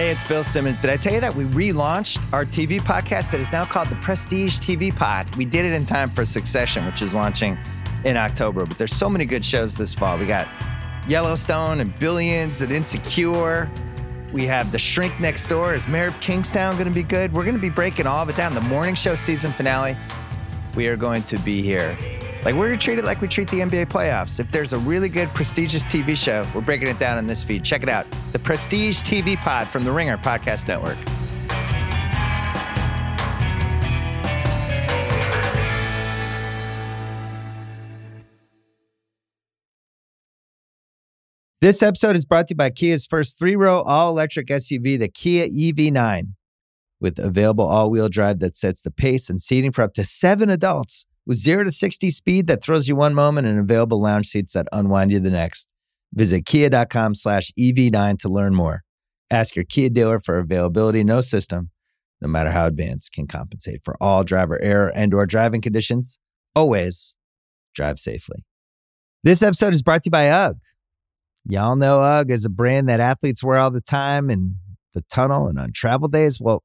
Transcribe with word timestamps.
Hey, 0.00 0.08
it's 0.08 0.24
Bill 0.24 0.42
Simmons. 0.42 0.80
Did 0.80 0.88
I 0.88 0.96
tell 0.96 1.12
you 1.12 1.20
that 1.20 1.34
we 1.34 1.44
relaunched 1.44 2.32
our 2.32 2.46
TV 2.46 2.80
podcast 2.80 3.32
that 3.32 3.38
is 3.38 3.52
now 3.52 3.66
called 3.66 3.90
the 3.90 3.96
Prestige 3.96 4.58
TV 4.58 4.96
Pod? 4.96 5.36
We 5.36 5.44
did 5.44 5.66
it 5.66 5.74
in 5.74 5.84
time 5.84 6.08
for 6.08 6.24
Succession, 6.24 6.86
which 6.86 7.02
is 7.02 7.14
launching 7.14 7.58
in 8.06 8.16
October. 8.16 8.64
But 8.64 8.78
there's 8.78 8.96
so 8.96 9.10
many 9.10 9.26
good 9.26 9.44
shows 9.44 9.76
this 9.76 9.92
fall. 9.92 10.16
We 10.16 10.24
got 10.24 10.48
Yellowstone 11.06 11.80
and 11.80 11.94
Billions 11.96 12.62
and 12.62 12.72
Insecure. 12.72 13.68
We 14.32 14.46
have 14.46 14.72
The 14.72 14.78
Shrink 14.78 15.20
Next 15.20 15.48
Door. 15.48 15.74
Is 15.74 15.86
Mayor 15.86 16.06
of 16.06 16.18
Kingstown 16.20 16.76
going 16.76 16.88
to 16.88 16.94
be 16.94 17.02
good? 17.02 17.30
We're 17.30 17.44
going 17.44 17.56
to 17.56 17.60
be 17.60 17.68
breaking 17.68 18.06
all 18.06 18.22
of 18.22 18.30
it 18.30 18.36
down. 18.36 18.54
The 18.54 18.62
morning 18.62 18.94
show 18.94 19.14
season 19.14 19.52
finale. 19.52 19.98
We 20.74 20.88
are 20.88 20.96
going 20.96 21.24
to 21.24 21.36
be 21.40 21.60
here. 21.60 21.94
Like 22.42 22.54
we're 22.54 22.68
going 22.68 22.78
to 22.78 22.82
treat 22.82 22.98
it 22.98 23.04
like 23.04 23.20
we 23.20 23.28
treat 23.28 23.50
the 23.50 23.58
NBA 23.58 23.88
playoffs. 23.88 24.40
If 24.40 24.50
there's 24.50 24.72
a 24.72 24.78
really 24.78 25.10
good, 25.10 25.28
prestigious 25.34 25.84
TV 25.84 26.16
show, 26.16 26.46
we're 26.54 26.62
breaking 26.62 26.88
it 26.88 26.98
down 26.98 27.18
in 27.18 27.26
this 27.26 27.44
feed. 27.44 27.64
Check 27.64 27.82
it 27.82 27.90
out. 27.90 28.06
The 28.32 28.38
Prestige 28.38 29.00
TV 29.00 29.36
Pod 29.36 29.68
from 29.68 29.84
the 29.84 29.90
Ringer 29.90 30.16
Podcast 30.16 30.68
Network. 30.68 30.98
This 41.60 41.82
episode 41.82 42.16
is 42.16 42.24
brought 42.24 42.46
to 42.48 42.52
you 42.52 42.56
by 42.56 42.70
Kia's 42.70 43.04
first 43.04 43.38
three 43.38 43.54
row 43.54 43.82
all 43.82 44.10
electric 44.10 44.46
SUV, 44.46 44.98
the 44.98 45.08
Kia 45.08 45.46
EV9, 45.46 46.32
with 47.00 47.18
available 47.18 47.64
all 47.64 47.90
wheel 47.90 48.08
drive 48.08 48.38
that 48.38 48.56
sets 48.56 48.80
the 48.80 48.90
pace 48.90 49.28
and 49.28 49.42
seating 49.42 49.70
for 49.70 49.82
up 49.82 49.92
to 49.94 50.04
seven 50.04 50.48
adults, 50.48 51.06
with 51.26 51.36
zero 51.36 51.64
to 51.64 51.70
60 51.70 52.08
speed 52.10 52.46
that 52.46 52.62
throws 52.62 52.88
you 52.88 52.96
one 52.96 53.14
moment 53.14 53.46
and 53.46 53.58
available 53.58 54.00
lounge 54.00 54.26
seats 54.26 54.54
that 54.54 54.68
unwind 54.72 55.12
you 55.12 55.20
the 55.20 55.30
next. 55.30 55.69
Visit 56.12 56.44
kia.com 56.44 57.14
slash 57.14 57.52
EV9 57.58 58.18
to 58.18 58.28
learn 58.28 58.54
more. 58.54 58.82
Ask 59.30 59.54
your 59.54 59.64
Kia 59.64 59.88
dealer 59.88 60.18
for 60.18 60.38
availability. 60.38 61.04
No 61.04 61.20
system, 61.20 61.70
no 62.20 62.28
matter 62.28 62.50
how 62.50 62.66
advanced, 62.66 63.12
can 63.12 63.28
compensate 63.28 63.82
for 63.84 63.96
all 64.00 64.24
driver 64.24 64.60
error 64.60 64.90
and 64.94 65.14
or 65.14 65.24
driving 65.24 65.60
conditions. 65.60 66.18
Always 66.56 67.16
drive 67.74 67.98
safely. 68.00 68.44
This 69.22 69.42
episode 69.42 69.72
is 69.72 69.82
brought 69.82 70.02
to 70.02 70.08
you 70.08 70.10
by 70.10 70.28
UGG. 70.28 70.56
Y'all 71.46 71.76
know 71.76 72.00
UGG 72.00 72.30
is 72.30 72.44
a 72.44 72.50
brand 72.50 72.88
that 72.88 73.00
athletes 73.00 73.42
wear 73.44 73.58
all 73.58 73.70
the 73.70 73.80
time 73.80 74.30
in 74.30 74.56
the 74.94 75.02
tunnel 75.12 75.46
and 75.46 75.58
on 75.58 75.70
travel 75.72 76.08
days. 76.08 76.38
Well, 76.40 76.64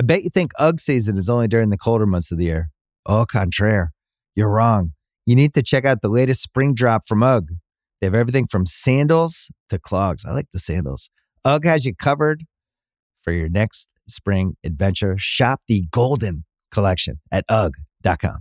I 0.00 0.04
bet 0.04 0.22
you 0.22 0.30
think 0.30 0.52
UGG 0.58 0.80
season 0.80 1.16
is 1.16 1.28
only 1.28 1.48
during 1.48 1.70
the 1.70 1.78
colder 1.78 2.06
months 2.06 2.30
of 2.30 2.38
the 2.38 2.44
year. 2.44 2.70
Au 3.06 3.24
contraire, 3.24 3.92
you're 4.34 4.50
wrong. 4.50 4.92
You 5.26 5.34
need 5.34 5.54
to 5.54 5.62
check 5.62 5.84
out 5.84 6.02
the 6.02 6.08
latest 6.08 6.42
spring 6.42 6.74
drop 6.74 7.02
from 7.06 7.22
UGG. 7.22 7.52
They 8.02 8.06
have 8.06 8.14
everything 8.16 8.48
from 8.48 8.66
sandals 8.66 9.48
to 9.68 9.78
clogs. 9.78 10.24
I 10.24 10.32
like 10.32 10.50
the 10.52 10.58
sandals. 10.58 11.08
UGG 11.44 11.66
has 11.66 11.84
you 11.84 11.94
covered 11.94 12.42
for 13.20 13.32
your 13.32 13.48
next 13.48 13.90
spring 14.08 14.56
adventure. 14.64 15.14
Shop 15.20 15.60
the 15.68 15.84
Golden 15.92 16.44
Collection 16.72 17.20
at 17.30 17.44
UGG.com. 17.48 18.38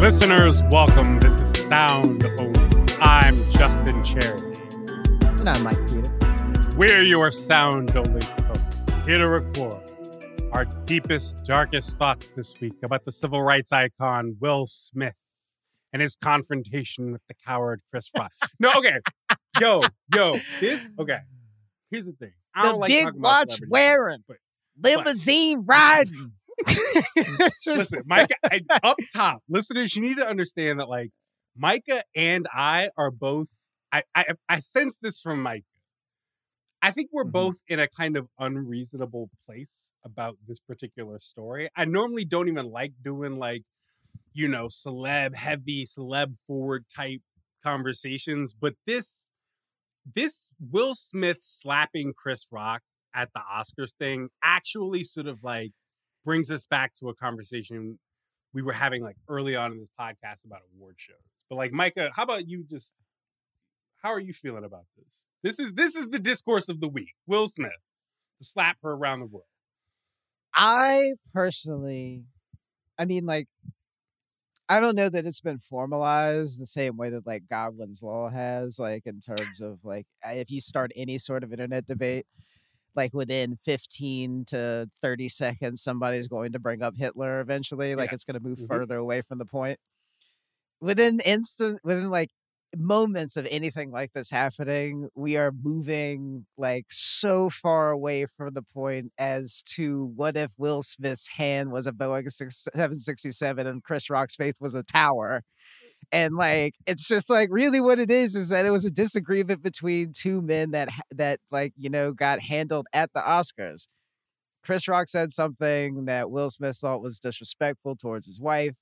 Listeners, 0.00 0.60
welcome. 0.72 1.20
This 1.20 1.40
is 1.40 1.68
Sound 1.68 2.26
Only. 2.40 2.84
I'm 3.00 3.36
Justin 3.52 4.02
Charity. 4.02 4.62
And 5.38 5.48
I'm 5.48 5.62
Micah 5.62 5.76
Peters. 5.76 5.91
We're 6.76 7.02
your 7.02 7.30
Sound 7.30 7.94
Only 7.96 8.24
hosts, 8.24 9.06
here 9.06 9.18
to 9.18 9.28
record 9.28 9.90
our 10.52 10.64
deepest, 10.86 11.44
darkest 11.44 11.98
thoughts 11.98 12.28
this 12.28 12.58
week 12.60 12.74
about 12.82 13.04
the 13.04 13.12
civil 13.12 13.42
rights 13.42 13.72
icon 13.72 14.36
Will 14.40 14.66
Smith 14.66 15.14
and 15.92 16.00
his 16.00 16.16
confrontation 16.16 17.12
with 17.12 17.20
the 17.28 17.34
coward 17.46 17.82
Chris 17.90 18.10
Rock. 18.18 18.32
no, 18.58 18.72
okay. 18.76 18.98
Yo, 19.60 19.82
yo, 20.14 20.38
this, 20.60 20.86
okay. 20.98 21.18
Here's 21.90 22.06
the 22.06 22.12
thing. 22.12 22.32
I 22.54 22.62
The 22.62 22.72
don't 22.72 22.86
big 22.86 23.06
about 23.08 23.16
watch 23.20 23.60
wearing, 23.68 24.24
but 24.26 24.38
limousine 24.82 25.64
riding. 25.66 26.32
Just- 26.66 27.16
listen, 27.66 28.02
Micah, 28.06 28.34
I, 28.44 28.60
up 28.82 28.96
top, 29.14 29.42
listeners, 29.48 29.94
you 29.94 30.02
need 30.02 30.16
to 30.16 30.26
understand 30.26 30.80
that 30.80 30.88
like 30.88 31.10
Micah 31.56 32.02
and 32.16 32.46
I 32.52 32.88
are 32.96 33.10
both. 33.10 33.48
I 33.92 34.04
I, 34.14 34.24
I 34.48 34.60
sense 34.60 34.96
this 35.00 35.20
from 35.20 35.42
Micah. 35.42 35.64
I 36.82 36.90
think 36.90 37.10
we're 37.12 37.24
Mhm. 37.24 37.32
both 37.32 37.62
in 37.68 37.80
a 37.80 37.88
kind 37.88 38.16
of 38.16 38.28
unreasonable 38.38 39.30
place 39.46 39.92
about 40.04 40.38
this 40.46 40.60
particular 40.60 41.20
story. 41.20 41.70
I 41.76 41.84
normally 41.84 42.24
don't 42.24 42.48
even 42.48 42.66
like 42.66 42.94
doing 43.02 43.36
like, 43.38 43.62
you 44.32 44.48
know, 44.48 44.66
celeb 44.68 45.34
heavy, 45.36 45.84
celeb 45.84 46.38
forward 46.40 46.86
type 46.88 47.22
conversations, 47.62 48.54
but 48.54 48.74
this 48.86 49.30
this 50.14 50.52
Will 50.60 50.94
Smith 50.94 51.38
slapping 51.42 52.12
Chris 52.14 52.48
Rock 52.50 52.82
at 53.14 53.30
the 53.34 53.40
Oscars 53.40 53.94
thing 53.98 54.30
actually 54.42 55.04
sort 55.04 55.26
of 55.28 55.42
like 55.42 55.72
brings 56.24 56.50
us 56.50 56.66
back 56.66 56.94
to 56.94 57.08
a 57.08 57.14
conversation 57.14 57.98
we 58.54 58.62
were 58.62 58.72
having 58.72 59.02
like 59.02 59.16
early 59.28 59.56
on 59.56 59.72
in 59.72 59.78
this 59.80 59.90
podcast 59.98 60.44
about 60.44 60.60
award 60.74 60.96
shows. 60.98 61.16
But 61.48 61.56
like 61.56 61.72
Micah, 61.72 62.10
how 62.14 62.24
about 62.24 62.48
you 62.48 62.64
just 62.64 62.94
how 64.02 64.10
are 64.12 64.20
you 64.20 64.32
feeling 64.32 64.64
about 64.64 64.84
this? 64.96 65.26
This 65.42 65.58
is 65.58 65.72
this 65.72 65.94
is 65.96 66.10
the 66.10 66.18
discourse 66.18 66.68
of 66.68 66.80
the 66.80 66.88
week. 66.88 67.14
Will 67.26 67.48
Smith 67.48 67.72
to 68.40 68.44
slap 68.46 68.76
her 68.82 68.92
around 68.92 69.20
the 69.20 69.26
world. 69.26 69.46
I 70.54 71.14
personally, 71.32 72.24
I 72.98 73.04
mean, 73.06 73.24
like, 73.24 73.48
I 74.68 74.80
don't 74.80 74.96
know 74.96 75.08
that 75.08 75.26
it's 75.26 75.40
been 75.40 75.58
formalized 75.58 76.60
the 76.60 76.66
same 76.66 76.96
way 76.96 77.10
that 77.10 77.26
like 77.26 77.44
Godwin's 77.50 78.02
law 78.02 78.30
has, 78.30 78.78
like 78.78 79.06
in 79.06 79.20
terms 79.20 79.60
of 79.60 79.78
like 79.84 80.06
if 80.24 80.50
you 80.50 80.60
start 80.60 80.92
any 80.96 81.18
sort 81.18 81.42
of 81.44 81.52
internet 81.52 81.86
debate, 81.86 82.26
like 82.94 83.12
within 83.14 83.56
15 83.56 84.44
to 84.46 84.90
30 85.02 85.28
seconds, 85.28 85.82
somebody's 85.82 86.28
going 86.28 86.52
to 86.52 86.58
bring 86.58 86.82
up 86.82 86.94
Hitler 86.96 87.40
eventually. 87.40 87.94
Like 87.94 88.10
Yeah. 88.10 88.14
it's 88.14 88.24
going 88.24 88.40
to 88.40 88.48
move 88.48 88.58
Mhm. 88.60 88.68
further 88.68 88.96
away 88.96 89.22
from 89.22 89.38
the 89.38 89.46
point. 89.46 89.78
Within 90.80 91.20
instant, 91.20 91.80
within 91.84 92.10
like 92.10 92.30
moments 92.76 93.36
of 93.36 93.46
anything 93.50 93.90
like 93.90 94.12
this 94.12 94.30
happening, 94.30 95.08
we 95.14 95.36
are 95.36 95.52
moving 95.52 96.46
like 96.56 96.86
so 96.90 97.50
far 97.50 97.90
away 97.90 98.26
from 98.36 98.54
the 98.54 98.62
point 98.62 99.12
as 99.18 99.62
to 99.74 100.12
what 100.16 100.36
if 100.36 100.50
Will 100.56 100.82
Smith's 100.82 101.28
hand 101.36 101.72
was 101.72 101.86
a 101.86 101.92
Boeing 101.92 102.30
767 102.30 103.66
and 103.66 103.82
Chris 103.82 104.08
Rock's 104.10 104.36
faith 104.36 104.56
was 104.60 104.74
a 104.74 104.82
tower. 104.82 105.42
And 106.10 106.34
like 106.36 106.74
it's 106.86 107.06
just 107.06 107.30
like 107.30 107.48
really 107.52 107.80
what 107.80 107.98
it 107.98 108.10
is 108.10 108.34
is 108.34 108.48
that 108.48 108.66
it 108.66 108.70
was 108.70 108.84
a 108.84 108.90
disagreement 108.90 109.62
between 109.62 110.12
two 110.12 110.42
men 110.42 110.72
that 110.72 110.88
that 111.12 111.38
like 111.50 111.72
you 111.76 111.90
know 111.90 112.12
got 112.12 112.40
handled 112.40 112.86
at 112.92 113.12
the 113.14 113.20
Oscars. 113.20 113.86
Chris 114.64 114.86
Rock 114.88 115.08
said 115.08 115.32
something 115.32 116.04
that 116.04 116.30
Will 116.30 116.50
Smith 116.50 116.78
thought 116.78 117.02
was 117.02 117.18
disrespectful 117.18 117.96
towards 117.96 118.26
his 118.26 118.40
wife. 118.40 118.74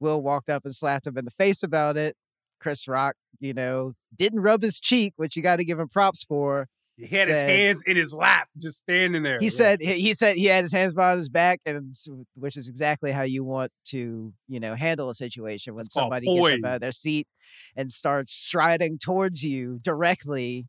Will 0.00 0.22
walked 0.22 0.48
up 0.48 0.64
and 0.64 0.74
slapped 0.74 1.06
him 1.06 1.16
in 1.16 1.24
the 1.24 1.30
face 1.32 1.62
about 1.62 1.96
it. 1.96 2.16
Chris 2.64 2.88
Rock, 2.88 3.14
you 3.40 3.52
know, 3.52 3.92
didn't 4.16 4.40
rub 4.40 4.62
his 4.62 4.80
cheek, 4.80 5.12
which 5.16 5.36
you 5.36 5.42
got 5.42 5.56
to 5.56 5.64
give 5.66 5.78
him 5.78 5.88
props 5.88 6.24
for. 6.24 6.66
He 6.96 7.06
had 7.14 7.28
his 7.28 7.38
hands 7.40 7.82
in 7.86 7.94
his 7.96 8.14
lap, 8.14 8.48
just 8.56 8.78
standing 8.78 9.22
there. 9.22 9.38
He 9.38 9.46
Yeah. 9.46 9.50
said 9.50 9.80
he 9.82 9.92
he 10.00 10.14
said 10.14 10.36
he 10.36 10.46
had 10.46 10.64
his 10.64 10.72
hands 10.72 10.94
behind 10.94 11.18
his 11.18 11.28
back, 11.28 11.60
and 11.66 11.94
which 12.36 12.56
is 12.56 12.68
exactly 12.70 13.12
how 13.12 13.22
you 13.22 13.44
want 13.44 13.70
to, 13.88 14.32
you 14.48 14.60
know, 14.60 14.74
handle 14.74 15.10
a 15.10 15.14
situation 15.14 15.74
when 15.74 15.84
It's 15.84 15.94
somebody 15.94 16.26
gets 16.26 16.52
up 16.52 16.64
out 16.64 16.74
of 16.76 16.80
their 16.80 16.92
seat 16.92 17.28
and 17.76 17.92
starts 17.92 18.32
striding 18.32 18.98
towards 18.98 19.42
you 19.42 19.78
directly, 19.82 20.68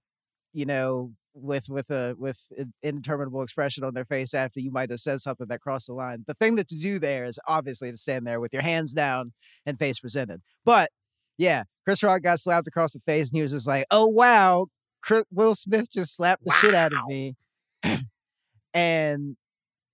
you 0.52 0.66
know, 0.66 1.14
with 1.34 1.70
with 1.70 1.90
a 1.92 2.16
with 2.18 2.40
an 2.58 2.74
interminable 2.82 3.42
expression 3.44 3.84
on 3.86 3.94
their 3.94 4.06
face 4.06 4.34
after 4.34 4.60
you 4.60 4.72
might 4.72 4.90
have 4.90 5.00
said 5.00 5.22
something 5.22 5.48
that 5.48 5.62
crossed 5.62 5.88
the 5.88 5.94
line. 5.94 6.26
The 6.28 6.34
thing 6.34 6.56
that 6.56 6.68
to 6.70 6.78
do 6.78 6.98
there 7.00 7.24
is 7.24 7.40
obviously 7.48 7.92
to 7.92 7.98
stand 7.98 8.26
there 8.26 8.40
with 8.42 8.52
your 8.52 8.64
hands 8.64 8.94
down 8.94 9.32
and 9.66 9.78
face 9.80 10.00
presented. 10.00 10.42
But 10.66 10.90
yeah, 11.38 11.64
Chris 11.84 12.04
Rock 12.04 12.22
got 12.22 12.40
slapped 12.40 12.68
across 12.68 12.94
the 12.94 13.00
face, 13.06 13.30
and 13.30 13.38
he 13.38 13.42
was 13.42 13.52
just 13.52 13.68
like, 13.68 13.86
"Oh 13.92 14.08
wow, 14.08 14.68
Chris, 15.02 15.24
Will 15.32 15.56
Smith 15.56 15.92
just 15.92 16.16
slapped 16.16 16.44
the 16.44 16.52
shit 16.52 16.74
out 16.74 16.94
of 16.94 17.06
me," 17.08 17.36
and 18.74 19.38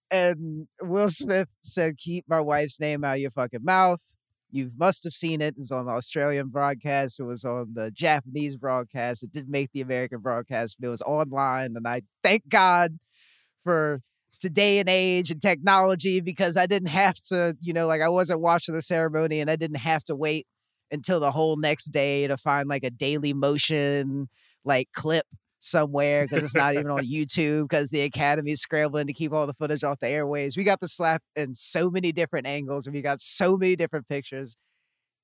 and 0.10 0.68
Will 0.82 1.10
Smith 1.10 1.50
said, 1.62 1.98
"Keep 1.98 2.26
my 2.28 2.40
wife's 2.40 2.80
name 2.80 3.04
out 3.04 3.16
of 3.16 3.20
your 3.22 3.32
fucking 3.32 3.64
mouth." 3.64 4.14
You 4.54 4.70
must 4.78 5.06
have 5.06 5.14
seen 5.14 5.40
it. 5.42 5.56
It 5.56 5.60
was 5.60 5.72
on 5.72 5.86
the 5.86 5.94
Australian 5.94 6.50
broadcast. 6.50 7.22
It 7.22 7.24
was 7.24 7.46
on 7.46 7.72
the 7.74 7.90
Japanese 7.90 8.58
broadcast. 8.58 9.24
It 9.24 9.32
didn't 9.32 9.50
make 9.50 9.72
the 9.72 9.80
American 9.80 10.20
broadcast, 10.20 10.76
but 10.78 10.88
it 10.88 10.92
was 10.92 11.02
online. 11.02 11.78
And 11.78 11.88
I 11.88 12.02
thank 12.22 12.50
God 12.50 13.00
for 13.64 14.02
today 14.42 14.80
and 14.80 14.90
age 14.90 15.32
and 15.32 15.42
technology 15.42 16.20
because 16.20 16.58
I 16.58 16.66
didn't 16.66 16.90
have 16.90 17.16
to, 17.30 17.56
you 17.62 17.72
know, 17.72 17.88
like 17.88 18.02
I 18.02 18.10
wasn't 18.10 18.42
watching 18.42 18.76
the 18.76 18.82
ceremony 18.82 19.40
and 19.40 19.50
I 19.50 19.56
didn't 19.56 19.78
have 19.78 20.04
to 20.06 20.16
wait 20.16 20.48
until 20.92 21.20
the 21.20 21.32
whole 21.32 21.56
next 21.56 21.86
day 21.86 22.28
to 22.28 22.38
find 22.38 22.68
like 22.68 22.84
a 22.84 22.90
daily 22.90 23.34
motion 23.34 24.30
like 24.64 24.90
clip 24.94 25.26
somewhere 25.60 26.26
because 26.26 26.44
it's 26.44 26.56
not 26.56 26.74
even 26.74 26.90
on 26.90 27.06
YouTube 27.06 27.64
because 27.64 27.90
the 27.92 28.02
Academy's 28.02 28.62
scrambling 28.62 29.08
to 29.08 29.14
keep 29.14 29.32
all 29.32 29.48
the 29.48 29.54
footage 29.54 29.84
off 29.84 30.00
the 30.00 30.08
airways. 30.08 30.58
We 30.58 30.64
got 30.64 30.80
the 30.80 30.88
slap 30.88 31.22
in 31.36 31.56
so 31.56 31.90
many 31.90 32.12
different 32.12 32.48
angles 32.48 32.88
and 32.88 32.94
we 32.94 33.02
got 33.02 33.22
so 33.22 33.58
many 33.58 33.76
different 33.76 34.08
pictures. 34.08 34.58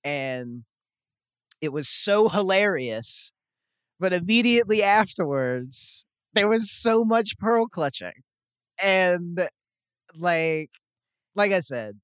And 0.03 0.63
it 1.61 1.73
was 1.73 1.89
so 1.89 2.29
hilarious. 2.29 3.31
But 3.99 4.13
immediately 4.13 4.83
afterwards, 4.83 6.05
there 6.33 6.47
was 6.47 6.71
so 6.71 7.03
much 7.03 7.37
pearl 7.39 7.65
clutching. 7.65 8.11
And 8.79 9.49
like 10.15 10.69
like 11.35 11.51
I 11.51 11.59
said, 11.59 11.99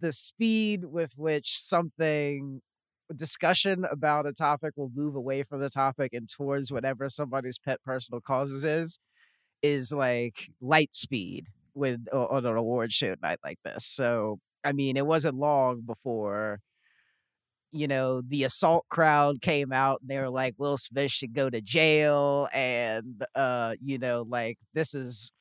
the 0.00 0.12
speed 0.12 0.84
with 0.86 1.12
which 1.16 1.58
something 1.58 2.60
discussion 3.14 3.84
about 3.90 4.26
a 4.26 4.32
topic 4.32 4.72
will 4.76 4.90
move 4.94 5.14
away 5.14 5.42
from 5.42 5.60
the 5.60 5.70
topic 5.70 6.12
and 6.14 6.28
towards 6.28 6.72
whatever 6.72 7.08
somebody's 7.08 7.58
pet 7.58 7.82
personal 7.84 8.20
causes 8.20 8.64
is 8.64 8.98
is 9.62 9.92
like 9.92 10.48
light 10.60 10.94
speed 10.94 11.46
with 11.74 12.00
on 12.12 12.46
an 12.46 12.56
award 12.56 12.92
show 12.92 13.14
night 13.22 13.38
like 13.44 13.58
this. 13.64 13.84
So 13.86 14.38
I 14.64 14.72
mean, 14.72 14.96
it 14.96 15.06
wasn't 15.06 15.36
long 15.36 15.82
before 15.82 16.60
you 17.72 17.88
know 17.88 18.22
the 18.28 18.44
assault 18.44 18.84
crowd 18.88 19.40
came 19.40 19.72
out 19.72 20.00
and 20.00 20.08
they 20.10 20.18
were 20.18 20.30
like 20.30 20.54
Will 20.58 20.78
Smith 20.78 21.10
should 21.10 21.34
go 21.34 21.50
to 21.50 21.60
jail 21.60 22.48
and 22.52 23.24
uh 23.34 23.74
you 23.82 23.98
know 23.98 24.24
like 24.28 24.58
this 24.74 24.94
is 24.94 25.32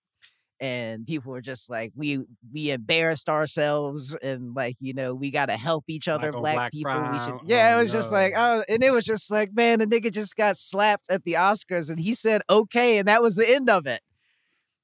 and 0.60 1.06
people 1.06 1.32
were 1.32 1.42
just 1.42 1.70
like 1.70 1.92
we 1.96 2.20
we 2.54 2.72
embarrassed 2.72 3.28
ourselves 3.28 4.16
and 4.22 4.56
like 4.56 4.76
you 4.80 4.94
know 4.94 5.14
we 5.14 5.32
got 5.32 5.48
to 5.48 5.58
help 5.58 5.84
each 5.88 6.08
other 6.08 6.32
Black 6.32 6.42
black, 6.42 6.56
black 6.56 6.72
people 6.72 7.12
we 7.12 7.20
should 7.20 7.34
oh, 7.34 7.42
yeah 7.46 7.74
Oh, 7.76 7.80
it 7.80 7.84
was 7.84 7.92
just 7.92 8.12
like 8.12 8.34
oh 8.36 8.64
and 8.70 8.84
it 8.84 8.92
was 8.92 9.04
just 9.04 9.32
like 9.32 9.50
man 9.54 9.80
the 9.80 9.88
nigga 9.88 10.12
just 10.12 10.36
got 10.36 10.56
slapped 10.56 11.10
at 11.10 11.24
the 11.24 11.34
oscars 11.34 11.90
and 11.90 12.00
he 12.00 12.14
said 12.14 12.42
okay 12.50 12.98
and 12.98 13.08
that 13.08 13.22
was 13.22 13.36
the 13.36 13.50
end 13.50 13.70
of 13.70 13.86
it. 13.88 14.02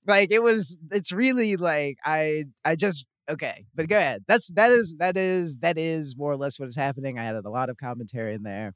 Like 0.06 0.32
it 0.32 0.42
was 0.42 0.78
it's 0.92 1.12
really 1.12 1.56
like 1.56 1.98
i 2.04 2.46
i 2.66 2.76
just 2.76 3.06
okay 3.30 3.66
but 3.76 3.88
go 3.88 3.98
ahead 3.98 4.24
that's 4.28 4.50
that 4.54 4.72
is 4.72 4.96
that 4.98 5.18
is 5.18 5.58
that 5.58 5.78
is 5.78 6.18
more 6.18 6.32
or 6.32 6.38
less 6.38 6.60
what 6.60 6.68
is 6.68 6.76
happening 6.76 7.20
i 7.20 7.26
added 7.26 7.46
a 7.46 7.50
lot 7.50 7.70
of 7.70 7.78
commentary 7.78 8.34
in 8.34 8.42
there 8.42 8.74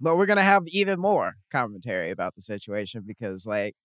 but 0.00 0.16
we're 0.16 0.26
gonna 0.26 0.42
have 0.42 0.64
even 0.66 0.98
more 0.98 1.34
commentary 1.52 2.10
about 2.10 2.34
the 2.34 2.42
situation 2.42 3.04
because 3.06 3.46
like 3.46 3.76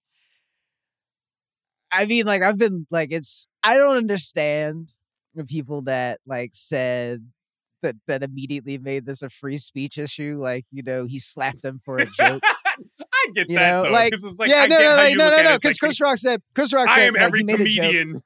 I 1.92 2.06
mean, 2.06 2.26
like 2.26 2.42
I've 2.42 2.58
been 2.58 2.86
like 2.92 3.12
it's 3.12 3.48
I 3.64 3.78
don't 3.78 3.98
understand 3.98 4.94
the 5.36 5.46
people 5.46 5.84
that 5.84 6.20
like 6.26 6.52
said 6.54 7.28
that 7.84 7.96
that 8.08 8.24
immediately 8.24 8.78
made 8.78 9.06
this 9.06 9.22
a 9.22 9.30
free 9.30 9.58
speech 9.58 9.98
issue. 9.98 10.38
Like, 10.42 10.66
you 10.72 10.84
know, 10.84 11.06
he 11.06 11.20
slapped 11.20 11.64
him 11.64 11.80
for 11.86 11.98
a 11.98 12.06
joke. 12.06 12.42
I 12.80 13.28
get 13.34 13.50
You 13.50 13.58
that 13.58 13.70
know, 13.70 13.84
though. 13.84 13.92
like- 13.92 14.14
like, 14.38 14.50
yeah, 14.50 14.62
I 14.64 14.68
no, 14.68 14.78
get 14.78 14.84
no, 14.84 14.90
how 14.96 15.08
no, 15.08 15.14
no, 15.14 15.30
no, 15.38 15.44
no. 15.44 15.56
Because 15.58 15.74
like, 15.76 15.80
Chris 15.80 16.02
Rock 16.02 16.18
said 16.18 16.42
Chris 16.56 16.74
Rock 16.74 16.90
I 16.90 16.96
said 16.96 17.08
am 17.08 17.14
like, 17.14 17.24
every 17.24 17.40
he 17.40 17.46
made 17.46 17.62
a 17.62 17.66
joke 17.66 17.84
comedian. 17.86 18.22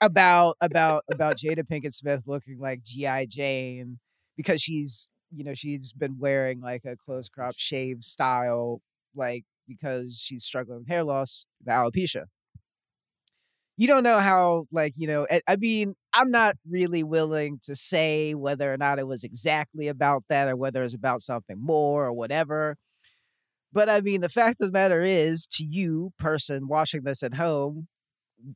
about 0.00 0.56
about 0.60 1.04
about 1.12 1.36
Jada 1.36 1.62
Pinkett 1.68 1.94
Smith 1.94 2.22
looking 2.26 2.58
like 2.58 2.82
GI 2.84 3.26
Jane 3.28 3.98
because 4.36 4.60
she's 4.62 5.08
you 5.34 5.44
know 5.44 5.54
she's 5.54 5.92
been 5.92 6.18
wearing 6.18 6.60
like 6.60 6.84
a 6.84 6.96
close 6.96 7.28
crop 7.28 7.54
shave 7.56 8.02
style 8.02 8.80
like 9.14 9.44
because 9.68 10.18
she's 10.20 10.44
struggling 10.44 10.80
with 10.80 10.88
hair 10.88 11.04
loss, 11.04 11.46
the 11.64 11.70
alopecia. 11.70 12.24
You 13.76 13.86
don't 13.86 14.02
know 14.02 14.18
how 14.18 14.66
like 14.70 14.94
you 14.96 15.06
know. 15.06 15.26
I, 15.48 15.56
mean, 15.56 15.94
I'm 16.12 16.30
not 16.30 16.56
really 16.68 17.02
willing 17.02 17.58
to 17.64 17.74
say 17.74 18.34
whether 18.34 18.72
or 18.72 18.76
not 18.76 18.98
it 18.98 19.06
was 19.06 19.24
exactly 19.24 19.88
about 19.88 20.24
that 20.28 20.48
or 20.48 20.56
whether 20.56 20.82
it's 20.84 20.94
about 20.94 21.22
something 21.22 21.56
more 21.58 22.04
or 22.04 22.12
whatever. 22.12 22.76
But 23.72 23.88
I 23.88 24.02
mean, 24.02 24.20
the 24.20 24.28
fact 24.28 24.60
of 24.60 24.68
the 24.68 24.72
matter 24.72 25.00
is, 25.00 25.46
to 25.52 25.64
you, 25.64 26.12
person 26.18 26.68
watching 26.68 27.02
this 27.04 27.22
at 27.22 27.34
home, 27.34 27.88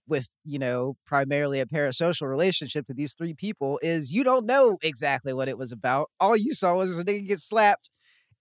with 0.07 0.29
you 0.45 0.59
know 0.59 0.97
primarily 1.07 1.61
a 1.61 1.67
parasocial 1.67 2.29
relationship 2.29 2.87
to 2.87 2.95
these 2.95 3.15
three 3.15 3.35
people 3.35 3.79
is 3.83 4.13
you 4.13 4.25
don't 4.25 4.47
know 4.47 4.79
exactly 4.83 5.33
what 5.33 5.49
it 5.49 5.59
was 5.59 5.73
about 5.73 6.11
all 6.21 6.37
you 6.37 6.53
saw 6.53 6.75
was 6.75 6.99
a 6.99 7.05
nigga 7.05 7.27
get 7.27 7.41
slapped 7.41 7.91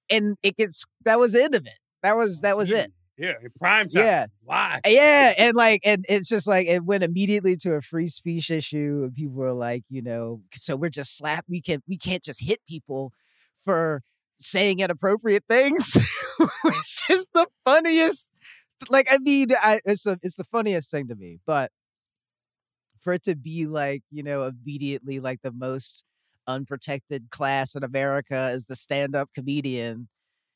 and 0.10 0.38
it 0.44 0.56
gets 0.58 0.86
that 1.04 1.20
was 1.20 1.34
the 1.34 1.44
end 1.44 1.56
of 1.56 1.66
it 1.66 1.80
that 2.02 2.16
was 2.18 2.42
that 2.42 2.58
was 2.58 2.72
it 2.72 2.92
Yeah, 3.18 3.34
prime 3.58 3.88
time. 3.88 4.04
Yeah. 4.04 4.26
Why? 4.44 4.82
Eh, 4.84 4.90
yeah 4.90 5.34
and 5.38 5.56
like 5.56 5.82
and 5.86 6.06
it's 6.10 6.28
just 6.28 6.48
like 6.48 6.68
it 6.68 6.84
went 6.84 7.04
immediately 7.04 7.56
to 7.58 7.74
a 7.74 7.82
free 7.82 8.08
speech 8.08 8.50
issue 8.52 9.02
and 9.04 9.16
people 9.16 9.36
were 9.36 9.54
like 9.54 9.84
you 9.90 10.02
know 10.02 10.42
so 10.54 10.76
we're 10.76 10.90
just 10.90 11.18
slap 11.18 11.46
we 11.48 11.62
can't, 11.62 11.84
we 11.88 11.98
can't 11.98 12.24
just 12.24 12.44
hit 12.44 12.60
people 12.68 13.14
for 13.64 14.02
saying 14.42 14.80
inappropriate 14.80 15.46
things 15.50 15.96
which 16.64 17.02
is 17.10 17.26
the 17.34 17.48
funniest 17.66 18.30
like 18.90 19.08
i 19.10 19.18
mean 19.18 19.48
I, 19.62 19.80
it's 19.86 20.06
a, 20.06 20.20
it's 20.22 20.36
the 20.36 20.44
funniest 20.44 20.92
thing 20.92 21.08
to 21.08 21.16
me 21.16 21.40
but 21.46 21.72
for 23.00 23.14
it 23.14 23.24
to 23.24 23.36
be 23.36 23.66
like 23.66 24.04
you 24.12 24.24
know 24.24 24.44
immediately 24.44 25.20
like 25.20 25.42
the 25.42 25.52
most 25.54 26.04
unprotected 26.48 27.30
class 27.32 27.76
in 27.76 27.84
america 27.84 28.52
is 28.54 28.66
the 28.66 28.76
stand-up 28.76 29.30
comedian 29.34 30.10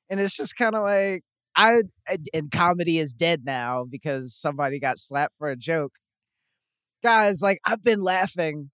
and 0.09 0.19
it's 0.19 0.35
just 0.35 0.55
kind 0.57 0.75
of 0.75 0.83
like 0.83 1.23
I 1.59 1.81
and- 2.33 2.51
comedy 2.51 2.99
is 2.99 3.13
dead 3.13 3.41
now 3.45 3.83
because 3.89 4.33
somebody 4.35 4.79
got 4.79 4.97
slapped 4.97 5.33
for 5.37 5.49
a 5.49 5.55
joke. 5.57 5.93
Guys, 7.03 7.41
like 7.41 7.59
I've 7.65 7.83
been 7.83 8.01
laughing 8.01 8.71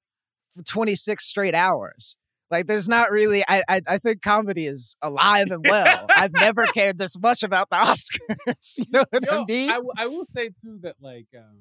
for 0.53 0.63
26 0.63 1.25
straight 1.25 1.53
hours. 1.55 2.15
Like 2.51 2.67
there's 2.67 2.87
not 2.87 3.11
really 3.11 3.43
I 3.47 3.63
I, 3.67 3.81
I 3.87 3.97
think 3.97 4.21
comedy 4.21 4.67
is 4.67 4.95
alive 5.01 5.47
and 5.49 5.65
well. 5.67 6.05
I've 6.15 6.33
never 6.33 6.65
cared 6.73 6.97
this 6.99 7.17
much 7.19 7.43
about 7.43 7.69
the 7.69 7.75
Oscars. 7.91 8.77
you 8.77 8.85
know 8.91 9.05
what 9.09 9.31
I 9.33 9.43
mean? 9.45 9.69
I, 9.69 9.73
w- 9.75 9.91
I 9.97 10.07
will 10.07 10.25
say 10.25 10.49
too 10.49 10.79
that 10.83 10.95
like 11.01 11.27
um, 11.35 11.57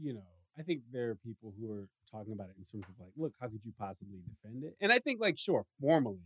you 0.00 0.14
know, 0.14 0.26
I 0.58 0.62
think 0.62 0.82
there 0.92 1.10
are 1.10 1.14
people 1.16 1.52
who 1.58 1.70
are 1.72 1.86
talking 2.10 2.32
about 2.32 2.48
it 2.48 2.56
in 2.58 2.64
terms 2.64 2.84
of 2.88 2.94
like, 3.00 3.12
look, 3.16 3.32
how 3.40 3.46
could 3.48 3.60
you 3.64 3.72
possibly 3.78 4.18
defend 4.28 4.64
it? 4.64 4.76
And 4.80 4.92
I 4.92 4.98
think 4.98 5.20
like, 5.20 5.38
sure, 5.38 5.64
formally, 5.80 6.18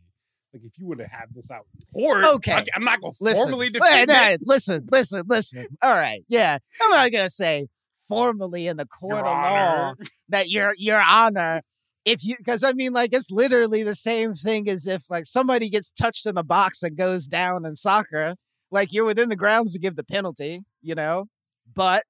like 0.52 0.62
if 0.64 0.78
you 0.78 0.86
were 0.86 0.96
to 0.96 1.06
have 1.06 1.32
this 1.34 1.50
out 1.50 1.66
in 1.74 2.00
court, 2.00 2.24
Okay. 2.24 2.64
I'm 2.74 2.84
not 2.84 3.00
gonna 3.00 3.12
listen, 3.20 3.44
formally 3.44 3.66
wait, 3.66 3.72
defend 3.74 4.10
it. 4.10 4.40
listen, 4.44 4.86
listen, 4.90 5.22
listen. 5.28 5.66
All 5.82 5.94
right, 5.94 6.24
yeah. 6.28 6.58
I'm 6.80 6.90
not 6.90 7.12
gonna 7.12 7.28
say 7.30 7.68
formally 8.08 8.66
in 8.66 8.76
the 8.78 8.86
court 8.86 9.16
Your 9.16 9.26
of 9.26 9.26
law 9.26 9.94
that 10.30 10.48
your 10.48 10.72
your 10.78 10.98
honor 11.00 11.60
if 12.06 12.24
you 12.24 12.36
because 12.38 12.64
i 12.64 12.72
mean 12.72 12.90
like 12.94 13.12
it's 13.12 13.30
literally 13.30 13.82
the 13.82 13.94
same 13.94 14.32
thing 14.32 14.66
as 14.66 14.86
if 14.86 15.02
like 15.10 15.26
somebody 15.26 15.68
gets 15.68 15.90
touched 15.90 16.24
in 16.24 16.34
the 16.34 16.42
box 16.42 16.82
and 16.82 16.96
goes 16.96 17.26
down 17.26 17.66
in 17.66 17.76
soccer 17.76 18.34
like 18.70 18.94
you're 18.94 19.04
within 19.04 19.28
the 19.28 19.36
grounds 19.36 19.74
to 19.74 19.78
give 19.78 19.94
the 19.94 20.02
penalty 20.04 20.62
you 20.80 20.94
know 20.94 21.26
but 21.74 22.04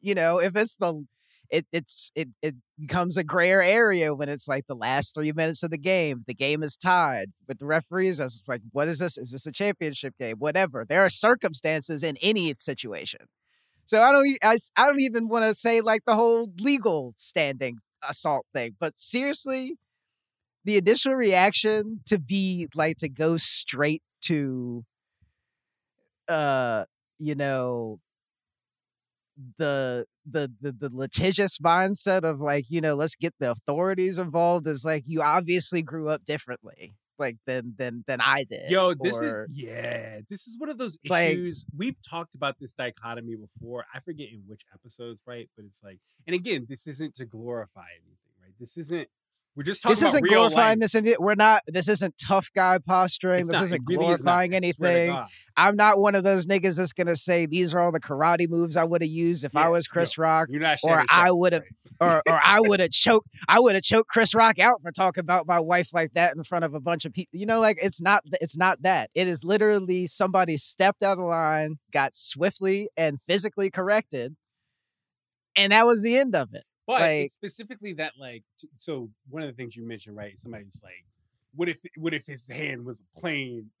you 0.00 0.14
know 0.14 0.38
if 0.38 0.54
it's 0.54 0.76
the 0.76 1.04
it 1.50 1.66
it's 1.72 2.10
it 2.14 2.28
it 2.42 2.54
becomes 2.78 3.16
a 3.16 3.24
grayer 3.24 3.62
area 3.62 4.14
when 4.14 4.28
it's 4.28 4.48
like 4.48 4.66
the 4.66 4.74
last 4.74 5.14
three 5.14 5.32
minutes 5.32 5.62
of 5.62 5.70
the 5.70 5.78
game 5.78 6.24
the 6.26 6.34
game 6.34 6.62
is 6.62 6.76
tied 6.76 7.30
with 7.48 7.58
the 7.58 7.66
referees 7.66 8.20
I 8.20 8.24
was 8.24 8.42
like 8.48 8.62
what 8.72 8.88
is 8.88 8.98
this? 8.98 9.18
Is 9.18 9.32
this 9.32 9.46
a 9.46 9.52
championship 9.52 10.14
game? 10.18 10.36
Whatever. 10.38 10.84
There 10.88 11.00
are 11.04 11.10
circumstances 11.10 12.02
in 12.02 12.16
any 12.18 12.52
situation. 12.54 13.26
So 13.86 14.02
I 14.02 14.12
don't, 14.12 14.38
I, 14.42 14.56
I 14.76 14.86
don't 14.86 15.00
even 15.00 15.28
want 15.28 15.44
to 15.44 15.54
say 15.54 15.80
like 15.80 16.02
the 16.06 16.14
whole 16.14 16.52
legal 16.60 17.14
standing 17.16 17.78
assault 18.08 18.46
thing. 18.54 18.76
But 18.78 18.98
seriously, 18.98 19.74
the 20.64 20.76
initial 20.76 21.14
reaction 21.14 22.00
to 22.06 22.18
be 22.18 22.68
like 22.74 22.98
to 22.98 23.08
go 23.08 23.36
straight 23.36 24.02
to, 24.22 24.84
uh, 26.28 26.84
you 27.18 27.34
know, 27.34 27.98
the 29.58 30.06
the 30.30 30.52
the 30.60 30.72
the 30.72 30.90
litigious 30.92 31.58
mindset 31.58 32.22
of 32.24 32.40
like 32.40 32.66
you 32.68 32.80
know 32.80 32.94
let's 32.94 33.14
get 33.14 33.34
the 33.40 33.50
authorities 33.50 34.18
involved 34.18 34.66
is 34.66 34.84
like 34.84 35.04
you 35.06 35.22
obviously 35.22 35.82
grew 35.82 36.08
up 36.08 36.24
differently 36.24 36.94
like 37.18 37.36
than 37.46 37.74
than 37.76 38.02
than 38.06 38.20
I 38.20 38.44
did. 38.44 38.70
Yo, 38.70 38.94
this 38.94 39.16
or- 39.20 39.44
is 39.44 39.50
yeah, 39.52 40.20
this 40.30 40.46
is 40.46 40.56
one 40.58 40.70
of 40.70 40.78
those 40.78 40.96
Like- 41.08 41.32
issues. 41.32 41.66
We've 41.76 42.00
talked 42.02 42.34
about 42.34 42.56
this 42.58 42.72
dichotomy 42.74 43.36
before. 43.36 43.84
I 43.94 44.00
forget 44.00 44.28
in 44.32 44.42
which 44.46 44.62
episodes, 44.72 45.20
right? 45.26 45.48
But 45.56 45.66
it's 45.66 45.80
like, 45.82 45.98
and 46.26 46.34
again, 46.34 46.66
this 46.68 46.86
isn't 46.86 47.14
to 47.16 47.26
glorify 47.26 47.86
anything, 47.96 48.32
right? 48.42 48.52
This 48.58 48.76
isn't. 48.78 49.08
We're 49.60 49.64
just 49.64 49.82
talking 49.82 49.92
this 49.92 50.02
isn't 50.02 50.22
real 50.22 50.48
glorifying 50.48 50.80
life. 50.80 50.90
this. 50.92 51.16
We're 51.18 51.34
not. 51.34 51.60
This 51.66 51.86
isn't 51.86 52.14
tough 52.16 52.48
guy 52.56 52.78
posturing. 52.78 53.40
It's 53.40 53.48
this 53.50 53.56
not. 53.58 53.62
isn't 53.64 53.82
really 53.86 54.06
is 54.06 54.22
glorifying 54.22 54.54
I 54.54 54.56
anything. 54.56 55.18
I'm 55.54 55.76
not 55.76 55.98
one 55.98 56.14
of 56.14 56.24
those 56.24 56.46
niggas 56.46 56.78
that's 56.78 56.94
gonna 56.94 57.14
say 57.14 57.44
these 57.44 57.74
are 57.74 57.80
all 57.80 57.92
the 57.92 58.00
karate 58.00 58.48
moves 58.48 58.78
I 58.78 58.84
would 58.84 59.02
have 59.02 59.10
used 59.10 59.44
if 59.44 59.54
I 59.54 59.68
was 59.68 59.86
Chris 59.86 60.16
Rock, 60.16 60.48
You're 60.50 60.62
not 60.62 60.78
or 60.82 61.04
I 61.10 61.30
would've- 61.30 61.60
right? 62.00 62.22
or 62.24 62.32
or 62.32 62.40
I 62.42 62.60
would 62.60 62.80
have 62.80 62.90
choked. 62.90 63.28
I 63.48 63.60
would 63.60 63.74
have 63.74 63.84
choked 63.84 64.08
Chris 64.08 64.34
Rock 64.34 64.58
out 64.58 64.80
for 64.80 64.92
talking 64.92 65.20
about 65.20 65.46
my 65.46 65.60
wife 65.60 65.92
like 65.92 66.14
that 66.14 66.34
in 66.34 66.42
front 66.42 66.64
of 66.64 66.72
a 66.72 66.80
bunch 66.80 67.04
of 67.04 67.12
people. 67.12 67.38
You 67.38 67.44
know, 67.44 67.60
like 67.60 67.76
it's 67.82 68.00
not. 68.00 68.24
It's 68.40 68.56
not 68.56 68.80
that. 68.80 69.10
It 69.14 69.28
is 69.28 69.44
literally 69.44 70.06
somebody 70.06 70.56
stepped 70.56 71.02
out 71.02 71.18
of 71.18 71.26
line, 71.26 71.80
got 71.92 72.16
swiftly 72.16 72.88
and 72.96 73.20
physically 73.28 73.70
corrected, 73.70 74.36
and 75.54 75.70
that 75.72 75.86
was 75.86 76.00
the 76.00 76.16
end 76.16 76.34
of 76.34 76.54
it. 76.54 76.64
But 76.90 77.00
Like- 77.02 77.30
specifically 77.30 77.92
that, 77.94 78.12
like, 78.18 78.42
so 78.78 79.10
one 79.28 79.42
of 79.42 79.48
the 79.48 79.54
things 79.54 79.76
you 79.76 79.86
mentioned, 79.86 80.16
right? 80.16 80.38
Somebody's 80.38 80.80
like, 80.82 81.04
"What 81.54 81.68
if? 81.68 81.78
What 81.96 82.14
if 82.14 82.26
his 82.26 82.46
hand 82.48 82.84
was 82.84 83.00
a 83.00 83.20
plane?" 83.20 83.70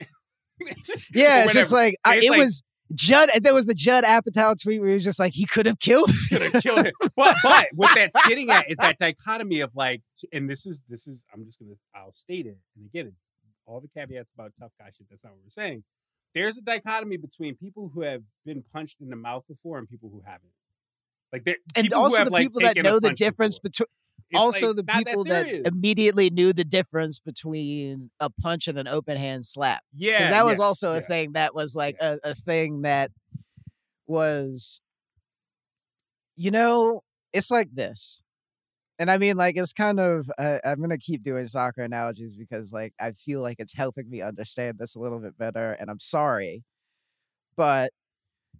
Yeah, 1.14 1.44
it's 1.44 1.54
just 1.54 1.72
like 1.72 1.94
uh, 2.04 2.10
I, 2.10 2.16
It's 2.16 2.26
it 2.26 2.30
like- 2.30 2.38
was. 2.38 2.62
Judd, 2.92 3.30
uh, 3.32 3.38
there 3.40 3.54
was 3.54 3.66
the 3.66 3.74
Judd 3.74 4.02
Apatow 4.02 4.60
tweet 4.60 4.80
where 4.80 4.88
he 4.88 4.94
was 4.94 5.04
just 5.04 5.20
like, 5.20 5.32
he 5.32 5.46
could 5.46 5.64
have 5.64 5.78
killed. 5.78 6.10
could 6.28 6.42
have 6.42 6.60
killed 6.60 6.86
him. 6.86 6.92
But 7.14 7.36
but 7.44 7.68
what 7.76 7.94
that's 7.94 8.16
getting 8.26 8.50
at 8.50 8.68
is 8.68 8.78
that 8.78 8.98
dichotomy 8.98 9.60
of 9.60 9.70
like, 9.76 10.02
and 10.32 10.50
this 10.50 10.66
is 10.66 10.82
this 10.88 11.06
is 11.06 11.24
I'm 11.32 11.44
just 11.44 11.60
gonna 11.60 11.74
I'll 11.94 12.12
state 12.12 12.46
it, 12.46 12.58
and 12.76 12.86
again, 12.86 13.06
it's 13.06 13.16
all 13.64 13.80
the 13.80 13.86
caveats 13.96 14.32
about 14.34 14.52
tough 14.58 14.72
guy 14.76 14.86
shit. 14.86 15.06
That's 15.08 15.22
not 15.22 15.34
what 15.34 15.38
we're 15.44 15.50
saying. 15.50 15.84
There's 16.34 16.58
a 16.58 16.62
dichotomy 16.62 17.16
between 17.16 17.54
people 17.54 17.92
who 17.94 18.00
have 18.02 18.22
been 18.44 18.64
punched 18.72 18.96
in 19.00 19.08
the 19.08 19.14
mouth 19.16 19.44
before 19.48 19.78
and 19.78 19.88
people 19.88 20.10
who 20.10 20.22
haven't. 20.26 20.50
Like, 21.32 21.48
and 21.76 21.92
also 21.92 22.18
have, 22.18 22.26
the 22.26 22.32
like, 22.32 22.42
people 22.42 22.62
that 22.62 22.76
know 22.76 23.00
the 23.00 23.10
difference 23.10 23.58
before. 23.58 23.70
between. 23.70 23.86
It's, 24.32 24.40
Also, 24.40 24.68
like, 24.68 24.76
the 24.76 24.84
people 24.84 25.24
that, 25.24 25.46
that, 25.46 25.66
immediately 25.66 26.30
knew 26.30 26.52
the 26.52 26.64
difference 26.64 27.18
between 27.18 28.10
a 28.20 28.30
punch 28.30 28.68
and 28.68 28.78
an 28.78 28.86
open 28.86 29.16
hand 29.16 29.44
slap. 29.44 29.82
yeah, 29.96 30.30
that 30.30 30.44
was 30.44 30.58
yeah, 30.58 30.64
also 30.64 30.92
a 30.92 31.00
yeah. 31.00 31.06
thing 31.06 31.32
that 31.32 31.52
was 31.52 31.74
like 31.74 31.96
a, 32.00 32.18
a 32.22 32.34
thing 32.34 32.82
that 32.82 33.10
was 34.06 34.80
you 36.36 36.50
know 36.50 37.02
it's 37.32 37.50
like 37.50 37.68
this 37.72 38.22
and 38.98 39.10
i 39.10 39.18
mean 39.18 39.36
like 39.36 39.56
it's 39.56 39.72
kind 39.72 40.00
of 40.00 40.30
uh, 40.38 40.58
i'm 40.64 40.80
gonna 40.80 40.98
keep 40.98 41.22
doing 41.22 41.46
soccer 41.46 41.82
analogies 41.82 42.34
because 42.34 42.72
like 42.72 42.92
i 42.98 43.12
feel 43.12 43.40
like 43.40 43.56
it's 43.60 43.74
helping 43.74 44.08
me 44.08 44.20
understand 44.20 44.78
this 44.78 44.96
a 44.96 44.98
little 44.98 45.20
bit 45.20 45.38
better 45.38 45.72
and 45.72 45.90
i'm 45.90 46.00
sorry 46.00 46.64
but 47.56 47.90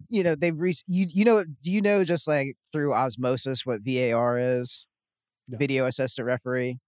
you 0.09 0.23
know 0.23 0.35
they've 0.35 0.57
re- 0.57 0.73
you, 0.87 1.07
you 1.09 1.25
know 1.25 1.43
do 1.61 1.71
you 1.71 1.81
know 1.81 2.03
just 2.03 2.27
like 2.27 2.55
through 2.71 2.93
osmosis 2.93 3.65
what 3.65 3.81
var 3.81 4.37
is 4.37 4.85
No. 5.47 5.57
video 5.57 5.85
assistant 5.85 6.25
referee 6.25 6.79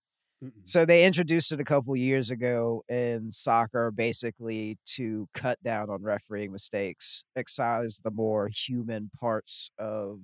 Mm-mm. 0.43 0.51
so 0.63 0.85
they 0.85 1.05
introduced 1.05 1.51
it 1.51 1.59
a 1.59 1.65
couple 1.65 1.95
years 1.95 2.29
ago 2.29 2.83
in 2.89 3.31
soccer, 3.31 3.91
basically 3.91 4.77
to 4.87 5.27
cut 5.33 5.61
down 5.63 5.89
on 5.89 6.03
refereeing 6.03 6.51
mistakes, 6.51 7.23
excise 7.35 7.99
the 8.03 8.11
more 8.11 8.49
human 8.53 9.09
parts 9.19 9.69
of 9.79 10.19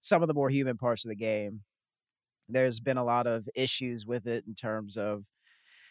some 0.00 0.22
of 0.22 0.28
the 0.28 0.34
more 0.34 0.50
human 0.50 0.76
parts 0.76 1.04
of 1.04 1.08
the 1.08 1.16
game. 1.16 1.62
There's 2.48 2.80
been 2.80 2.96
a 2.98 3.04
lot 3.04 3.26
of 3.26 3.48
issues 3.54 4.06
with 4.06 4.26
it 4.26 4.44
in 4.46 4.54
terms 4.54 4.96
of 4.96 5.24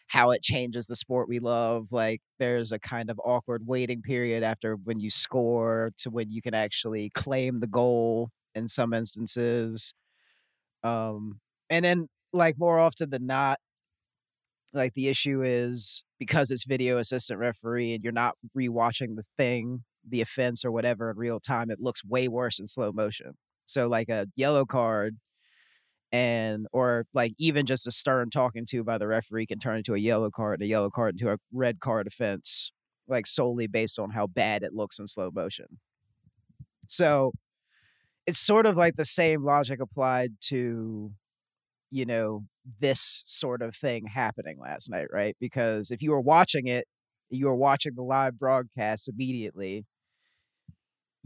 how 0.07 0.31
it 0.31 0.41
changes 0.43 0.87
the 0.87 0.95
sport 0.95 1.27
we 1.27 1.39
love. 1.39 1.87
Like 1.91 2.21
there's 2.39 2.71
a 2.71 2.79
kind 2.79 3.09
of 3.09 3.19
awkward 3.23 3.65
waiting 3.65 4.01
period 4.01 4.43
after 4.43 4.75
when 4.75 4.99
you 4.99 5.09
score 5.09 5.91
to 5.99 6.09
when 6.09 6.31
you 6.31 6.41
can 6.41 6.53
actually 6.53 7.09
claim 7.09 7.59
the 7.59 7.67
goal 7.67 8.29
in 8.53 8.67
some 8.67 8.93
instances. 8.93 9.93
Um, 10.83 11.39
and 11.69 11.83
then 11.83 12.07
like 12.33 12.57
more 12.59 12.79
often 12.79 13.09
than 13.09 13.25
not, 13.25 13.59
like 14.73 14.93
the 14.93 15.07
issue 15.07 15.41
is 15.43 16.03
because 16.19 16.51
it's 16.51 16.65
video 16.65 16.97
assistant 16.97 17.39
referee 17.39 17.93
and 17.93 18.03
you're 18.03 18.13
not 18.13 18.35
rewatching 18.57 19.15
the 19.15 19.23
thing, 19.37 19.83
the 20.07 20.21
offense 20.21 20.63
or 20.63 20.71
whatever 20.71 21.09
in 21.09 21.17
real 21.17 21.39
time, 21.39 21.71
it 21.71 21.79
looks 21.79 22.03
way 22.03 22.27
worse 22.27 22.59
in 22.59 22.67
slow 22.67 22.91
motion. 22.91 23.33
So 23.65 23.87
like 23.87 24.09
a 24.09 24.27
yellow 24.35 24.65
card 24.65 25.17
and 26.15 26.65
or 26.71 27.05
like 27.13 27.33
even 27.37 27.65
just 27.65 27.85
a 27.85 27.91
stern 27.91 28.29
talking 28.29 28.65
to 28.65 28.85
by 28.85 28.97
the 28.97 29.05
referee 29.05 29.45
can 29.45 29.59
turn 29.59 29.79
into 29.79 29.93
a 29.93 29.97
yellow 29.97 30.31
card, 30.31 30.61
a 30.61 30.65
yellow 30.65 30.89
card 30.89 31.15
into 31.15 31.29
a 31.29 31.37
red 31.51 31.81
card 31.81 32.07
offense, 32.07 32.71
like 33.05 33.27
solely 33.27 33.67
based 33.67 33.99
on 33.99 34.11
how 34.11 34.25
bad 34.25 34.63
it 34.63 34.73
looks 34.73 34.97
in 34.97 35.07
slow 35.07 35.29
motion. 35.29 35.65
So 36.87 37.33
it's 38.25 38.39
sort 38.39 38.65
of 38.65 38.77
like 38.77 38.95
the 38.95 39.03
same 39.03 39.43
logic 39.43 39.81
applied 39.81 40.35
to 40.43 41.11
you 41.91 42.05
know 42.05 42.45
this 42.79 43.25
sort 43.27 43.61
of 43.61 43.75
thing 43.75 44.05
happening 44.07 44.57
last 44.57 44.89
night 44.89 45.07
right 45.11 45.35
because 45.41 45.91
if 45.91 46.01
you 46.01 46.11
were 46.11 46.21
watching 46.21 46.65
it 46.65 46.87
you 47.29 47.45
were 47.45 47.55
watching 47.55 47.93
the 47.93 48.01
live 48.01 48.39
broadcast 48.39 49.07
immediately 49.07 49.85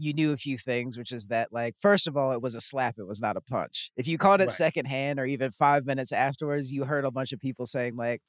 you 0.00 0.12
knew 0.14 0.32
a 0.32 0.36
few 0.36 0.56
things 0.58 0.96
which 0.98 1.12
is 1.12 1.26
that 1.26 1.48
like 1.52 1.74
first 1.80 2.06
of 2.08 2.16
all 2.16 2.32
it 2.32 2.40
was 2.42 2.54
a 2.54 2.60
slap 2.60 2.94
it 2.98 3.06
was 3.06 3.20
not 3.20 3.36
a 3.36 3.40
punch 3.40 3.90
if 3.96 4.06
you 4.08 4.16
caught 4.18 4.40
it 4.40 4.44
Right. 4.44 4.52
secondhand 4.52 5.20
or 5.20 5.26
even 5.26 5.50
five 5.52 5.84
minutes 5.86 6.10
afterwards 6.12 6.72
you 6.72 6.84
heard 6.84 7.04
a 7.04 7.10
bunch 7.10 7.32
of 7.32 7.40
people 7.40 7.66
saying 7.66 7.96
like 7.96 8.20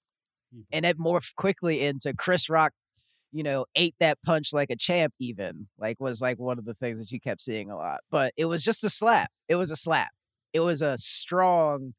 and 0.71 0.85
it 0.85 0.99
morphed 0.99 1.35
quickly 1.35 1.81
into 1.81 2.13
chris 2.13 2.49
rock 2.49 2.73
you 3.31 3.41
know 3.43 3.65
ate 3.75 3.95
that 4.01 4.17
punch 4.25 4.51
like 4.51 4.69
a 4.69 4.75
champ 4.75 5.13
even 5.19 5.67
like 5.79 5.97
was 5.99 6.21
like 6.21 6.37
one 6.37 6.59
of 6.59 6.65
the 6.65 6.73
things 6.73 6.99
that 6.99 7.11
you 7.11 7.19
kept 7.21 7.41
seeing 7.41 7.69
a 7.71 7.77
lot 7.77 7.99
but 8.11 8.33
it 8.35 8.45
was 8.45 8.61
just 8.61 8.83
a 8.83 8.89
slap 8.89 9.31
it 9.47 9.55
was 9.55 9.71
a 9.71 9.75
slap 9.77 10.09
it 10.53 10.59
was 10.59 10.81
a 10.81 10.97
strong 10.97 11.93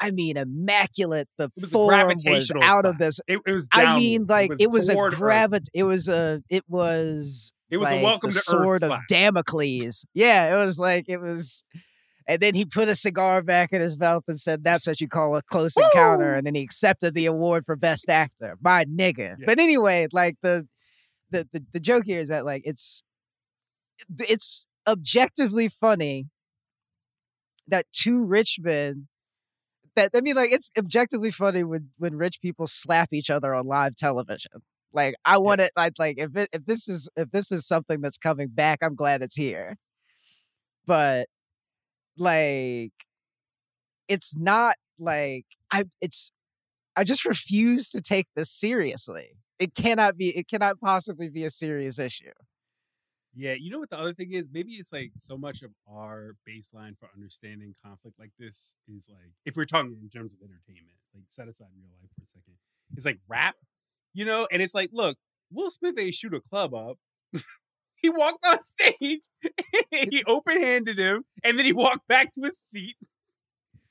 i 0.00 0.10
mean 0.10 0.36
immaculate 0.36 1.28
the 1.38 1.44
It 1.56 1.62
was 1.62 1.70
form 1.70 2.08
was 2.26 2.50
out 2.60 2.84
of 2.84 2.98
this 2.98 3.20
It, 3.28 3.38
it 3.46 3.52
was. 3.52 3.68
i 3.70 3.94
mean 3.94 4.26
like 4.28 4.50
it 4.58 4.70
was, 4.72 4.88
a 4.88 4.94
toward 4.94 5.14
Earth. 5.14 5.20
gravit 5.20 5.66
it 5.72 5.84
was 5.84 6.08
a 6.08 6.42
it 6.50 6.64
was 6.68 7.52
It 7.70 7.78
was 7.78 7.86
like 7.86 8.00
a 8.00 8.04
welcome 8.04 8.30
the 8.30 8.34
to 8.34 8.40
sword 8.40 8.76
Earth 8.76 8.82
of 8.82 8.88
slap. 8.88 9.00
Damocles. 9.08 10.04
Yeah, 10.14 10.54
it 10.54 10.58
was 10.58 10.78
like 10.78 11.06
it 11.08 11.18
was, 11.18 11.64
and 12.28 12.40
then 12.40 12.54
he 12.54 12.64
put 12.64 12.88
a 12.88 12.94
cigar 12.94 13.42
back 13.42 13.72
in 13.72 13.80
his 13.80 13.98
mouth 13.98 14.24
and 14.28 14.38
said, 14.38 14.62
"That's 14.62 14.86
what 14.86 15.00
you 15.00 15.08
call 15.08 15.36
a 15.36 15.42
close 15.42 15.76
encounter." 15.76 16.34
And 16.34 16.46
then 16.46 16.54
he 16.54 16.62
accepted 16.62 17.14
the 17.14 17.26
award 17.26 17.64
for 17.66 17.76
best 17.76 18.08
actor. 18.08 18.56
My 18.62 18.84
nigga. 18.84 19.36
Yeah. 19.38 19.46
But 19.46 19.58
anyway, 19.58 20.08
like 20.12 20.36
the, 20.42 20.68
the 21.30 21.48
the 21.52 21.64
the 21.72 21.80
joke 21.80 22.04
here 22.06 22.20
is 22.20 22.28
that 22.28 22.44
like 22.44 22.62
it's 22.64 23.02
it's 24.18 24.66
objectively 24.86 25.68
funny 25.68 26.26
that 27.66 27.86
two 27.92 28.22
rich 28.24 28.58
men. 28.60 29.08
That 29.96 30.10
I 30.14 30.20
mean, 30.20 30.36
like 30.36 30.52
it's 30.52 30.70
objectively 30.76 31.30
funny 31.30 31.64
when 31.64 31.90
when 31.98 32.16
rich 32.16 32.40
people 32.42 32.66
slap 32.66 33.12
each 33.12 33.30
other 33.30 33.54
on 33.54 33.66
live 33.66 33.96
television. 33.96 34.62
Like 34.94 35.16
I 35.24 35.38
want 35.38 35.60
it. 35.60 35.72
Like 35.76 35.94
like 35.98 36.18
if 36.18 36.36
it, 36.36 36.48
if 36.52 36.64
this 36.64 36.88
is 36.88 37.08
if 37.16 37.30
this 37.32 37.50
is 37.52 37.66
something 37.66 38.00
that's 38.00 38.16
coming 38.16 38.48
back, 38.48 38.78
I'm 38.82 38.94
glad 38.94 39.22
it's 39.22 39.36
here. 39.36 39.76
But 40.86 41.26
like, 42.16 42.92
it's 44.08 44.36
not 44.36 44.76
like 44.98 45.46
I. 45.70 45.84
It's 46.00 46.30
I 46.96 47.02
just 47.02 47.24
refuse 47.24 47.88
to 47.88 48.00
take 48.00 48.28
this 48.36 48.50
seriously. 48.50 49.30
It 49.58 49.74
cannot 49.74 50.16
be. 50.16 50.36
It 50.36 50.48
cannot 50.48 50.80
possibly 50.80 51.28
be 51.28 51.44
a 51.44 51.50
serious 51.50 51.98
issue. 51.98 52.32
Yeah, 53.36 53.54
you 53.58 53.70
know 53.70 53.80
what 53.80 53.90
the 53.90 53.98
other 53.98 54.14
thing 54.14 54.32
is? 54.32 54.48
Maybe 54.52 54.74
it's 54.74 54.92
like 54.92 55.10
so 55.16 55.36
much 55.36 55.62
of 55.62 55.72
our 55.90 56.36
baseline 56.48 56.96
for 56.96 57.08
understanding 57.12 57.74
conflict 57.84 58.16
like 58.16 58.30
this 58.38 58.74
is 58.86 59.08
like 59.10 59.32
if 59.44 59.56
we're 59.56 59.64
talking 59.64 59.96
in 60.00 60.08
terms 60.08 60.34
of 60.34 60.38
entertainment, 60.40 60.94
like 61.12 61.24
set 61.28 61.48
aside 61.48 61.66
real 61.76 61.90
life 62.00 62.10
for 62.16 62.22
a 62.22 62.28
second. 62.28 62.54
It's 62.96 63.04
like 63.04 63.18
rap, 63.26 63.56
you 64.14 64.24
know, 64.24 64.48
and 64.50 64.62
it's 64.62 64.74
like, 64.74 64.90
look, 64.92 65.16
Will 65.52 65.70
Smith 65.70 65.98
ain't 65.98 66.14
shoot 66.14 66.34
a 66.34 66.40
club 66.40 66.74
up. 66.74 66.96
he 67.96 68.08
walked 68.08 68.44
on 68.46 68.58
stage, 68.64 69.28
he 69.90 70.24
open 70.26 70.60
handed 70.62 70.98
him, 70.98 71.24
and 71.42 71.58
then 71.58 71.66
he 71.66 71.72
walked 71.72 72.06
back 72.08 72.32
to 72.34 72.42
his 72.42 72.56
seat. 72.70 72.96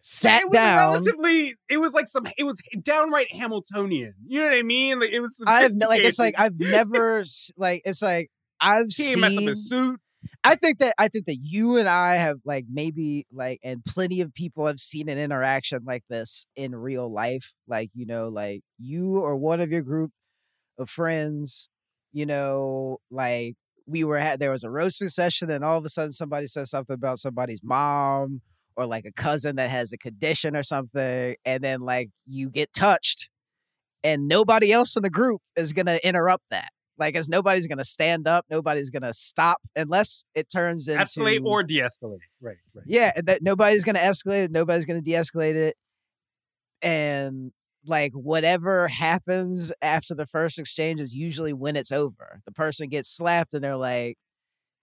Sat 0.05 0.41
it 0.41 0.49
was 0.49 0.53
down. 0.55 0.77
relatively 0.77 1.55
it 1.69 1.77
was 1.77 1.93
like 1.93 2.07
some 2.07 2.27
it 2.37 2.43
was 2.43 2.61
downright 2.81 3.33
Hamiltonian. 3.33 4.15
You 4.27 4.39
know 4.39 4.47
what 4.47 4.55
I 4.55 4.61
mean? 4.61 4.99
Like 4.99 5.11
it 5.11 5.21
was 5.21 5.41
I've 5.47 5.71
like 5.75 6.03
it's 6.03 6.19
like. 6.19 6.35
I've 6.37 6.59
never 6.59 7.23
like 7.55 7.83
it's 7.85 8.01
like 8.01 8.29
I've 8.59 8.87
he 8.87 8.91
seen. 8.91 9.21
mess 9.21 9.37
up 9.37 9.43
his 9.43 9.69
suit. 9.69 10.01
I 10.43 10.55
think 10.55 10.79
that 10.79 10.95
I 10.97 11.07
think 11.07 11.25
that 11.27 11.37
you 11.41 11.77
and 11.77 11.87
I 11.87 12.15
have 12.15 12.37
like 12.45 12.65
maybe 12.71 13.25
like 13.31 13.59
and 13.63 13.83
plenty 13.85 14.21
of 14.21 14.33
people 14.33 14.67
have 14.67 14.79
seen 14.79 15.09
an 15.09 15.17
interaction 15.17 15.83
like 15.85 16.03
this 16.09 16.45
in 16.55 16.75
real 16.75 17.11
life. 17.11 17.53
Like, 17.67 17.91
you 17.93 18.05
know, 18.05 18.29
like 18.29 18.61
you 18.77 19.19
or 19.19 19.35
one 19.35 19.61
of 19.61 19.71
your 19.71 19.81
group 19.81 20.11
of 20.77 20.89
friends, 20.89 21.67
you 22.13 22.25
know, 22.25 22.99
like 23.11 23.55
we 23.87 24.03
were 24.03 24.17
at 24.17 24.39
there 24.39 24.51
was 24.51 24.63
a 24.63 24.69
roasting 24.71 25.09
session 25.09 25.49
and 25.51 25.63
all 25.63 25.77
of 25.77 25.85
a 25.85 25.89
sudden 25.89 26.13
somebody 26.13 26.47
says 26.47 26.69
something 26.71 26.93
about 26.95 27.19
somebody's 27.19 27.61
mom 27.63 28.41
or 28.75 28.85
like 28.85 29.05
a 29.05 29.13
cousin 29.13 29.55
that 29.57 29.69
has 29.69 29.93
a 29.93 29.97
condition 29.97 30.55
or 30.55 30.63
something, 30.63 31.35
and 31.45 31.63
then 31.63 31.81
like 31.81 32.09
you 32.27 32.49
get 32.49 32.73
touched 32.73 33.29
and 34.03 34.27
nobody 34.27 34.71
else 34.73 34.97
in 34.97 35.03
the 35.03 35.09
group 35.09 35.41
is 35.55 35.73
gonna 35.73 35.99
interrupt 36.03 36.45
that. 36.51 36.72
Like, 36.97 37.15
as 37.15 37.27
nobody's 37.27 37.67
gonna 37.67 37.85
stand 37.85 38.27
up, 38.27 38.45
nobody's 38.49 38.89
gonna 38.89 39.13
stop 39.13 39.57
unless 39.75 40.23
it 40.35 40.49
turns 40.49 40.87
into 40.87 41.03
Escalate 41.03 41.43
or 41.43 41.63
de-escalate. 41.63 42.19
Right, 42.41 42.57
right. 42.73 42.85
yeah, 42.85 43.11
that 43.25 43.41
nobody's 43.41 43.83
gonna 43.83 43.99
escalate 43.99 44.45
it, 44.45 44.51
nobody's 44.51 44.85
gonna 44.85 45.01
de-escalate 45.01 45.55
it, 45.55 45.75
and 46.81 47.51
like 47.85 48.13
whatever 48.13 48.87
happens 48.87 49.73
after 49.81 50.15
the 50.15 50.25
first 50.25 50.57
exchange 50.59 51.01
is 51.01 51.13
usually 51.13 51.53
when 51.53 51.75
it's 51.75 51.91
over. 51.91 52.41
The 52.45 52.51
person 52.51 52.89
gets 52.89 53.09
slapped 53.09 53.53
and 53.53 53.63
they're 53.63 53.75
like, 53.75 54.17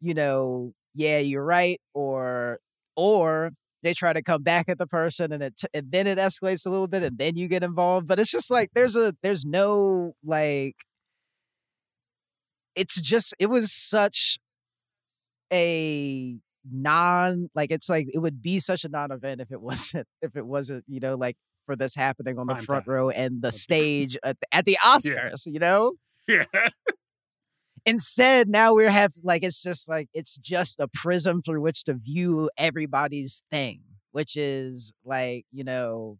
you 0.01 0.15
know, 0.15 0.73
yeah, 0.95 1.19
you're 1.19 1.45
right, 1.45 1.81
or 1.95 2.59
or 2.97 3.53
they 3.83 3.95
try 3.95 4.13
to 4.13 4.23
come 4.23 4.43
back 4.43 4.69
at 4.69 4.79
the 4.79 4.87
person 4.87 5.33
and 5.33 5.43
it 5.43 5.57
t- 5.57 5.69
and 5.73 5.91
then 5.91 6.07
it 6.07 6.19
escalates 6.19 6.67
a 6.67 6.71
little 6.71 6.89
bit 6.89 7.03
and 7.03 7.17
then 7.19 7.37
you 7.37 7.49
get 7.49 7.63
involved. 7.63 8.07
But 8.07 8.19
it's 8.21 8.31
just 8.31 8.51
like 8.51 8.71
there's 8.75 8.97
a 8.97 9.15
there's 9.23 9.45
no 9.45 10.15
like 10.25 10.77
it's 12.77 13.01
just 13.01 13.35
it 13.39 13.47
was 13.47 13.73
such 13.73 14.39
a 15.53 16.37
non 16.71 17.49
like 17.55 17.71
it's 17.71 17.89
like 17.89 18.07
it 18.13 18.19
would 18.19 18.43
be 18.43 18.59
such 18.59 18.85
a 18.85 18.89
non-event 18.89 19.41
if 19.41 19.51
it 19.51 19.61
wasn't 19.71 20.07
if 20.23 20.37
it 20.37 20.47
wasn't 20.47 20.85
you 20.89 21.01
know 21.01 21.15
like 21.17 21.37
for 21.67 21.77
this 21.77 21.95
happening 21.95 22.39
on 22.39 22.47
the 22.47 22.55
Prime 22.55 22.65
front 22.65 22.85
time. 22.87 22.95
row 22.95 23.11
and 23.11 23.43
the 23.43 23.49
Okay. 23.49 23.57
stage 23.57 24.19
at 24.25 24.39
the, 24.41 24.47
at 24.55 24.65
the 24.65 24.79
Oscars 24.85 25.43
you 25.47 25.59
know 25.59 25.93
Yeah. 26.29 26.45
Instead, 27.87 28.49
now 28.49 28.75
we're 28.75 28.91
have 28.91 29.11
like 29.25 29.43
it's 29.43 29.63
just 29.63 29.89
like 29.89 30.09
it's 30.13 30.37
just 30.37 30.79
a 30.81 30.87
prism 30.93 31.41
through 31.43 31.63
which 31.63 31.83
to 31.85 31.95
view 31.95 32.51
everybody's 32.59 33.43
thing, 33.51 33.81
which 34.13 34.37
is 34.37 34.93
like 35.03 35.47
you 35.51 35.65
know, 35.65 36.19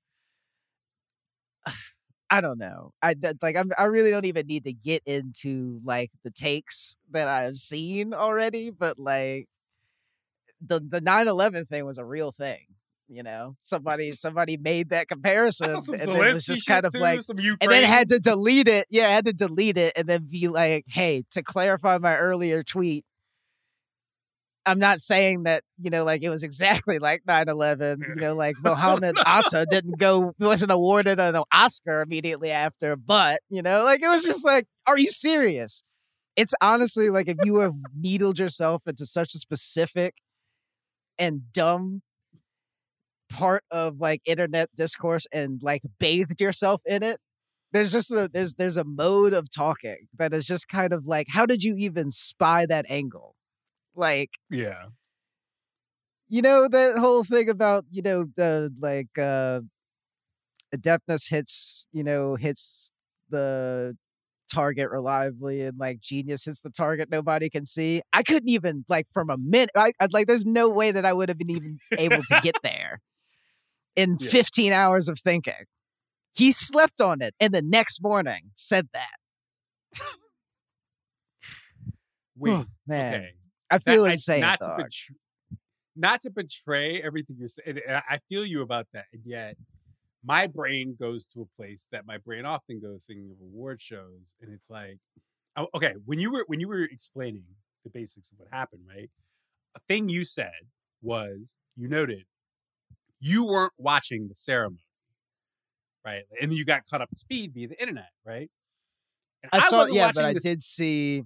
I 2.31 2.41
don't 2.41 2.59
know. 2.59 2.93
I 3.03 3.15
that- 3.15 3.43
like 3.43 3.57
I'm, 3.57 3.71
I 3.77 3.85
really 3.85 4.11
don't 4.11 4.25
even 4.25 4.47
need 4.47 4.65
to 4.65 4.73
get 4.73 5.03
into 5.05 5.81
like 5.85 6.11
the 6.25 6.31
takes 6.31 6.97
that 7.11 7.27
I've 7.29 7.57
seen 7.57 8.15
already, 8.15 8.71
but 8.71 8.99
like 8.99 9.49
the 10.65 10.81
the 10.81 11.01
9/11 11.01 11.69
thing 11.69 11.85
was 11.87 11.99
a 11.99 12.05
real 12.05 12.33
thing. 12.33 12.61
You 13.09 13.25
know, 13.25 13.57
somebody 13.63 14.13
somebody 14.13 14.57
made 14.57 14.91
that 14.91 15.09
comparison, 15.09 15.69
and 16.03 16.11
then 16.13 16.17
it 16.29 16.35
was 16.35 16.45
just 16.45 16.67
kind 16.69 16.87
of 16.87 16.93
too, 16.93 16.99
like 17.01 17.17
and 17.61 17.71
then 17.73 17.83
had 17.89 18.09
to 18.11 18.21
delete 18.21 18.69
it. 18.69 18.87
Yeah, 18.89 19.09
I 19.09 19.11
had 19.11 19.25
to 19.25 19.33
delete 19.33 19.77
it 19.77 19.95
and 19.97 20.07
then 20.09 20.29
be 20.31 20.47
like, 20.47 20.85
hey, 20.87 21.25
to 21.33 21.43
clarify 21.43 21.99
my 21.99 22.17
earlier 22.17 22.63
tweet, 22.63 23.05
I'm 24.67 24.79
not 24.79 25.01
saying 25.01 25.45
that, 25.45 25.63
you 25.81 25.91
know, 25.91 26.05
like 26.05 26.23
it 26.23 26.29
was 26.29 26.43
exactly 26.43 26.99
like 27.01 27.23
9 27.27 27.49
11. 27.49 28.01
You 28.01 28.15
mm. 28.15 28.21
know, 28.21 28.35
like 28.35 28.57
Mohammed 28.63 29.17
Atta 29.25 29.67
didn't 29.71 29.99
go, 29.99 30.35
wasn't 30.39 30.73
awarded 30.73 31.19
an 31.19 31.43
Oscar 31.53 32.03
immediately 32.03 32.51
after, 32.51 32.97
but, 32.97 33.41
you 33.49 33.63
know, 33.63 33.85
like 33.85 34.03
it 34.03 34.09
was 34.09 34.25
just 34.25 34.45
like, 34.45 34.67
are 34.87 34.99
you 34.99 35.11
serious? 35.11 35.83
It's 36.37 36.55
honestly 36.61 37.11
like 37.11 37.29
if 37.29 37.37
you 37.45 37.57
have 37.57 37.75
needled 37.95 38.39
yourself 38.39 38.83
into 38.87 39.05
such 39.05 39.35
a 39.35 39.39
specific 39.39 40.15
and 41.19 41.53
dumb 41.53 42.03
part 43.31 43.63
of 43.71 43.99
like 44.01 44.21
internet 44.25 44.69
discourse 44.75 45.27
and 45.33 45.61
like 45.63 45.83
bathed 45.99 46.41
yourself 46.41 46.83
in 46.85 47.03
it 47.03 47.19
there's 47.73 47.93
just 47.93 48.13
a 48.13 48.29
there's 48.33 48.55
there's 48.55 48.77
a 48.77 48.85
mode 48.85 49.33
of 49.33 49.51
talking 49.51 50.09
that 50.19 50.35
is 50.35 50.45
just 50.45 50.69
kind 50.69 50.93
of 50.93 51.07
like 51.07 51.29
how 51.31 51.47
did 51.47 51.63
you 51.63 51.77
even 51.77 52.11
spy 52.11 52.67
that 52.67 52.85
angle 52.89 53.37
like 53.95 54.31
yeah. 54.51 54.85
you 56.29 56.43
know 56.43 56.69
that 56.69 56.99
whole 56.99 57.25
thing 57.25 57.49
about 57.49 57.85
you 57.91 58.03
know 58.03 58.27
the 58.37 58.73
like 58.81 59.19
uh 59.19 59.61
adeptness 60.75 61.29
hits 61.29 61.87
you 61.93 62.05
know 62.05 62.37
hits 62.37 62.91
the 63.31 63.97
target 64.53 64.91
reliably 64.91 65.63
and 65.63 65.79
like 65.79 66.01
genius 66.01 66.45
hits 66.45 66.61
the 66.61 66.71
target 66.71 67.09
nobody 67.11 67.49
can 67.49 67.65
see 67.65 68.03
i 68.13 68.23
couldn't 68.23 68.49
even 68.49 68.85
like 68.89 69.07
from 69.13 69.31
a 69.31 69.37
minute 69.39 69.71
I, 69.77 69.93
i'd 70.01 70.13
like 70.13 70.27
there's 70.27 70.45
no 70.45 70.69
way 70.69 70.91
that 70.91 71.05
i 71.05 71.13
would 71.13 71.29
have 71.29 71.39
been 71.39 71.51
even 71.51 71.79
able 71.97 72.23
to 72.23 72.41
get 72.43 72.57
there 72.63 73.01
in 73.97 74.17
Yeah. 74.21 74.31
15 74.31 74.73
hours 74.73 75.09
of 75.09 75.21
thinking 75.21 75.67
he 76.35 76.53
slept 76.53 77.01
on 77.01 77.23
it 77.23 77.35
and 77.39 77.55
the 77.55 77.63
next 77.63 78.03
morning 78.03 78.51
said 78.57 78.89
that 78.93 79.17
Wait. 82.37 82.67
man 82.87 83.15
okay. 83.15 83.31
I 83.71 83.79
feel 83.79 84.05
That- 84.05 84.19
I- 84.29 84.41
not 84.41 84.59
dog. 84.61 84.79
to 84.79 84.85
betray, 84.85 85.17
not 85.97 86.21
to 86.23 86.31
betray 86.31 87.03
everything 87.03 87.37
you're 87.39 87.49
saying. 87.49 87.79
and 87.87 87.97
I 88.09 88.19
feel 88.29 88.45
you 88.45 88.63
about 88.63 88.87
that, 88.93 89.07
and 89.13 89.23
yet 89.25 89.57
my 90.25 90.47
brain 90.47 90.97
goes 90.99 91.27
to 91.29 91.43
a 91.43 91.47
place 91.57 91.87
that 91.93 92.07
my 92.07 92.19
brain 92.19 92.45
often 92.45 92.81
goes 92.81 93.07
thinking 93.07 93.31
of 93.31 93.41
award 93.41 93.81
shows, 93.81 94.35
and 94.41 94.53
it's 94.53 94.69
like, 94.71 94.99
oh, 95.57 95.69
okay, 95.75 95.95
when 96.05 96.19
you 96.19 96.31
were 96.31 96.45
when 96.47 96.61
you 96.61 96.69
were 96.69 96.83
explaining 96.85 97.45
the 97.85 97.91
basics 97.91 98.31
of 98.31 98.39
what 98.39 98.49
happened, 98.53 98.83
right? 98.89 99.11
A 99.75 99.81
thing 99.89 100.09
you 100.09 100.25
said 100.25 100.53
was 101.03 101.55
you 101.77 101.89
noted 101.89 102.25
you 103.21 103.45
weren't 103.45 103.73
watching 103.79 104.29
the 104.29 104.35
ceremony, 104.35 104.85
right? 106.05 106.23
And 106.41 106.53
you 106.55 106.65
got 106.65 106.87
caught 106.91 107.01
up 107.03 107.11
to 107.11 107.19
speed 107.19 107.53
via 107.55 107.69
the 107.69 107.81
internet, 107.81 108.11
right? 108.25 108.51
And 109.43 109.51
I 109.53 109.61
saw, 109.61 109.85
yeah, 109.87 110.11
but 110.15 110.25
I 110.25 110.35
did 110.35 110.63
see 110.63 111.23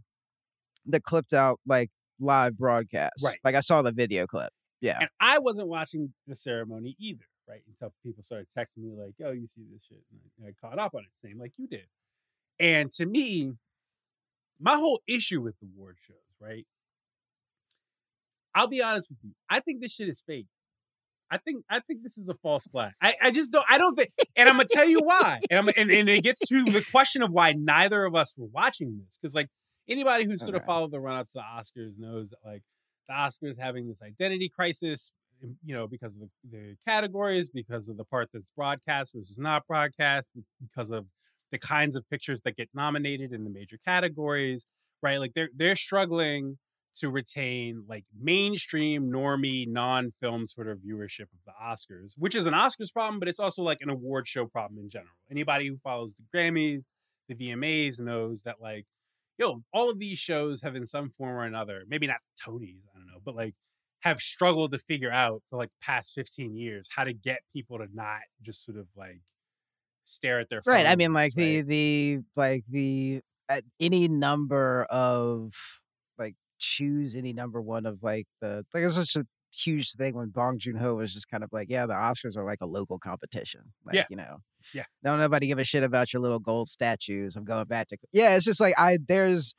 the 0.87 1.01
clipped 1.01 1.33
out 1.33 1.59
like 1.67 1.91
live 2.21 2.57
broadcast. 2.57 3.25
Right. 3.25 3.39
Like 3.45 3.55
I 3.55 3.61
saw 3.61 3.83
the 3.83 3.93
video 3.93 4.27
clip. 4.27 4.53
Yeah. 4.81 4.99
And 5.01 5.09
I 5.21 5.39
wasn't 5.39 5.69
watching 5.69 6.13
the 6.27 6.37
ceremony 6.37 6.97
either, 6.99 7.25
right? 7.49 7.63
Until 7.67 7.95
people 8.05 8.23
started 8.23 8.49
texting 8.57 8.79
me 8.79 8.95
like, 8.97 9.15
"Yo, 9.19 9.31
you 9.33 9.47
see 9.47 9.63
this 9.73 9.83
shit?" 9.89 10.03
And 10.39 10.49
I, 10.49 10.53
caught 10.61 10.79
up 10.79 10.95
on 10.95 11.03
it, 11.03 11.27
same 11.27 11.39
like 11.39 11.53
you 11.57 11.67
did. 11.67 11.87
And 12.61 12.93
to 12.93 13.07
me, 13.07 13.53
my 14.61 14.77
whole 14.77 15.01
issue 15.07 15.41
with 15.41 15.55
the 15.61 15.69
award 15.75 15.97
shows, 16.07 16.17
right? 16.41 16.67
I'll 18.55 18.69
be 18.69 18.83
honest 18.83 19.09
with 19.11 19.19
you. 19.23 19.33
I 19.51 19.61
think 19.61 19.81
this 19.81 19.93
shit 19.93 20.09
is 20.09 20.23
fake. 20.27 20.47
I 21.31 21.39
think 21.39 21.65
I 21.69 21.81
think 21.81 22.03
this 22.03 22.17
is 22.19 22.29
a 22.29 22.35
false 22.35 22.65
flag. 22.67 22.93
I, 23.01 23.15
I 23.21 23.31
just 23.31 23.51
don't 23.51 23.65
I 23.69 23.79
don't 23.79 23.97
think 23.97 24.11
and 24.37 24.49
I'm 24.49 24.57
gonna 24.57 24.69
tell 24.71 24.87
you 24.87 25.01
why. 25.03 25.41
And 25.51 25.59
I'm 25.59 25.69
and, 25.77 25.91
and 25.91 26.09
it 26.09 26.23
gets 26.23 26.39
to 26.41 26.65
the 26.65 26.85
question 26.91 27.23
of 27.23 27.33
why 27.33 27.53
neither 27.53 28.05
of 28.05 28.15
us 28.15 28.35
were 28.37 28.47
watching 28.47 29.01
this. 29.03 29.19
Because 29.21 29.35
like 29.35 29.49
anybody 29.89 30.25
who 30.25 30.39
sort 30.39 30.55
of 30.55 30.65
followed 30.65 30.91
the 30.91 31.01
run 31.01 31.17
up 31.19 31.29
to 31.29 31.35
the 31.35 31.41
Oscars 31.41 31.99
knows 31.99 32.31
that 32.31 32.39
like 32.45 32.63
the 33.09 33.15
Oscars 33.15 33.59
having 33.59 33.87
this 33.87 34.01
identity 34.03 34.49
crisis, 34.49 35.13
um, 35.43 35.57
you 35.65 35.75
know, 35.75 35.87
because 35.87 36.15
of 36.15 36.21
the, 36.21 36.29
the 36.51 36.77
categories, 36.87 37.49
because 37.49 37.89
of 37.89 37.97
the 37.97 38.05
part 38.05 38.29
that's 38.33 38.51
broadcast 38.57 39.13
versus 39.15 39.39
not 39.39 39.67
broadcast, 39.67 40.31
because 40.61 40.91
of 40.91 41.07
the 41.53 41.59
kinds 41.59 41.95
of 41.95 42.09
pictures 42.09 42.41
that 42.43 42.57
get 42.57 42.69
nominated 42.75 43.33
in 43.33 43.45
the 43.45 43.51
major 43.51 43.79
categories, 43.85 44.67
right? 45.03 45.19
Like 45.19 45.35
they're 45.35 45.51
they're 45.55 45.77
struggling 45.77 46.59
to 46.97 47.11
retain 47.11 47.85
like 47.89 48.05
mainstream 48.21 49.11
normie 49.11 49.67
non-film 49.67 50.47
sort 50.47 50.69
of 50.69 50.79
viewership 50.79 51.23
of 51.23 51.41
the 51.45 51.53
Oscars, 51.61 52.13
which 52.17 52.35
is 52.35 52.47
an 52.47 52.55
Oscars 52.55 52.93
problem, 52.93 53.19
but 53.19 53.29
it's 53.29 53.41
also 53.41 53.63
like 53.63 53.79
an 53.81 53.91
award 53.91 54.29
show 54.29 54.47
problem 54.47 54.79
in 54.79 54.89
general. 54.89 55.11
Anybody 55.31 55.69
who 55.69 55.77
follows 55.79 56.15
the 56.15 56.39
Grammys, 56.39 56.83
the 57.29 57.35
VMAs 57.35 58.01
knows 58.01 58.43
that 58.43 58.57
like, 58.61 58.87
yo, 59.39 59.63
all 59.73 59.91
of 59.91 59.99
these 59.99 60.19
shows 60.19 60.63
have 60.63 60.77
in 60.77 60.87
some 60.87 61.11
form 61.11 61.37
or 61.37 61.45
another, 61.45 61.83
maybe 61.89 62.07
not 62.07 62.19
Tonys, 62.41 62.83
I 62.95 62.99
don't 62.99 63.07
know, 63.07 63.21
but 63.25 63.35
like 63.35 63.55
have 64.01 64.21
struggled 64.21 64.73
to 64.73 64.79
figure 64.79 65.11
out 65.11 65.43
for 65.49 65.57
like 65.59 65.71
past 65.81 66.13
15 66.15 66.55
years 66.55 66.89
how 66.95 67.05
to 67.05 67.13
get 67.15 67.41
people 67.55 67.79
to 67.79 67.87
not 67.93 68.21
just 68.43 68.65
sort 68.65 68.77
of 68.79 68.87
like 68.97 69.21
stare 70.05 70.41
at 70.41 70.51
their 70.51 70.61
Right. 70.67 70.87
I 70.87 70.97
mean 70.97 71.13
like 71.15 71.33
the 71.35 71.59
right? 71.59 71.67
the 71.67 72.19
like 72.37 72.65
the 72.69 73.21
uh, 73.49 73.61
any 73.81 74.09
number 74.09 74.85
of 74.91 75.55
like 76.19 76.35
choose 76.59 77.17
any 77.17 77.33
number 77.33 77.61
one 77.63 77.87
of 77.87 78.03
like 78.03 78.27
the 78.41 78.65
like 78.75 78.85
it's 78.85 78.95
such 78.97 79.17
a 79.17 79.27
huge 79.55 79.93
thing 79.93 80.15
when 80.15 80.29
Bong 80.31 80.59
Joon 80.59 80.77
Ho 80.77 80.97
was 80.97 81.15
just 81.15 81.31
kind 81.31 81.45
of 81.45 81.51
like, 81.53 81.69
yeah, 81.71 81.87
the 81.87 81.95
Oscars 81.95 82.37
are 82.37 82.45
like 82.45 82.59
a 82.61 82.67
local 82.67 82.99
competition. 82.99 83.61
Like, 83.85 83.95
Yeah. 83.95 84.05
you 84.11 84.17
know. 84.17 84.39
Yeah. 84.73 84.85
Don't 85.05 85.19
nobody 85.19 85.47
give 85.47 85.59
a 85.59 85.65
shit 85.65 85.83
about 85.83 86.13
your 86.13 86.23
little 86.23 86.39
gold 86.39 86.69
statues. 86.69 87.37
I'm 87.37 87.45
going 87.45 87.67
back 87.67 87.89
to 87.89 87.97
Yeah, 88.13 88.37
it's 88.37 88.45
just 88.45 88.61
like 88.61 88.75
I 88.79 88.99
there's 89.07 89.55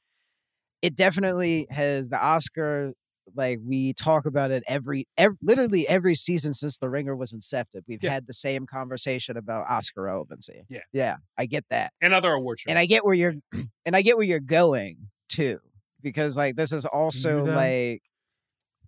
it 0.81 0.95
definitely 0.95 1.67
has 1.69 2.09
the 2.09 2.17
Oscar 2.23 2.93
like 3.35 3.57
we 3.67 3.91
talk 3.93 4.27
about 4.27 4.51
it 4.51 4.63
every, 4.67 5.07
ev 5.17 5.31
literally 5.41 5.87
every 5.87 6.13
season 6.13 6.53
since 6.53 6.77
the 6.77 6.87
ringer 6.87 7.15
was 7.15 7.33
incepted 7.33 7.81
we've 7.87 8.03
Yeah. 8.03 8.11
had 8.11 8.27
the 8.27 8.35
same 8.35 8.67
conversation 8.67 9.35
about 9.35 9.65
oscar 9.67 10.03
relevancy 10.03 10.61
Yeah. 10.69 10.81
yeah 10.93 11.15
i 11.35 11.47
get 11.47 11.65
that 11.71 11.91
and 12.01 12.13
other 12.13 12.31
award 12.31 12.59
shows. 12.59 12.69
and 12.69 12.77
I 12.77 12.85
get 12.85 13.03
where 13.03 13.15
you're 13.15 13.33
and 13.85 13.95
I 13.95 14.03
get 14.03 14.15
where 14.17 14.27
you're 14.27 14.39
going 14.39 15.07
too 15.27 15.57
because 16.03 16.37
like 16.37 16.55
this 16.55 16.71
is 16.71 16.85
also 16.85 17.43
like 17.45 18.03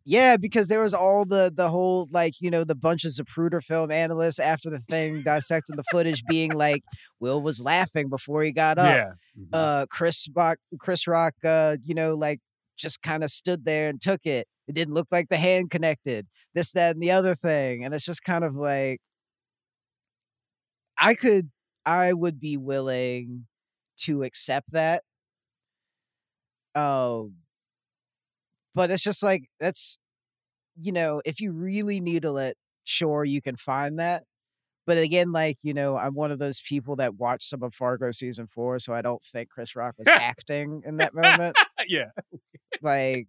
yeah 0.07 0.37
because 0.37 0.69
there 0.69 0.79
was 0.81 0.93
all 0.93 1.25
the 1.25 1.51
the 1.53 1.69
whole 1.69 2.07
like 2.11 2.33
you 2.39 2.49
know 2.49 2.63
the 2.63 2.73
bunch 2.75 3.03
of 3.03 3.11
Zapruder 3.11 3.61
film 3.61 3.91
analysts 3.91 4.39
after 4.39 4.69
the 4.69 4.79
thing 4.79 5.21
dissecting 5.21 5.75
the 5.75 5.83
footage 5.91 6.23
being 6.29 6.51
like 6.53 6.81
Will 7.19 7.41
was 7.41 7.59
laughing 7.59 8.07
before 8.07 8.41
he 8.41 8.53
got 8.53 8.77
up 8.77 8.95
yeah. 8.95 9.11
Mhm. 9.37 9.49
uh 9.51 9.85
Chris 9.89 10.27
Rock 10.33 10.59
Chris 10.79 11.07
Rock 11.07 11.33
uh 11.43 11.75
you 11.83 11.93
know 11.93 12.15
like 12.15 12.39
just 12.77 13.01
kind 13.01 13.21
of 13.21 13.29
stood 13.29 13.65
there 13.65 13.89
and 13.89 13.99
took 13.99 14.21
it 14.25 14.47
it 14.67 14.73
didn't 14.73 14.93
look 14.93 15.07
like 15.11 15.27
the 15.27 15.37
hand 15.37 15.69
connected 15.69 16.25
this 16.55 16.71
that 16.71 16.95
and 16.95 17.03
the 17.03 17.11
other 17.11 17.35
thing 17.35 17.83
and 17.83 17.93
it's 17.93 18.05
just 18.05 18.23
kind 18.23 18.45
of 18.45 18.55
like 18.55 18.99
I 20.97 21.15
could 21.15 21.51
I 21.85 22.13
would 22.13 22.39
be 22.39 22.55
willing 22.55 23.47
to 24.03 24.23
accept 24.23 24.71
that 24.71 25.03
um 26.75 27.33
but 28.77 28.91
it's 28.91 29.03
just 29.03 29.23
like 29.23 29.43
that's 29.59 29.97
you 30.79 30.91
know 30.91 31.21
if 31.25 31.41
you 31.41 31.51
really 31.51 31.99
needle 31.99 32.37
it 32.37 32.55
sure 32.83 33.25
you 33.25 33.41
can 33.41 33.55
find 33.57 33.99
that 33.99 34.23
but 34.85 34.97
again 34.97 35.31
like 35.31 35.57
you 35.63 35.73
know 35.73 35.97
i'm 35.97 36.13
one 36.13 36.31
of 36.31 36.39
those 36.39 36.61
people 36.61 36.95
that 36.95 37.15
watched 37.15 37.43
some 37.43 37.63
of 37.63 37.73
fargo 37.73 38.11
season 38.11 38.47
four 38.47 38.79
so 38.79 38.93
i 38.93 39.01
don't 39.01 39.23
think 39.23 39.49
chris 39.49 39.75
rock 39.75 39.95
was 39.97 40.07
acting 40.11 40.81
in 40.85 40.97
that 40.97 41.13
moment 41.13 41.55
yeah. 41.87 42.09
like 42.81 43.27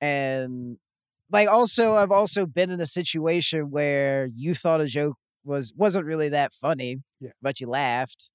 and 0.00 0.76
like 1.32 1.48
also 1.48 1.94
i've 1.94 2.12
also 2.12 2.46
been 2.46 2.70
in 2.70 2.80
a 2.80 2.86
situation 2.86 3.70
where 3.70 4.28
you 4.34 4.54
thought 4.54 4.80
a 4.80 4.86
joke 4.86 5.16
was 5.44 5.72
wasn't 5.76 6.04
really 6.04 6.28
that 6.28 6.52
funny 6.52 6.98
Yeah. 7.20 7.30
but 7.40 7.60
you 7.60 7.66
laughed 7.68 8.30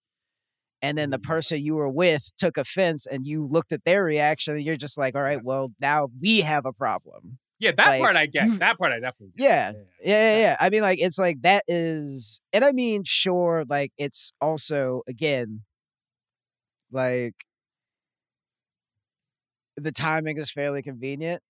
and 0.82 0.98
then 0.98 1.10
the 1.12 1.20
Mm. 1.20 1.24
person 1.24 1.64
you 1.64 1.76
were 1.76 1.90
with 1.90 2.32
took 2.38 2.58
offense 2.58 3.06
and 3.08 3.26
you 3.28 3.46
looked 3.46 3.72
at 3.72 3.84
their 3.86 4.04
reaction 4.04 4.56
and 4.56 4.64
you're 4.64 4.78
just 4.78 4.98
like 4.98 5.16
all 5.16 5.22
right 5.24 5.44
well 5.44 5.72
now 5.80 6.10
we 6.22 6.42
have 6.42 6.66
a 6.66 6.74
problem 6.74 7.38
Yeah, 7.60 7.72
that 7.78 7.92
Like, 7.92 7.98
part 7.98 8.16
I 8.16 8.26
get. 8.26 8.52
That 8.60 8.78
part 8.78 8.92
I 8.92 9.00
definitely 9.00 9.34
get. 9.38 9.46
yeah 9.46 9.74
yeah, 10.04 10.34
yeah, 10.34 10.40
yeah. 10.42 10.58
I 10.60 10.72
mean, 10.72 10.82
like, 10.82 11.00
it's 11.00 11.20
like 11.20 11.44
that 11.44 11.64
is, 11.68 12.42
and 12.54 12.66
I 12.66 12.72
mean, 12.72 13.04
sure, 13.04 13.66
like, 13.70 13.92
it's 14.00 14.32
also 14.42 15.04
again, 15.08 15.64
like, 16.92 17.36
the 19.78 19.92
timing 19.92 20.38
is 20.38 20.52
fairly 20.52 20.82
convenient, 20.82 21.42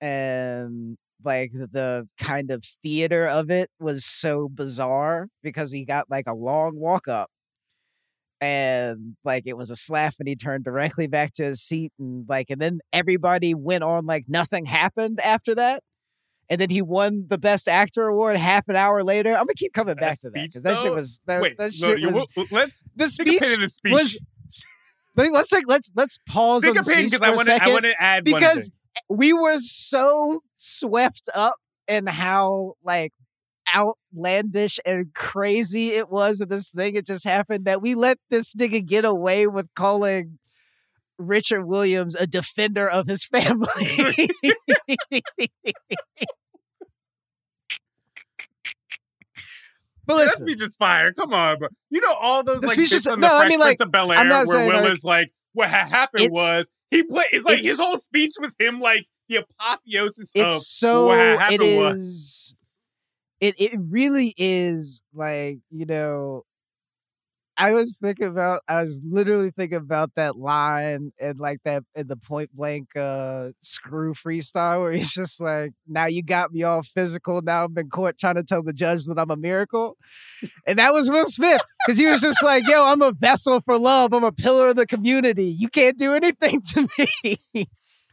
and 0.00 0.96
like 1.24 1.52
the 1.52 2.08
kind 2.18 2.50
of 2.50 2.64
theater 2.82 3.26
of 3.28 3.50
it 3.50 3.70
was 3.80 4.04
so 4.04 4.48
bizarre 4.48 5.28
because 5.42 5.72
he 5.72 5.84
got 5.84 6.10
like 6.10 6.26
a 6.28 6.34
long 6.34 6.76
walk 6.78 7.08
up 7.08 7.30
and 8.40 9.16
like 9.24 9.44
it 9.46 9.56
was 9.56 9.70
a 9.70 9.76
slap 9.76 10.14
and 10.18 10.28
he 10.28 10.34
turned 10.36 10.64
directly 10.64 11.06
back 11.06 11.32
to 11.34 11.44
his 11.44 11.60
seat 11.60 11.92
and 11.98 12.26
like 12.28 12.48
and 12.50 12.60
then 12.60 12.80
everybody 12.92 13.54
went 13.54 13.84
on 13.84 14.06
like 14.06 14.24
nothing 14.28 14.64
happened 14.66 15.20
after 15.20 15.54
that 15.54 15.82
and 16.48 16.60
then 16.60 16.70
he 16.70 16.82
won 16.82 17.26
the 17.28 17.38
best 17.38 17.68
actor 17.68 18.08
award 18.08 18.36
half 18.36 18.68
an 18.68 18.74
hour 18.74 19.04
later. 19.04 19.30
I'm 19.30 19.44
gonna 19.44 19.54
keep 19.56 19.72
coming 19.72 19.94
back 19.94 20.20
to 20.22 20.30
that 20.30 20.34
because 20.34 20.62
that 20.62 20.78
shit 20.78 20.92
was 20.92 21.20
that, 21.26 21.42
Wait, 21.42 21.56
that 21.58 21.72
no, 21.80 21.88
shit 21.88 22.00
you- 22.00 22.06
was 22.08 22.26
let's 22.50 22.84
the 22.96 23.08
speech 23.08 23.38
the 23.40 23.68
speech. 23.68 23.92
was- 23.92 24.18
let's 25.16 25.52
like 25.52 25.64
let's 25.68 25.92
let's 25.94 26.18
pause 26.28 26.66
on 26.66 26.74
the 26.74 26.80
because 26.82 27.22
I 27.22 27.30
want 27.30 27.46
to. 27.46 27.62
I 27.62 27.68
want 27.68 27.84
to 27.84 28.02
add 28.02 28.26
one 28.26 28.40
because 28.40 28.70
we 29.08 29.32
were 29.32 29.58
so 29.58 30.42
swept 30.56 31.28
up 31.34 31.54
in 31.86 32.06
how 32.06 32.74
like 32.82 33.12
outlandish 33.74 34.78
and 34.84 35.12
crazy 35.14 35.90
it 35.94 36.08
was 36.10 36.40
in 36.40 36.48
this 36.48 36.70
thing 36.70 36.94
it 36.96 37.06
just 37.06 37.24
happened 37.24 37.64
that 37.64 37.80
we 37.82 37.94
let 37.94 38.18
this 38.30 38.54
nigga 38.54 38.84
get 38.86 39.04
away 39.04 39.46
with 39.46 39.66
calling 39.74 40.38
Richard 41.18 41.64
Williams 41.66 42.14
a 42.14 42.26
defender 42.26 42.88
of 42.88 43.06
his 43.06 43.26
family. 43.26 43.68
but 50.06 50.14
That 50.14 50.14
listen, 50.14 50.46
speech 50.46 50.62
is 50.62 50.76
fire. 50.76 51.12
Come 51.12 51.32
on, 51.34 51.58
bro. 51.58 51.68
You 51.90 52.00
know 52.00 52.14
all 52.14 52.42
those 52.42 52.62
like 52.62 52.76
bits 52.76 52.92
is- 52.92 53.06
on 53.06 53.20
no, 53.20 53.28
the 53.28 53.34
I 53.34 53.38
Fresh 53.40 53.50
mean, 53.50 53.60
Prince 53.60 53.80
like, 53.80 53.86
of 53.86 53.92
Bel 53.92 54.12
Air 54.12 54.28
where 54.28 54.46
saying, 54.46 54.68
Will 54.72 54.80
like- 54.82 54.92
is 54.92 55.04
like, 55.04 55.32
what 55.52 55.68
ha- 55.68 55.86
happened 55.86 56.24
It's- 56.24 56.56
was 56.58 56.68
he 56.90 57.02
played. 57.04 57.26
It's 57.32 57.44
like 57.44 57.62
his 57.62 57.78
whole 57.80 57.98
speech 57.98 58.32
was 58.40 58.54
him 58.58 58.80
like 58.80 59.06
the 59.28 59.36
apotheosis 59.36 60.30
it's 60.34 60.54
of 60.56 60.60
so 60.60 61.06
what 61.06 61.18
it 61.20 61.38
happened 61.38 61.76
was. 61.76 62.54
It 63.40 63.54
it 63.58 63.78
really 63.88 64.34
is 64.36 65.02
like 65.14 65.58
you 65.70 65.86
know 65.86 66.44
i 67.56 67.72
was 67.74 67.98
thinking 68.00 68.26
about 68.26 68.62
i 68.68 68.80
was 68.80 69.00
literally 69.04 69.50
thinking 69.50 69.76
about 69.78 70.10
that 70.14 70.36
line 70.36 71.12
and 71.20 71.38
like 71.38 71.58
that 71.64 71.82
in 71.94 72.06
the 72.06 72.16
point 72.16 72.50
blank 72.54 72.94
uh 72.96 73.48
screw 73.60 74.14
freestyle 74.14 74.80
where 74.80 74.92
he's 74.92 75.12
just 75.12 75.40
like 75.40 75.72
now 75.86 76.06
you 76.06 76.22
got 76.22 76.52
me 76.52 76.62
all 76.62 76.82
physical. 76.82 77.42
Now 77.42 77.64
i'm 77.64 77.76
in 77.76 77.90
court 77.90 78.18
trying 78.18 78.36
to 78.36 78.42
tell 78.44 78.62
the 78.62 78.72
judge 78.72 79.04
that 79.06 79.18
i'm 79.18 79.30
a 79.30 79.36
miracle. 79.36 79.96
And 80.66 80.78
that 80.78 80.92
was 80.92 81.10
will 81.10 81.26
smith 81.26 81.62
because 81.86 81.98
he 81.98 82.06
was 82.06 82.22
just 82.22 82.42
like 82.42 82.66
yo 82.68 82.84
i'm 82.84 83.02
a 83.02 83.12
vessel 83.12 83.60
for 83.60 83.78
love. 83.78 84.12
I'm 84.14 84.24
a 84.24 84.32
pillar 84.32 84.68
of 84.68 84.76
the 84.76 84.86
community. 84.86 85.46
You 85.46 85.68
can't 85.68 85.98
do 85.98 86.14
anything 86.14 86.62
to 86.74 86.88
me. 86.98 87.66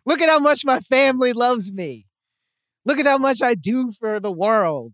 Look 0.06 0.22
at 0.22 0.30
how 0.30 0.40
much 0.40 0.66
my 0.66 0.80
family 0.80 1.34
loves 1.34 1.72
me. 1.72 2.06
Look 2.86 3.00
at 3.00 3.06
how 3.06 3.18
much 3.18 3.42
I 3.42 3.56
do 3.56 3.92
for 3.92 4.20
the 4.20 4.32
world. 4.32 4.94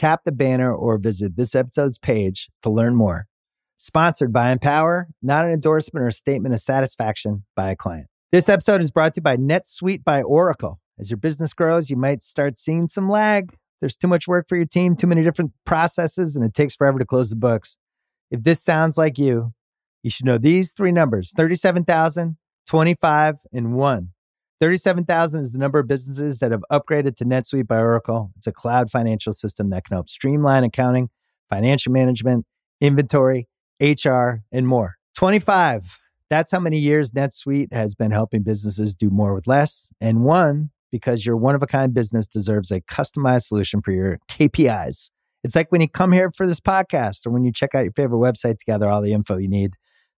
Tap 0.00 0.22
the 0.24 0.32
banner 0.32 0.74
or 0.74 0.96
visit 0.96 1.36
this 1.36 1.54
episode's 1.54 1.98
page 1.98 2.48
to 2.62 2.70
learn 2.70 2.94
more. 2.94 3.26
Sponsored 3.76 4.32
by 4.32 4.50
Empower, 4.50 5.08
not 5.20 5.44
an 5.44 5.52
endorsement 5.52 6.02
or 6.02 6.06
a 6.06 6.12
statement 6.12 6.54
of 6.54 6.60
satisfaction 6.60 7.44
by 7.54 7.70
a 7.70 7.76
client. 7.76 8.06
This 8.32 8.48
episode 8.48 8.80
is 8.80 8.90
brought 8.90 9.12
to 9.12 9.18
you 9.18 9.22
by 9.22 9.36
NetSuite 9.36 10.02
by 10.02 10.22
Oracle. 10.22 10.80
As 10.98 11.10
your 11.10 11.18
business 11.18 11.52
grows, 11.52 11.90
you 11.90 11.98
might 11.98 12.22
start 12.22 12.56
seeing 12.56 12.88
some 12.88 13.10
lag. 13.10 13.54
There's 13.82 13.94
too 13.94 14.08
much 14.08 14.26
work 14.26 14.46
for 14.48 14.56
your 14.56 14.64
team, 14.64 14.96
too 14.96 15.06
many 15.06 15.22
different 15.22 15.52
processes, 15.66 16.34
and 16.34 16.46
it 16.46 16.54
takes 16.54 16.74
forever 16.74 16.98
to 16.98 17.04
close 17.04 17.28
the 17.28 17.36
books. 17.36 17.76
If 18.30 18.42
this 18.42 18.62
sounds 18.62 18.96
like 18.96 19.18
you, 19.18 19.52
you 20.02 20.08
should 20.08 20.24
know 20.24 20.38
these 20.38 20.72
three 20.72 20.92
numbers 20.92 21.34
37,000, 21.36 22.38
25, 22.66 23.34
and 23.52 23.74
1. 23.74 24.08
37,000 24.60 25.40
is 25.40 25.52
the 25.52 25.58
number 25.58 25.78
of 25.78 25.88
businesses 25.88 26.38
that 26.40 26.52
have 26.52 26.62
upgraded 26.70 27.16
to 27.16 27.24
NetSuite 27.24 27.66
by 27.66 27.78
Oracle. 27.78 28.30
It's 28.36 28.46
a 28.46 28.52
cloud 28.52 28.90
financial 28.90 29.32
system 29.32 29.70
that 29.70 29.84
can 29.84 29.94
help 29.94 30.10
streamline 30.10 30.64
accounting, 30.64 31.08
financial 31.48 31.92
management, 31.92 32.44
inventory, 32.80 33.48
HR, 33.80 34.42
and 34.52 34.66
more. 34.66 34.96
25. 35.16 35.98
That's 36.28 36.52
how 36.52 36.60
many 36.60 36.78
years 36.78 37.12
NetSuite 37.12 37.72
has 37.72 37.94
been 37.94 38.10
helping 38.10 38.42
businesses 38.42 38.94
do 38.94 39.08
more 39.08 39.34
with 39.34 39.46
less. 39.46 39.88
And 39.98 40.24
one, 40.24 40.70
because 40.92 41.24
your 41.24 41.36
one 41.36 41.54
of 41.54 41.62
a 41.62 41.66
kind 41.66 41.94
business 41.94 42.26
deserves 42.26 42.70
a 42.70 42.82
customized 42.82 43.44
solution 43.44 43.80
for 43.80 43.92
your 43.92 44.18
KPIs. 44.28 45.10
It's 45.42 45.56
like 45.56 45.72
when 45.72 45.80
you 45.80 45.88
come 45.88 46.12
here 46.12 46.30
for 46.30 46.46
this 46.46 46.60
podcast 46.60 47.26
or 47.26 47.30
when 47.30 47.44
you 47.44 47.52
check 47.52 47.74
out 47.74 47.84
your 47.84 47.92
favorite 47.92 48.18
website 48.18 48.58
to 48.58 48.66
gather 48.66 48.90
all 48.90 49.00
the 49.00 49.14
info 49.14 49.38
you 49.38 49.48
need 49.48 49.72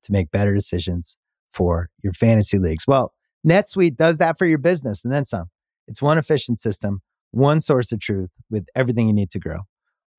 to 0.05 0.13
make 0.13 0.31
better 0.31 0.55
decisions 0.55 1.19
for 1.51 1.91
your 2.03 2.15
fantasy 2.15 2.59
leagues. 2.59 2.87
Well, 2.87 3.13
NetSuite 3.47 3.97
does 3.97 4.19
that 4.19 4.37
for 4.39 4.47
your 4.47 4.59
business 4.59 5.05
and 5.05 5.13
then 5.13 5.25
some. 5.25 5.47
It's 5.89 6.03
one 6.03 6.19
efficient 6.19 6.61
system, 6.61 7.01
one 7.31 7.61
source 7.61 7.93
of 7.93 8.01
truth 8.01 8.31
with 8.51 8.67
everything 8.75 9.09
you 9.09 9.15
need 9.15 9.31
to 9.31 9.39
grow. 9.39 9.61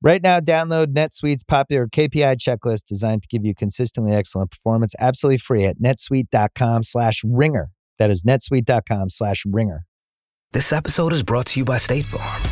Right 0.02 0.22
now, 0.22 0.40
download 0.40 0.86
NetSuite's 0.86 1.44
popular 1.44 1.86
KPI 1.86 2.36
checklist 2.36 2.84
designed 2.84 3.22
to 3.22 3.28
give 3.28 3.46
you 3.46 3.54
consistently 3.54 4.12
excellent 4.12 4.50
performance 4.50 4.94
absolutely 4.98 5.38
free 5.38 5.64
at 5.64 5.78
netsuite.com 5.78 6.82
slash 6.82 7.22
ringer. 7.24 7.70
That 7.98 8.10
is 8.10 8.24
netsuite.com 8.24 9.10
slash 9.10 9.44
ringer. 9.46 9.84
This 10.52 10.72
episode 10.72 11.12
is 11.12 11.22
brought 11.22 11.46
to 11.46 11.60
you 11.60 11.64
by 11.64 11.78
State 11.78 12.04
Farm. 12.04 12.51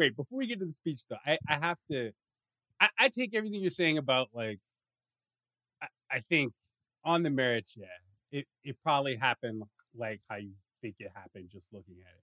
Wait, 0.00 0.16
before 0.16 0.38
we 0.38 0.46
get 0.46 0.58
to 0.60 0.64
the 0.64 0.72
speech 0.72 1.02
though, 1.10 1.18
I, 1.26 1.36
I 1.46 1.58
have 1.58 1.76
to 1.90 2.10
I, 2.80 2.88
I 2.98 3.08
take 3.10 3.34
everything 3.34 3.60
you're 3.60 3.68
saying 3.68 3.98
about 3.98 4.28
like 4.32 4.58
I, 5.82 5.88
I 6.10 6.20
think 6.26 6.54
on 7.04 7.22
the 7.22 7.28
merits, 7.28 7.74
yeah, 7.76 7.84
it, 8.32 8.46
it 8.64 8.76
probably 8.82 9.14
happened 9.14 9.62
like 9.94 10.22
how 10.30 10.36
you 10.36 10.52
think 10.80 10.94
it 11.00 11.12
happened 11.14 11.50
just 11.52 11.66
looking 11.70 11.96
at 12.00 12.14
it. 12.14 12.22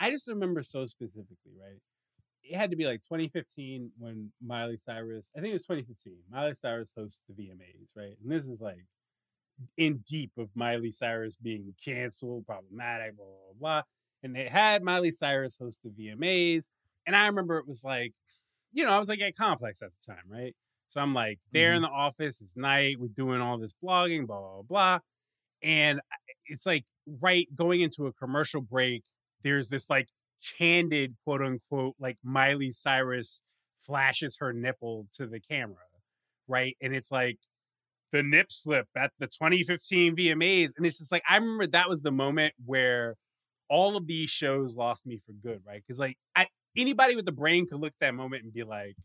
I 0.00 0.10
just 0.10 0.26
remember 0.26 0.62
so 0.62 0.86
specifically, 0.86 1.52
right? 1.60 1.82
It 2.42 2.56
had 2.56 2.70
to 2.70 2.76
be 2.76 2.86
like 2.86 3.02
2015 3.02 3.90
when 3.98 4.32
Miley 4.42 4.78
Cyrus, 4.86 5.30
I 5.36 5.40
think 5.40 5.50
it 5.50 5.52
was 5.52 5.66
2015, 5.66 6.14
Miley 6.32 6.54
Cyrus 6.62 6.88
hosts 6.96 7.20
the 7.28 7.34
VMAs, 7.34 7.88
right? 7.94 8.16
And 8.22 8.32
this 8.32 8.46
is 8.46 8.58
like 8.58 8.86
in 9.76 9.98
deep 10.08 10.30
of 10.38 10.48
Miley 10.54 10.92
Cyrus 10.92 11.36
being 11.36 11.74
canceled, 11.84 12.46
problematic, 12.46 13.18
blah, 13.18 13.26
blah, 13.26 13.58
blah. 13.60 13.82
And 14.22 14.34
they 14.34 14.48
had 14.48 14.82
Miley 14.82 15.10
Cyrus 15.10 15.58
host 15.60 15.80
the 15.84 15.90
VMAs. 15.90 16.70
And 17.08 17.16
I 17.16 17.26
remember 17.26 17.56
it 17.56 17.66
was 17.66 17.82
like, 17.82 18.12
you 18.70 18.84
know, 18.84 18.90
I 18.90 18.98
was 18.98 19.08
like 19.08 19.22
at 19.22 19.34
Complex 19.34 19.80
at 19.80 19.88
the 19.90 20.12
time, 20.12 20.24
right? 20.30 20.54
So 20.90 21.00
I'm 21.00 21.14
like 21.14 21.38
there 21.52 21.72
in 21.72 21.82
mm-hmm. 21.82 21.90
the 21.90 21.96
office, 21.96 22.42
it's 22.42 22.54
night, 22.54 22.96
we're 23.00 23.08
doing 23.08 23.40
all 23.40 23.58
this 23.58 23.72
blogging, 23.82 24.26
blah, 24.26 24.38
blah, 24.38 24.62
blah. 24.62 24.98
And 25.62 26.00
it's 26.46 26.66
like 26.66 26.84
right 27.20 27.48
going 27.54 27.80
into 27.80 28.06
a 28.06 28.12
commercial 28.12 28.60
break, 28.60 29.04
there's 29.42 29.70
this 29.70 29.88
like 29.88 30.08
candid 30.58 31.16
quote 31.24 31.40
unquote 31.40 31.94
like 31.98 32.18
Miley 32.22 32.72
Cyrus 32.72 33.40
flashes 33.86 34.36
her 34.40 34.52
nipple 34.52 35.06
to 35.14 35.26
the 35.26 35.40
camera, 35.40 35.76
right? 36.46 36.76
And 36.82 36.94
it's 36.94 37.10
like 37.10 37.38
the 38.12 38.22
nip 38.22 38.52
slip 38.52 38.86
at 38.94 39.12
the 39.18 39.28
2015 39.28 40.14
VMAs. 40.14 40.72
And 40.76 40.84
it's 40.84 40.98
just 40.98 41.10
like 41.10 41.22
I 41.26 41.36
remember 41.36 41.68
that 41.68 41.88
was 41.88 42.02
the 42.02 42.12
moment 42.12 42.52
where 42.66 43.16
all 43.70 43.96
of 43.96 44.06
these 44.06 44.28
shows 44.28 44.76
lost 44.76 45.06
me 45.06 45.20
for 45.24 45.32
good, 45.32 45.62
right? 45.66 45.82
Because 45.86 45.98
like 45.98 46.16
I 46.36 46.48
anybody 46.76 47.16
with 47.16 47.28
a 47.28 47.32
brain 47.32 47.66
could 47.66 47.80
look 47.80 47.92
at 48.00 48.06
that 48.06 48.14
moment 48.14 48.44
and 48.44 48.52
be 48.52 48.62
like, 48.64 48.96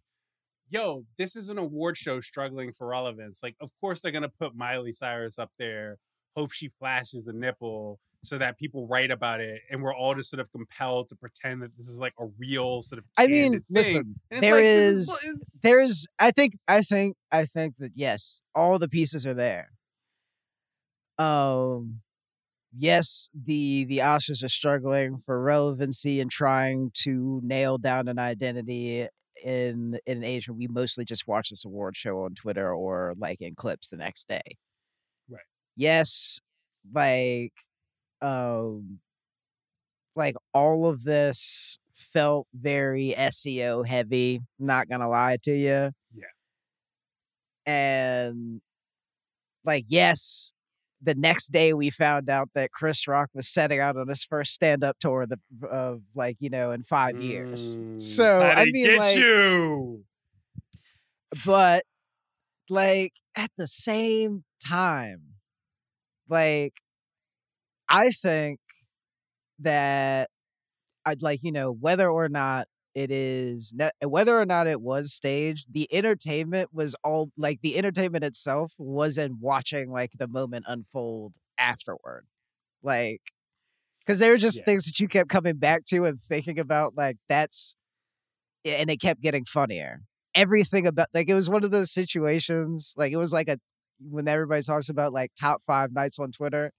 yo, 0.69 1.06
this 1.17 1.36
is 1.36 1.49
an 1.49 1.58
award 1.58 1.97
show 1.97 2.19
struggling 2.19 2.71
for 2.73 2.88
relevance. 2.88 3.39
Like, 3.43 3.56
of 3.62 3.69
course 3.80 3.99
they're 3.99 4.12
gonna 4.12 4.30
put 4.30 4.56
Miley 4.56 4.93
Cyrus 4.93 5.38
up 5.39 5.52
there, 5.60 5.97
hope 6.36 6.52
she 6.52 6.67
flashes 6.67 7.28
a 7.28 7.34
nipple 7.34 7.99
so 8.26 8.38
that 8.38 8.58
people 8.58 8.88
write 8.88 9.12
about 9.12 9.41
it 9.41 9.60
and 9.69 9.84
we're 9.84 9.93
all 9.93 10.15
just 10.15 10.30
sort 10.30 10.39
of 10.39 10.49
compelled 10.52 11.10
to 11.10 11.15
pretend 11.15 11.62
that 11.62 11.71
this 11.78 11.88
is 11.89 11.97
like 11.99 12.13
a 12.17 12.26
real 12.39 12.82
sort 12.82 12.99
of 12.99 13.06
I 13.17 13.28
mean, 13.28 13.52
thing. 13.52 13.62
listen, 13.69 14.15
there 14.32 14.56
like, 14.56 14.63
is 14.63 15.10
is- 15.26 15.60
there's 15.62 16.08
I 16.17 16.32
think 16.32 16.54
I 16.67 16.82
think 16.82 17.17
I 17.32 17.45
think 17.45 17.76
that 17.80 17.91
yes, 17.95 18.41
all 18.56 18.80
the 18.80 18.88
pieces 18.88 19.26
are 19.28 19.34
there. 19.34 19.71
Um 21.19 21.99
yes, 22.78 23.30
the 23.34 23.86
the 23.86 24.00
Oscars 24.00 24.44
are 24.44 24.50
struggling 24.50 25.18
for 25.26 25.42
relevancy 25.42 26.20
and 26.20 26.32
trying 26.32 26.92
to 27.04 27.40
nail 27.44 27.78
down 27.78 28.08
an 28.08 28.20
identity 28.20 29.08
in 29.44 30.00
in 30.06 30.18
an 30.18 30.24
age 30.24 30.48
where 30.48 30.56
we 30.56 30.68
mostly 30.68 31.06
just 31.06 31.28
watch 31.28 31.50
this 31.50 31.66
award 31.66 31.98
show 31.98 32.24
on 32.24 32.36
Twitter 32.36 32.74
or 32.74 33.14
like 33.18 33.42
in 33.42 33.56
clips 33.56 33.90
the 33.90 33.98
next 33.98 34.28
day. 34.28 34.42
Right. 35.30 35.42
Yes, 35.76 36.40
like 36.94 37.54
um 38.22 39.00
like 40.16 40.36
all 40.54 40.88
of 40.88 41.04
this 41.04 41.78
felt 42.14 42.48
very 42.54 43.14
SEO 43.18 43.84
heavy, 43.84 44.42
not 44.60 44.88
gonna 44.90 45.10
lie 45.10 45.38
to 45.44 45.52
you. 45.52 45.92
Yeah. 46.14 46.28
And 47.66 48.62
like 49.66 49.86
yes, 49.88 50.52
the 51.04 51.16
next 51.16 51.52
day 51.52 51.74
we 51.74 51.89
found 51.89 52.30
out 52.30 52.50
that 52.56 52.72
Chris 52.72 53.08
Rock 53.08 53.30
was 53.34 53.48
setting 53.48 53.80
out 53.80 53.98
on 53.98 54.08
his 54.08 54.24
first 54.24 54.54
stand-up 54.54 54.98
tour 55.00 55.24
of, 55.24 55.30
the, 55.30 55.68
of 55.68 56.02
like, 56.16 56.38
you 56.39 56.50
know, 56.50 56.72
in 56.72 56.84
5 56.84 57.22
years. 57.22 57.78
Mm, 57.78 58.02
So, 58.02 58.42
I 58.42 58.66
mean, 58.66 58.86
get 58.86 59.00
like- 59.00 59.18
you. 59.18 60.06
but 61.46 61.84
like 62.70 63.13
at 63.36 63.52
the 63.58 63.68
same 63.68 64.44
time 64.66 65.22
like 66.30 66.74
i 67.89 68.10
think 68.12 68.60
that 69.60 70.30
i'd 71.06 71.22
like 71.22 71.42
you 71.44 71.52
know 71.52 71.72
whether 71.72 72.10
or 72.10 72.30
not 72.30 72.68
it 72.96 73.10
is 73.12 73.74
whether 74.06 74.40
or 74.40 74.46
not 74.46 74.68
it 74.68 74.82
was 74.82 75.14
staged 75.14 75.74
the 75.74 75.92
entertainment 75.94 76.70
was 76.74 76.96
all 77.04 77.32
like 77.38 77.60
the 77.62 77.78
entertainment 77.78 78.24
itself 78.24 78.74
was 78.78 79.18
in 79.18 79.38
watching 79.40 79.90
like 79.92 80.12
the 80.18 80.28
moment 80.28 80.66
unfold 80.68 81.34
afterward 81.58 82.26
like 82.84 83.22
because 84.06 84.20
there 84.20 84.32
were 84.32 84.38
just 84.38 84.60
Yeah. 84.60 84.66
things 84.66 84.86
that 84.86 85.00
you 85.00 85.08
kept 85.08 85.30
coming 85.30 85.58
back 85.58 85.86
to 85.86 86.06
and 86.06 86.22
thinking 86.22 86.60
about 86.60 86.96
like 86.96 87.18
that's 87.28 87.76
and 88.66 88.90
it 88.90 88.98
kept 89.02 89.22
getting 89.22 89.46
funnier 89.46 90.02
everything 90.36 90.86
about 90.88 91.08
like 91.14 91.30
it 91.30 91.34
was 91.36 91.50
one 91.50 91.64
of 91.64 91.72
those 91.72 91.92
situations 91.92 92.94
like 92.98 93.12
it 93.12 93.18
was 93.18 93.34
like 93.34 93.48
a 93.48 93.60
when 94.00 94.28
everybody 94.28 94.62
talks 94.62 94.90
about 94.90 95.14
like 95.14 95.32
top 95.40 95.62
five 95.66 95.92
nights 95.94 96.20
on 96.20 96.32
twitter 96.32 96.72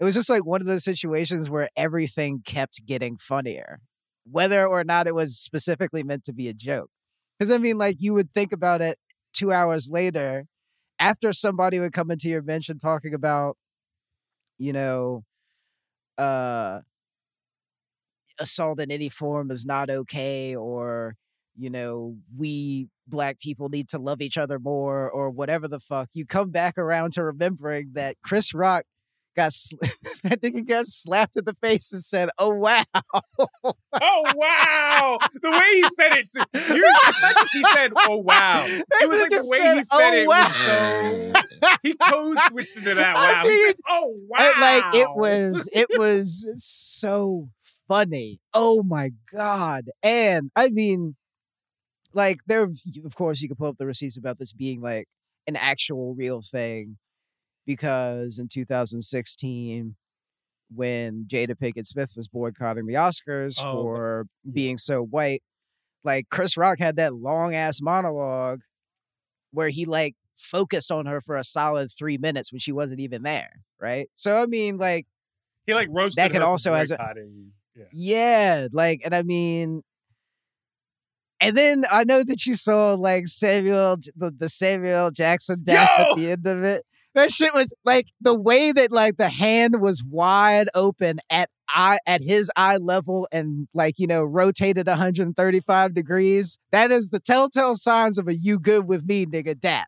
it 0.00 0.04
was 0.04 0.14
just 0.14 0.28
like 0.30 0.44
one 0.44 0.60
of 0.60 0.66
those 0.66 0.84
situations 0.84 1.48
where 1.50 1.68
everything 1.76 2.40
kept 2.44 2.84
getting 2.86 3.16
funnier 3.16 3.80
whether 4.30 4.66
or 4.66 4.84
not 4.84 5.06
it 5.06 5.14
was 5.14 5.38
specifically 5.38 6.02
meant 6.02 6.24
to 6.24 6.32
be 6.32 6.48
a 6.48 6.54
joke. 6.54 6.90
Because 7.38 7.50
i 7.50 7.58
mean 7.58 7.78
like 7.78 7.96
you 7.98 8.14
would 8.14 8.32
think 8.32 8.52
about 8.52 8.80
it 8.80 8.98
two 9.32 9.52
hours 9.52 9.90
later 9.90 10.46
after 10.98 11.32
somebody 11.32 11.80
would 11.80 11.92
come 11.92 12.10
into 12.10 12.28
your 12.28 12.42
mention 12.42 12.78
talking 12.78 13.14
about 13.14 13.56
you 14.58 14.72
know 14.72 15.24
uh 16.18 16.80
assault 18.38 18.80
in 18.80 18.90
any 18.90 19.08
form 19.08 19.50
is 19.50 19.64
not 19.64 19.90
okay 19.90 20.54
or 20.54 21.16
you 21.56 21.70
know 21.70 22.16
we 22.36 22.88
black 23.06 23.38
people 23.40 23.68
need 23.68 23.88
to 23.88 23.98
love 23.98 24.20
each 24.20 24.38
other 24.38 24.58
more 24.58 25.10
or 25.10 25.30
whatever 25.30 25.68
the 25.68 25.80
fuck 25.80 26.08
you 26.12 26.26
come 26.26 26.50
back 26.50 26.78
around 26.78 27.12
to 27.12 27.22
remembering 27.22 27.90
that 27.94 28.16
chris 28.24 28.54
rock 28.54 28.84
got 29.36 29.52
sl- 29.52 29.76
i 30.24 30.36
think 30.36 30.56
he 30.56 30.62
got 30.62 30.86
slapped 30.86 31.36
in 31.36 31.44
the 31.44 31.54
face 31.62 31.92
and 31.92 32.02
said 32.02 32.30
oh 32.38 32.50
wow 32.54 32.84
Oh 34.00 34.22
wow! 34.34 35.18
The 35.40 35.50
way 35.50 35.70
he 35.74 35.82
said 35.90 36.12
it, 36.18 36.28
too. 36.32 36.74
You, 36.74 36.84
he 37.52 37.64
said, 37.72 37.92
"Oh 37.96 38.16
wow." 38.16 38.66
It 38.66 39.08
was 39.08 39.20
like 39.20 39.30
the 39.30 39.46
way 39.46 39.58
said, 39.58 39.76
he 39.76 39.84
said 39.84 39.90
"Oh, 39.92 40.12
it 40.14 40.26
wow." 40.28 40.48
so. 40.48 41.78
He 41.82 41.94
code 41.94 42.38
switched 42.48 42.76
into 42.76 42.94
that. 42.94 43.16
I 43.16 43.32
Wow. 43.34 43.42
He 43.44 43.48
mean, 43.50 43.66
said, 43.68 43.76
"Oh 43.88 44.14
wow!" 44.28 44.38
And, 44.40 44.60
like 44.60 44.94
it 44.94 45.08
was 45.14 45.68
it 45.72 45.88
was 45.96 46.46
so 46.56 47.48
funny 47.86 48.40
oh 48.54 48.82
my 48.82 49.10
god 49.30 49.90
and 50.02 50.50
i 50.56 50.70
mean 50.70 51.14
like 52.14 52.38
there 52.46 52.62
of 52.62 53.14
course 53.14 53.40
you 53.42 53.48
can 53.48 53.56
pull 53.56 53.68
up 53.68 53.76
the 53.78 53.86
receipts 53.86 54.16
about 54.16 54.38
this 54.38 54.52
being 54.52 54.80
like 54.80 55.06
an 55.46 55.54
actual 55.56 56.14
real 56.14 56.40
thing 56.42 56.96
because 57.66 58.38
in 58.38 58.48
2016 58.48 59.96
when 60.74 61.24
jada 61.28 61.50
pinkett 61.54 61.86
smith 61.86 62.10
was 62.16 62.26
boycotting 62.28 62.86
the 62.86 62.94
oscars 62.94 63.56
Oh, 63.60 63.68
okay. 63.68 63.72
for 63.82 64.26
being 64.50 64.78
so 64.78 65.02
white 65.02 65.42
like 66.02 66.28
chris 66.30 66.56
rock 66.56 66.78
had 66.78 66.96
that 66.96 67.14
long 67.14 67.54
ass 67.54 67.80
monologue 67.80 68.60
where 69.52 69.68
he 69.68 69.84
like 69.84 70.14
focused 70.36 70.90
on 70.90 71.06
her 71.06 71.20
for 71.20 71.36
a 71.36 71.44
solid 71.44 71.90
three 71.96 72.18
minutes 72.18 72.50
when 72.52 72.58
she 72.60 72.72
wasn't 72.72 73.00
even 73.00 73.22
there 73.22 73.60
right 73.80 74.08
so 74.14 74.36
i 74.36 74.46
mean 74.46 74.78
like 74.78 75.06
He 75.66 75.74
like 75.74 75.88
roasted. 75.90 76.22
That 76.22 76.32
could 76.32 76.42
also 76.42 76.74
has 76.74 76.90
a- 76.90 77.14
Yeah. 77.76 77.84
Yeah, 77.92 78.68
like, 78.72 79.00
and 79.04 79.12
I 79.14 79.22
mean, 79.22 79.82
and 81.40 81.56
then 81.56 81.84
I 81.90 82.04
know 82.04 82.22
that 82.22 82.46
you 82.46 82.54
saw 82.54 82.94
like 82.94 83.26
Samuel, 83.28 83.96
the, 84.16 84.30
the 84.30 84.48
Samuel 84.48 85.10
Jackson 85.10 85.62
death 85.64 85.90
Yo! 85.98 86.04
at 86.04 86.16
the 86.16 86.30
end 86.30 86.46
of 86.46 86.62
it. 86.62 86.84
That 87.14 87.30
shit 87.30 87.54
was 87.54 87.72
like 87.84 88.08
the 88.20 88.34
way 88.34 88.72
that 88.72 88.90
like 88.90 89.16
the 89.16 89.28
hand 89.28 89.80
was 89.80 90.02
wide 90.02 90.68
open 90.74 91.20
at 91.30 91.48
eye 91.68 91.98
at 92.06 92.22
his 92.22 92.50
eye 92.56 92.76
level 92.76 93.28
and 93.30 93.68
like 93.72 93.98
you 93.98 94.06
know 94.06 94.24
rotated 94.24 94.86
135 94.86 95.94
degrees. 95.94 96.58
That 96.72 96.90
is 96.90 97.10
the 97.10 97.20
telltale 97.20 97.76
signs 97.76 98.18
of 98.18 98.26
a 98.28 98.34
"you 98.34 98.58
good 98.58 98.88
with 98.88 99.04
me" 99.04 99.26
nigga 99.26 99.58
death. 99.58 99.86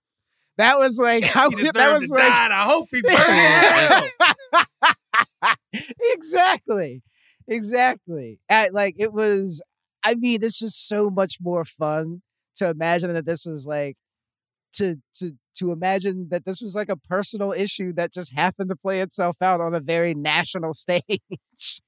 That 0.57 0.79
was 0.79 0.99
like 0.99 1.25
how 1.25 1.51
He 1.51 1.71
that 1.75 1.93
was 1.93 2.11
like 2.11 2.33
die, 2.33 2.49
I 2.51 2.65
hope 2.65 2.89
he 2.91 3.03
burns 3.03 4.13
exactly 6.13 7.03
exactly 7.47 8.41
I, 8.51 8.69
like 8.69 8.97
it 8.99 9.13
was 9.13 9.63
i 10.03 10.15
mean 10.15 10.43
it's 10.43 10.59
just 10.59 10.89
so 10.89 11.11
much 11.11 11.37
more 11.41 11.65
fun 11.65 12.23
to 12.57 12.69
imagine 12.69 13.13
that 13.15 13.27
this 13.27 13.45
was 13.45 13.67
like 13.67 13.97
to 14.77 14.97
to 15.15 15.33
to 15.59 15.73
imagine 15.73 16.29
that 16.31 16.45
this 16.45 16.61
was 16.61 16.75
like 16.77 16.89
a 16.89 16.97
personal 16.97 17.53
issue 17.53 17.93
that 17.95 18.13
just 18.13 18.33
happened 18.35 18.69
to 18.69 18.77
play 18.77 19.01
itself 19.01 19.37
out 19.41 19.61
on 19.61 19.75
a 19.75 19.81
very 19.81 20.15
national 20.15 20.73
stage 20.85 21.81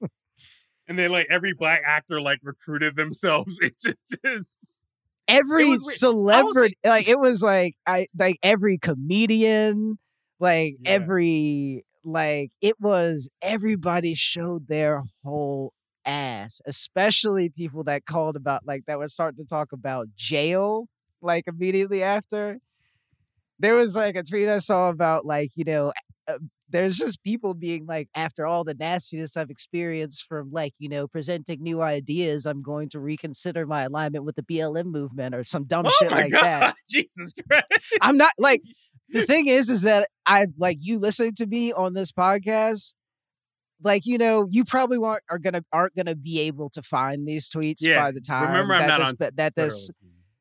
And 0.87 0.97
then 0.97 1.11
like 1.11 1.27
every 1.29 1.53
black 1.53 1.81
actor 1.85 2.19
like 2.21 2.39
recruited 2.43 2.95
themselves 2.95 3.59
into. 3.61 3.95
to- 4.23 4.45
every 5.27 5.77
celebrity 5.77 6.75
like 6.83 7.07
it 7.07 7.19
was 7.19 7.43
like 7.43 7.75
i 7.85 8.07
like 8.17 8.37
every 8.41 8.79
comedian 8.79 9.99
like 10.39 10.73
Yeah. 10.81 10.89
every 10.91 11.85
like 12.03 12.49
it 12.61 12.79
was 12.79 13.29
everybody 13.41 14.15
showed 14.15 14.67
their 14.67 15.03
whole 15.23 15.73
ass 16.03 16.61
especially 16.65 17.49
people 17.49 17.83
that 17.83 18.05
called 18.05 18.35
about 18.35 18.65
like 18.65 18.85
that 18.87 18.97
were 18.97 19.07
starting 19.09 19.37
to 19.43 19.47
talk 19.47 19.71
about 19.71 20.07
jail 20.15 20.87
like 21.21 21.43
immediately 21.45 22.01
after 22.01 22.57
there 23.59 23.75
was 23.75 23.95
like 23.95 24.15
a 24.15 24.23
tweet 24.23 24.47
i 24.47 24.57
saw 24.57 24.89
about 24.89 25.25
like 25.25 25.51
you 25.55 25.63
know 25.63 25.91
uh, 26.27 26.37
there's 26.69 26.97
just 26.97 27.23
people 27.23 27.53
being 27.53 27.85
like 27.85 28.07
after 28.15 28.45
all 28.45 28.63
the 28.63 28.73
nastiness 28.73 29.37
i've 29.37 29.49
experienced 29.49 30.25
from 30.27 30.51
like 30.51 30.73
you 30.79 30.89
know 30.89 31.07
presenting 31.07 31.61
new 31.61 31.81
ideas 31.81 32.45
i'm 32.45 32.61
going 32.61 32.89
to 32.89 32.99
reconsider 32.99 33.65
my 33.65 33.83
alignment 33.83 34.25
with 34.25 34.35
the 34.35 34.43
blm 34.43 34.85
movement 34.85 35.35
or 35.35 35.43
some 35.43 35.65
dumb 35.65 35.85
oh 35.85 35.91
shit 35.99 36.11
like 36.11 36.31
god! 36.31 36.41
that 36.41 36.75
Jesus 36.89 37.33
Christ! 37.47 37.65
i'm 38.01 38.17
not 38.17 38.31
like 38.37 38.61
the 39.09 39.25
thing 39.25 39.47
is 39.47 39.69
is 39.69 39.81
that 39.81 40.09
i 40.25 40.45
like 40.57 40.77
you 40.79 40.99
listening 40.99 41.33
to 41.35 41.45
me 41.45 41.73
on 41.73 41.93
this 41.93 42.11
podcast 42.11 42.93
like 43.83 44.05
you 44.05 44.17
know 44.17 44.47
you 44.49 44.65
probably 44.65 44.97
won't, 44.97 45.21
are 45.29 45.39
gonna 45.39 45.63
aren't 45.71 45.95
gonna 45.95 46.15
be 46.15 46.41
able 46.41 46.69
to 46.69 46.81
find 46.81 47.27
these 47.27 47.49
tweets 47.49 47.77
Yeah, 47.81 47.97
by 47.97 48.11
the 48.11 48.21
time 48.21 48.51
remember 48.51 48.73
I'm 48.75 48.81
that 48.81 48.87
not 48.87 48.99
this, 48.99 49.09
on 49.09 49.31
that, 49.35 49.55
this. 49.55 49.89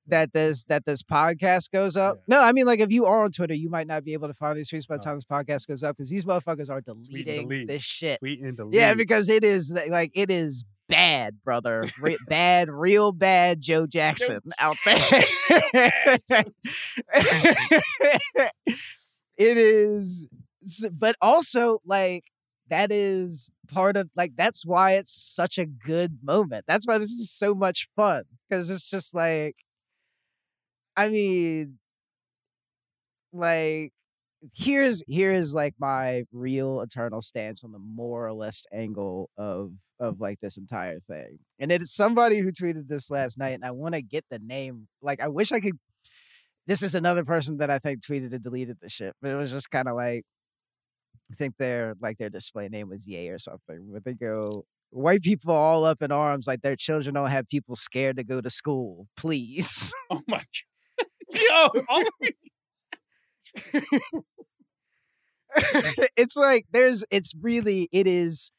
That 0.09 0.33
this 0.33 0.65
that 0.65 0.85
this 0.85 1.03
podcast 1.03 1.71
goes 1.71 1.97
up. 1.97 2.23
Yeah. 2.27 2.37
No, 2.37 2.43
I 2.43 2.53
mean 2.53 2.67
like 2.67 2.81
if 2.81 2.91
you 2.91 3.07
are 3.07 3.25
on 3.25 3.33
Twitter, 3.33 3.55
you 3.55 3.71
might 3.71 3.87
not 3.87 4.05
be 4.05 4.13
able 4.13 4.29
to 4.29 4.35
find 4.35 4.57
these 4.57 4.71
tweets 4.71 4.87
by 4.87 4.97
the 4.97 5.03
time 5.03 5.17
this 5.17 5.25
podcast 5.25 5.67
goes 5.67 5.83
up 5.83 5.97
because 5.97 6.11
these 6.11 6.25
motherfuckers 6.25 6.71
are 6.71 6.81
deleting 6.81 7.49
delete. 7.49 7.69
this 7.69 7.83
shit. 7.83 8.21
Delete. 8.21 8.55
Yeah, 8.73 8.95
because 8.95 9.29
it 9.29 9.45
is 9.45 9.73
like 9.89 10.11
it 10.15 10.31
is 10.31 10.65
bad, 10.89 11.37
brother. 11.45 11.87
Re- 12.01 12.19
bad, 12.27 12.71
real 12.71 13.13
bad 13.13 13.61
Joe 13.61 13.87
Jackson 13.87 14.41
out 14.59 14.77
there. 14.85 14.99
it 19.37 19.57
is 19.57 20.27
but 20.93 21.17
also 21.21 21.81
like 21.87 22.25
that 22.69 22.93
is 22.93 23.51
part 23.69 23.97
of 23.97 24.11
like 24.17 24.33
that's 24.37 24.67
why 24.67 24.93
it's 24.93 25.15
such 25.15 25.59
a 25.59 25.67
good 25.67 26.19
moment. 26.23 26.65
That's 26.67 26.87
why 26.87 26.99
this 26.99 27.11
is 27.11 27.31
so 27.31 27.55
much 27.55 27.89
fun 27.97 28.25
because 28.49 28.71
it's 28.71 28.89
just 28.89 29.15
like 29.15 29.57
I 30.99 31.09
mean 31.11 31.79
like 33.33 33.93
here's 34.55 35.03
here's 35.09 35.55
like 35.55 35.75
my 35.79 36.25
real 36.33 36.81
eternal 36.81 37.23
stance 37.23 37.65
on 37.65 37.73
the 37.73 37.79
moralist 37.79 38.67
angle 38.73 39.31
of 39.37 39.73
of 40.01 40.21
like 40.21 40.41
this 40.41 40.57
entire 40.57 41.01
thing. 41.01 41.39
And 41.59 41.73
it's 41.73 41.95
somebody 41.95 42.39
who 42.39 42.53
tweeted 42.53 42.89
this 42.89 43.11
last 43.11 43.39
night, 43.39 43.55
and 43.55 43.65
I 43.65 43.73
want 43.73 43.95
to 43.95 44.03
get 44.03 44.25
the 44.31 44.39
name. 44.39 44.89
Like, 45.03 45.21
I 45.21 45.29
wish 45.29 45.53
I 45.53 45.61
could. 45.61 45.79
This 46.67 46.83
is 46.83 46.95
another 46.95 47.25
person 47.25 47.59
that 47.59 47.71
I 47.71 47.79
think 47.79 48.05
tweeted 48.05 48.33
and 48.33 48.43
deleted 48.43 48.79
the 48.81 48.89
shit, 48.89 49.15
but 49.23 49.31
it 49.31 49.37
was 49.37 49.51
just 49.51 49.71
kind 49.71 49.89
of 49.89 49.97
like, 49.97 50.25
I 51.31 51.35
think 51.35 51.55
their 51.59 51.95
like 52.01 52.19
their 52.19 52.31
display 52.31 52.69
name 52.69 52.91
was 52.91 53.07
Yay 53.07 53.29
or 53.29 53.39
something. 53.39 53.89
But 53.93 54.05
they 54.05 54.15
go, 54.15 54.65
white 54.91 55.23
people 55.23 55.55
all 55.55 55.85
up 55.85 56.03
in 56.03 56.13
arms, 56.13 56.47
like 56.47 56.63
their 56.63 56.77
children 56.77 57.15
don't 57.15 57.31
have 57.31 57.49
people 57.49 57.75
scared 57.75 58.17
to 58.19 58.25
go 58.25 58.41
to 58.41 58.51
school. 58.51 59.09
Please. 59.17 59.93
Oh 60.11 60.23
my 60.27 60.39
god. 60.39 60.47
Yo, 61.33 61.69
all 61.89 62.01
of 62.03 62.09
you- 62.21 62.33
it's 66.17 66.37
like 66.37 66.67
there's 66.73 67.05
it's 67.11 67.33
really 67.41 67.89
it 67.93 68.07
is 68.07 68.51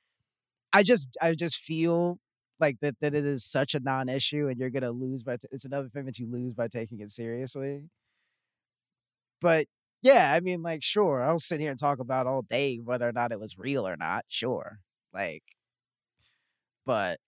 i 0.74 0.84
just 0.84 1.18
i 1.22 1.34
just 1.34 1.58
feel 1.58 2.20
like 2.60 2.78
that 2.82 2.96
that 3.02 3.14
it 3.14 3.26
is 3.26 3.46
such 3.46 3.76
a 3.76 3.80
non-issue 3.80 4.48
and 4.48 4.60
you're 4.60 4.70
gonna 4.72 4.92
lose 4.92 5.24
by 5.24 5.38
t- 5.38 5.48
it's 5.52 5.66
another 5.66 5.90
thing 5.90 6.06
that 6.06 6.20
you 6.20 6.30
lose 6.32 6.54
by 6.54 6.68
taking 6.68 7.00
it 7.02 7.12
seriously. 7.12 7.84
But 9.42 9.68
yeah 10.02 10.32
i 10.34 10.40
mean 10.40 10.62
like 10.62 10.82
sure 10.82 11.22
i'll 11.22 11.40
sit 11.42 11.60
here 11.60 11.72
and 11.72 11.78
talk 11.80 12.00
about 12.00 12.26
all 12.26 12.42
day 12.42 12.78
whether 12.82 13.06
or 13.08 13.12
not 13.12 13.34
it 13.34 13.40
was 13.40 13.58
real 13.58 13.86
or 13.86 13.98
not 13.98 14.24
sure 14.30 14.80
like 15.14 15.44
but 16.86 17.20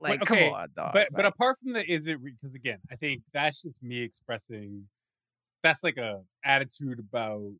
like 0.00 0.22
okay, 0.22 0.50
come 0.50 0.54
on 0.54 0.68
dog 0.76 0.92
but 0.92 1.08
but 1.12 1.24
apart 1.24 1.56
from 1.58 1.72
the 1.72 1.90
is 1.90 2.06
it 2.06 2.18
because 2.22 2.54
again 2.54 2.78
i 2.90 2.96
think 2.96 3.22
that's 3.32 3.62
just 3.62 3.82
me 3.82 4.00
expressing 4.00 4.84
that's 5.62 5.82
like 5.82 5.96
a 5.96 6.20
attitude 6.44 6.98
about 6.98 7.52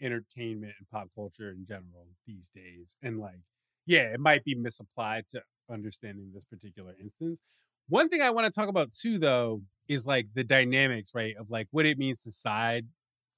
entertainment 0.00 0.72
and 0.78 0.88
pop 0.90 1.08
culture 1.14 1.50
in 1.50 1.64
general 1.66 2.06
these 2.26 2.50
days 2.54 2.96
and 3.02 3.18
like 3.18 3.40
yeah 3.86 4.12
it 4.12 4.20
might 4.20 4.44
be 4.44 4.54
misapplied 4.54 5.24
to 5.30 5.40
understanding 5.70 6.30
this 6.34 6.44
particular 6.44 6.94
instance 7.00 7.40
one 7.88 8.08
thing 8.08 8.22
i 8.22 8.30
want 8.30 8.46
to 8.46 8.52
talk 8.52 8.68
about 8.68 8.92
too 8.92 9.18
though 9.18 9.60
is 9.88 10.06
like 10.06 10.26
the 10.34 10.44
dynamics 10.44 11.10
right 11.14 11.34
of 11.38 11.50
like 11.50 11.66
what 11.70 11.86
it 11.86 11.98
means 11.98 12.20
to 12.20 12.30
side 12.30 12.86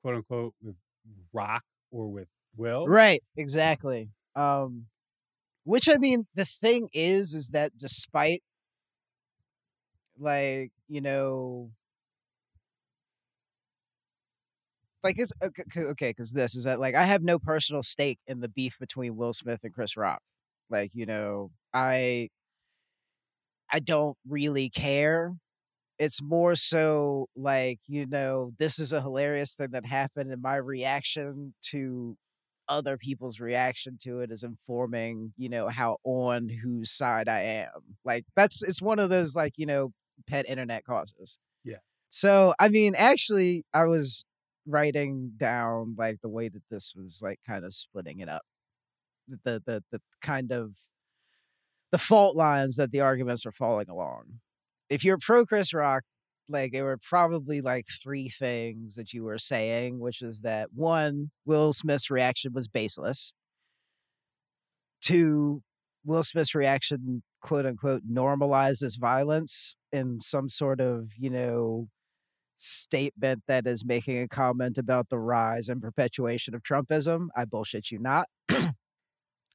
quote 0.02 0.16
unquote 0.16 0.54
with 0.62 0.74
rock 1.32 1.62
or 1.90 2.08
with 2.08 2.28
will 2.56 2.86
Right, 2.86 3.22
exactly. 3.36 4.10
Um 4.34 4.86
which 5.70 5.88
I 5.88 5.96
mean 5.96 6.26
the 6.35 6.44
thing 6.44 6.88
is 6.92 7.35
is 7.35 7.50
that 7.50 7.76
despite 7.78 8.42
like, 10.18 10.70
you 10.88 11.00
know 11.00 11.70
like 15.02 15.18
is 15.18 15.33
uh, 15.42 15.46
okay 15.46 15.80
okay 15.80 16.12
cuz 16.14 16.33
this 16.33 16.54
is 16.54 16.64
that 16.64 16.80
like 16.80 16.94
I 16.94 17.04
have 17.04 17.22
no 17.22 17.38
personal 17.38 17.83
stake 17.83 18.18
in 18.26 18.40
the 18.40 18.48
beef 18.48 18.76
between 18.78 19.16
Will 19.16 19.33
Smith 19.33 19.61
and 19.64 19.72
Chris 19.72 19.96
Rock. 19.96 20.22
Like, 20.70 20.90
you 20.94 21.06
know, 21.06 21.50
I 21.72 22.28
I 23.72 23.80
don't 23.80 24.16
really 24.28 24.68
care. 24.70 25.35
It's 25.98 26.22
more 26.22 26.56
so 26.56 27.28
like, 27.37 27.80
you 27.88 28.06
know, 28.06 28.52
this 28.59 28.78
is 28.80 28.92
a 28.92 29.02
hilarious 29.02 29.54
thing 29.54 29.70
that 29.72 29.87
happened 29.87 30.33
and 30.33 30.42
my 30.42 30.56
reaction 30.56 31.54
to 31.70 32.16
other 32.70 32.96
people's 32.96 33.40
reaction 33.40 33.98
to 34.02 34.20
it 34.20 34.30
is 34.30 34.42
informing, 34.44 35.35
you 35.37 35.48
know, 35.50 35.68
how 35.68 35.98
on 36.04 36.48
whose 36.48 36.90
side 36.90 37.28
I 37.28 37.42
am. 37.42 37.96
Like 38.04 38.24
that's 38.37 38.62
it's 38.62 38.80
one 38.80 38.98
of 38.98 39.11
those 39.11 39.37
like, 39.37 39.54
you 39.56 39.66
know, 39.66 39.92
pet 40.26 40.48
internet 40.48 40.85
causes. 40.85 41.37
Yeah. 41.64 41.78
So, 42.09 42.54
I 42.59 42.68
mean, 42.68 42.94
actually 42.94 43.64
I 43.74 43.85
was 43.85 44.24
writing 44.66 45.33
down 45.37 45.96
like 45.98 46.20
the 46.22 46.28
way 46.28 46.48
that 46.48 46.62
this 46.70 46.94
was 46.96 47.20
like 47.22 47.40
kind 47.46 47.64
of 47.64 47.74
splitting 47.74 48.20
it 48.20 48.28
up. 48.28 48.42
The 49.44 49.62
the 49.66 49.83
the 49.90 50.00
kind 50.22 50.52
of 50.52 50.72
the 51.90 51.98
fault 51.98 52.37
lines 52.37 52.76
that 52.76 52.92
the 52.92 53.00
arguments 53.00 53.44
are 53.44 53.52
falling 53.52 53.88
along. 53.90 54.40
If 54.88 55.04
you're 55.04 55.18
pro 55.18 55.44
Chris 55.44 55.74
Rock, 55.74 56.04
like 56.50 56.72
there 56.72 56.84
were 56.84 56.98
probably 56.98 57.60
like 57.60 57.86
three 58.02 58.28
things 58.28 58.96
that 58.96 59.12
you 59.12 59.24
were 59.24 59.38
saying, 59.38 60.00
which 60.00 60.22
is 60.22 60.40
that 60.40 60.72
one, 60.72 61.30
Will 61.44 61.72
Smith's 61.72 62.10
reaction 62.10 62.52
was 62.52 62.68
baseless. 62.68 63.32
Two, 65.00 65.62
Will 66.04 66.22
Smith's 66.22 66.54
reaction, 66.54 67.22
quote 67.40 67.66
unquote, 67.66 68.02
normalizes 68.10 68.98
violence 68.98 69.76
in 69.92 70.20
some 70.20 70.48
sort 70.48 70.80
of, 70.80 71.10
you 71.18 71.30
know, 71.30 71.88
statement 72.56 73.42
that 73.48 73.66
is 73.66 73.84
making 73.84 74.20
a 74.20 74.28
comment 74.28 74.76
about 74.76 75.08
the 75.08 75.18
rise 75.18 75.68
and 75.68 75.80
perpetuation 75.80 76.54
of 76.54 76.62
Trumpism. 76.62 77.28
I 77.36 77.44
bullshit 77.44 77.90
you 77.90 77.98
not. 77.98 78.28
and 78.48 78.74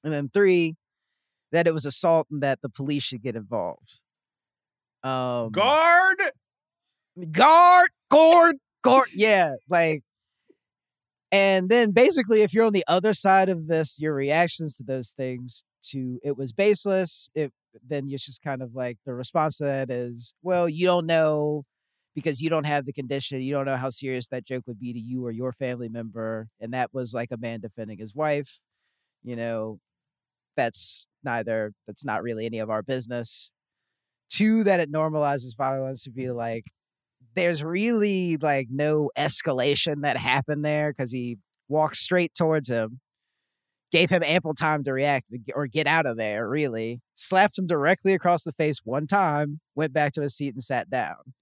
then 0.03 0.29
three, 0.33 0.75
that 1.51 1.67
it 1.67 1.73
was 1.73 1.85
assault 1.85 2.27
and 2.31 2.41
that 2.41 2.61
the 2.61 2.69
police 2.69 3.03
should 3.03 3.21
get 3.21 3.35
involved. 3.35 3.99
Um, 5.03 5.51
guard 5.51 6.17
guard, 7.31 7.89
guard, 8.09 8.55
guard. 8.83 9.09
Yeah, 9.13 9.55
like, 9.69 10.03
and 11.31 11.69
then 11.69 11.91
basically, 11.91 12.41
if 12.41 12.53
you're 12.53 12.65
on 12.65 12.73
the 12.73 12.85
other 12.87 13.13
side 13.13 13.49
of 13.49 13.67
this, 13.67 13.97
your 13.99 14.13
reactions 14.13 14.77
to 14.77 14.83
those 14.83 15.11
things 15.15 15.63
to 15.91 16.19
it 16.23 16.37
was 16.37 16.51
baseless. 16.51 17.29
It 17.35 17.51
then 17.87 18.07
it's 18.09 18.25
just 18.25 18.41
kind 18.41 18.61
of 18.61 18.73
like 18.73 18.97
the 19.05 19.13
response 19.13 19.57
to 19.57 19.65
that 19.65 19.91
is, 19.91 20.33
well, 20.41 20.69
you 20.69 20.85
don't 20.85 21.05
know 21.05 21.63
because 22.15 22.41
you 22.41 22.49
don't 22.49 22.65
have 22.65 22.85
the 22.85 22.93
condition. 22.93 23.41
You 23.41 23.53
don't 23.53 23.65
know 23.65 23.75
how 23.75 23.89
serious 23.89 24.27
that 24.29 24.45
joke 24.45 24.63
would 24.67 24.79
be 24.79 24.93
to 24.93 24.99
you 24.99 25.25
or 25.25 25.31
your 25.31 25.51
family 25.51 25.89
member, 25.89 26.47
and 26.59 26.73
that 26.73 26.93
was 26.93 27.13
like 27.13 27.29
a 27.31 27.37
man 27.37 27.59
defending 27.59 27.97
his 27.97 28.15
wife. 28.15 28.59
You 29.23 29.35
know, 29.35 29.79
that's 30.55 31.07
neither. 31.23 31.73
That's 31.87 32.05
not 32.05 32.23
really 32.23 32.45
any 32.45 32.59
of 32.59 32.69
our 32.69 32.81
business. 32.81 33.51
Two, 34.29 34.63
that 34.63 34.79
it 34.79 34.91
normalizes 34.91 35.55
violence 35.57 36.03
to 36.03 36.11
be 36.11 36.31
like 36.31 36.65
there's 37.35 37.63
really 37.63 38.37
like 38.37 38.67
no 38.69 39.11
escalation 39.17 40.01
that 40.01 40.17
happened 40.17 40.63
there 40.65 40.93
because 40.93 41.11
he 41.11 41.37
walked 41.67 41.97
straight 41.97 42.33
towards 42.33 42.69
him, 42.69 42.99
gave 43.91 44.09
him 44.09 44.23
ample 44.23 44.53
time 44.53 44.83
to 44.83 44.93
react 44.93 45.27
or 45.53 45.67
get 45.67 45.87
out 45.87 46.05
of 46.05 46.17
there, 46.17 46.47
really, 46.47 47.01
slapped 47.15 47.57
him 47.57 47.67
directly 47.67 48.13
across 48.13 48.43
the 48.43 48.53
face 48.53 48.79
one 48.83 49.07
time, 49.07 49.59
went 49.75 49.93
back 49.93 50.13
to 50.13 50.21
his 50.21 50.35
seat 50.35 50.53
and 50.53 50.63
sat 50.63 50.89
down. 50.89 51.33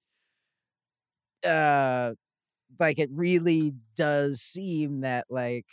Uh, 1.43 2.13
like 2.79 2.99
it 2.99 3.10
really 3.12 3.73
does 3.95 4.39
seem 4.39 5.01
that 5.01 5.25
like 5.29 5.65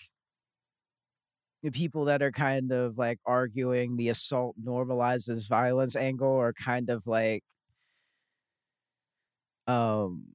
the 1.62 1.70
people 1.70 2.06
that 2.06 2.22
are 2.22 2.32
kind 2.32 2.72
of 2.72 2.96
like 2.98 3.18
arguing 3.26 3.96
the 3.96 4.08
assault 4.08 4.56
normalizes 4.62 5.48
violence 5.48 5.94
angle 5.96 6.36
are 6.36 6.52
kind 6.52 6.88
of 6.90 7.06
like 7.06 7.42
um 9.70 10.26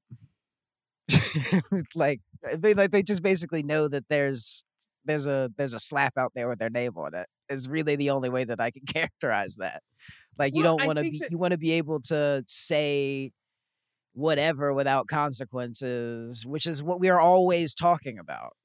like 1.94 2.20
they 2.56 2.74
like 2.74 2.90
they 2.90 3.02
just 3.02 3.22
basically 3.22 3.62
know 3.62 3.88
that 3.88 4.04
there's 4.08 4.64
there's 5.04 5.26
a 5.26 5.50
there's 5.56 5.74
a 5.74 5.78
slap 5.78 6.14
out 6.18 6.32
there 6.34 6.48
with 6.48 6.58
their 6.58 6.70
name 6.70 6.96
on 6.96 7.14
it 7.14 7.26
is 7.48 7.68
really 7.68 7.94
the 7.96 8.10
only 8.10 8.28
way 8.28 8.44
that 8.44 8.60
I 8.60 8.70
can 8.72 8.82
characterize 8.92 9.56
that. 9.56 9.82
Like 10.38 10.54
you 10.54 10.62
Well, 10.64 10.76
don't 10.78 10.86
want 10.86 10.98
to 10.98 11.02
be 11.10 11.18
that- 11.20 11.30
you 11.30 11.38
want 11.38 11.52
to 11.52 11.58
be 11.58 11.72
able 11.72 12.00
to 12.02 12.42
say 12.46 13.30
whatever 14.14 14.72
without 14.72 15.06
consequences, 15.06 16.44
which 16.46 16.66
is 16.66 16.82
what 16.82 16.98
we 17.00 17.08
are 17.08 17.20
always 17.20 17.74
talking 17.74 18.18
about. 18.18 18.56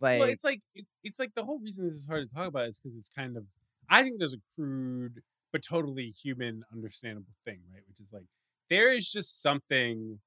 Like 0.00 0.20
well, 0.20 0.28
it's 0.28 0.44
like 0.44 0.60
it, 0.74 0.86
it's 1.04 1.18
like 1.18 1.32
the 1.34 1.44
whole 1.44 1.58
reason 1.60 1.84
this 1.86 1.94
is 1.94 2.06
hard 2.06 2.28
to 2.28 2.34
talk 2.34 2.48
about 2.48 2.68
is 2.68 2.80
because 2.80 2.96
it's 2.96 3.10
kind 3.16 3.36
of 3.36 3.44
I 3.88 4.02
think 4.02 4.18
there's 4.18 4.34
a 4.34 4.42
crude 4.54 5.20
but 5.52 5.62
totally 5.62 6.14
human, 6.22 6.62
understandable 6.72 7.34
thing, 7.44 7.60
right? 7.72 7.82
Which 7.86 8.00
is 8.00 8.10
like 8.12 8.24
there 8.72 8.88
is 8.88 9.08
just 9.08 9.42
something. 9.42 10.18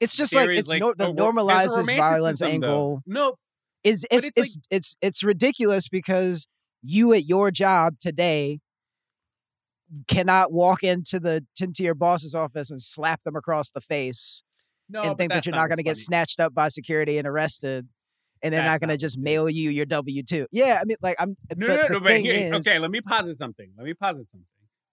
it's 0.00 0.16
just 0.16 0.34
like 0.34 0.50
it's 0.50 0.70
no, 0.70 0.90
a 0.90 0.94
the 0.94 1.12
normalizes 1.12 1.86
violence 1.96 2.42
romanticism, 2.42 2.60
though. 2.60 2.66
angle. 2.66 3.02
No, 3.06 3.34
is 3.82 4.06
But 4.10 4.18
it's 4.18 4.28
it's 4.28 4.36
like- 4.36 4.46
it's 4.46 4.58
it's 4.70 4.96
it's 5.00 5.24
ridiculous 5.24 5.88
because 5.88 6.46
you 6.82 7.14
at 7.14 7.24
your 7.24 7.50
job 7.50 7.94
today 7.98 8.60
cannot 10.08 10.52
walk 10.52 10.82
into 10.82 11.18
the 11.18 11.46
into 11.58 11.82
your 11.82 11.94
boss's 11.94 12.34
office 12.34 12.70
and 12.70 12.82
slap 12.82 13.22
them 13.24 13.36
across 13.36 13.70
the 13.70 13.80
face 13.80 14.42
no, 14.88 15.00
and 15.02 15.16
think 15.16 15.32
that 15.32 15.46
you're 15.46 15.54
not 15.54 15.68
going 15.68 15.76
to 15.78 15.82
get 15.82 15.96
snatched 15.96 16.40
up 16.40 16.52
by 16.52 16.68
security 16.68 17.18
and 17.18 17.26
arrested 17.26 17.88
and 18.42 18.52
they're 18.52 18.62
That's 18.62 18.82
not 18.82 18.86
going 18.86 18.96
to 18.96 19.00
just 19.00 19.18
mail 19.18 19.48
you 19.48 19.70
your 19.70 19.86
W2. 19.86 20.46
Yeah, 20.52 20.78
I 20.80 20.84
mean 20.84 20.96
like 21.00 21.16
I'm 21.18 21.36
No, 21.56 21.68
no, 21.68 21.86
no, 21.88 22.00
but 22.00 22.20
here, 22.20 22.54
is, 22.54 22.66
okay, 22.66 22.78
let 22.78 22.90
me 22.90 23.00
posit 23.00 23.36
something. 23.36 23.72
Let 23.76 23.86
me 23.86 23.94
posit 23.94 24.28
something, 24.28 24.46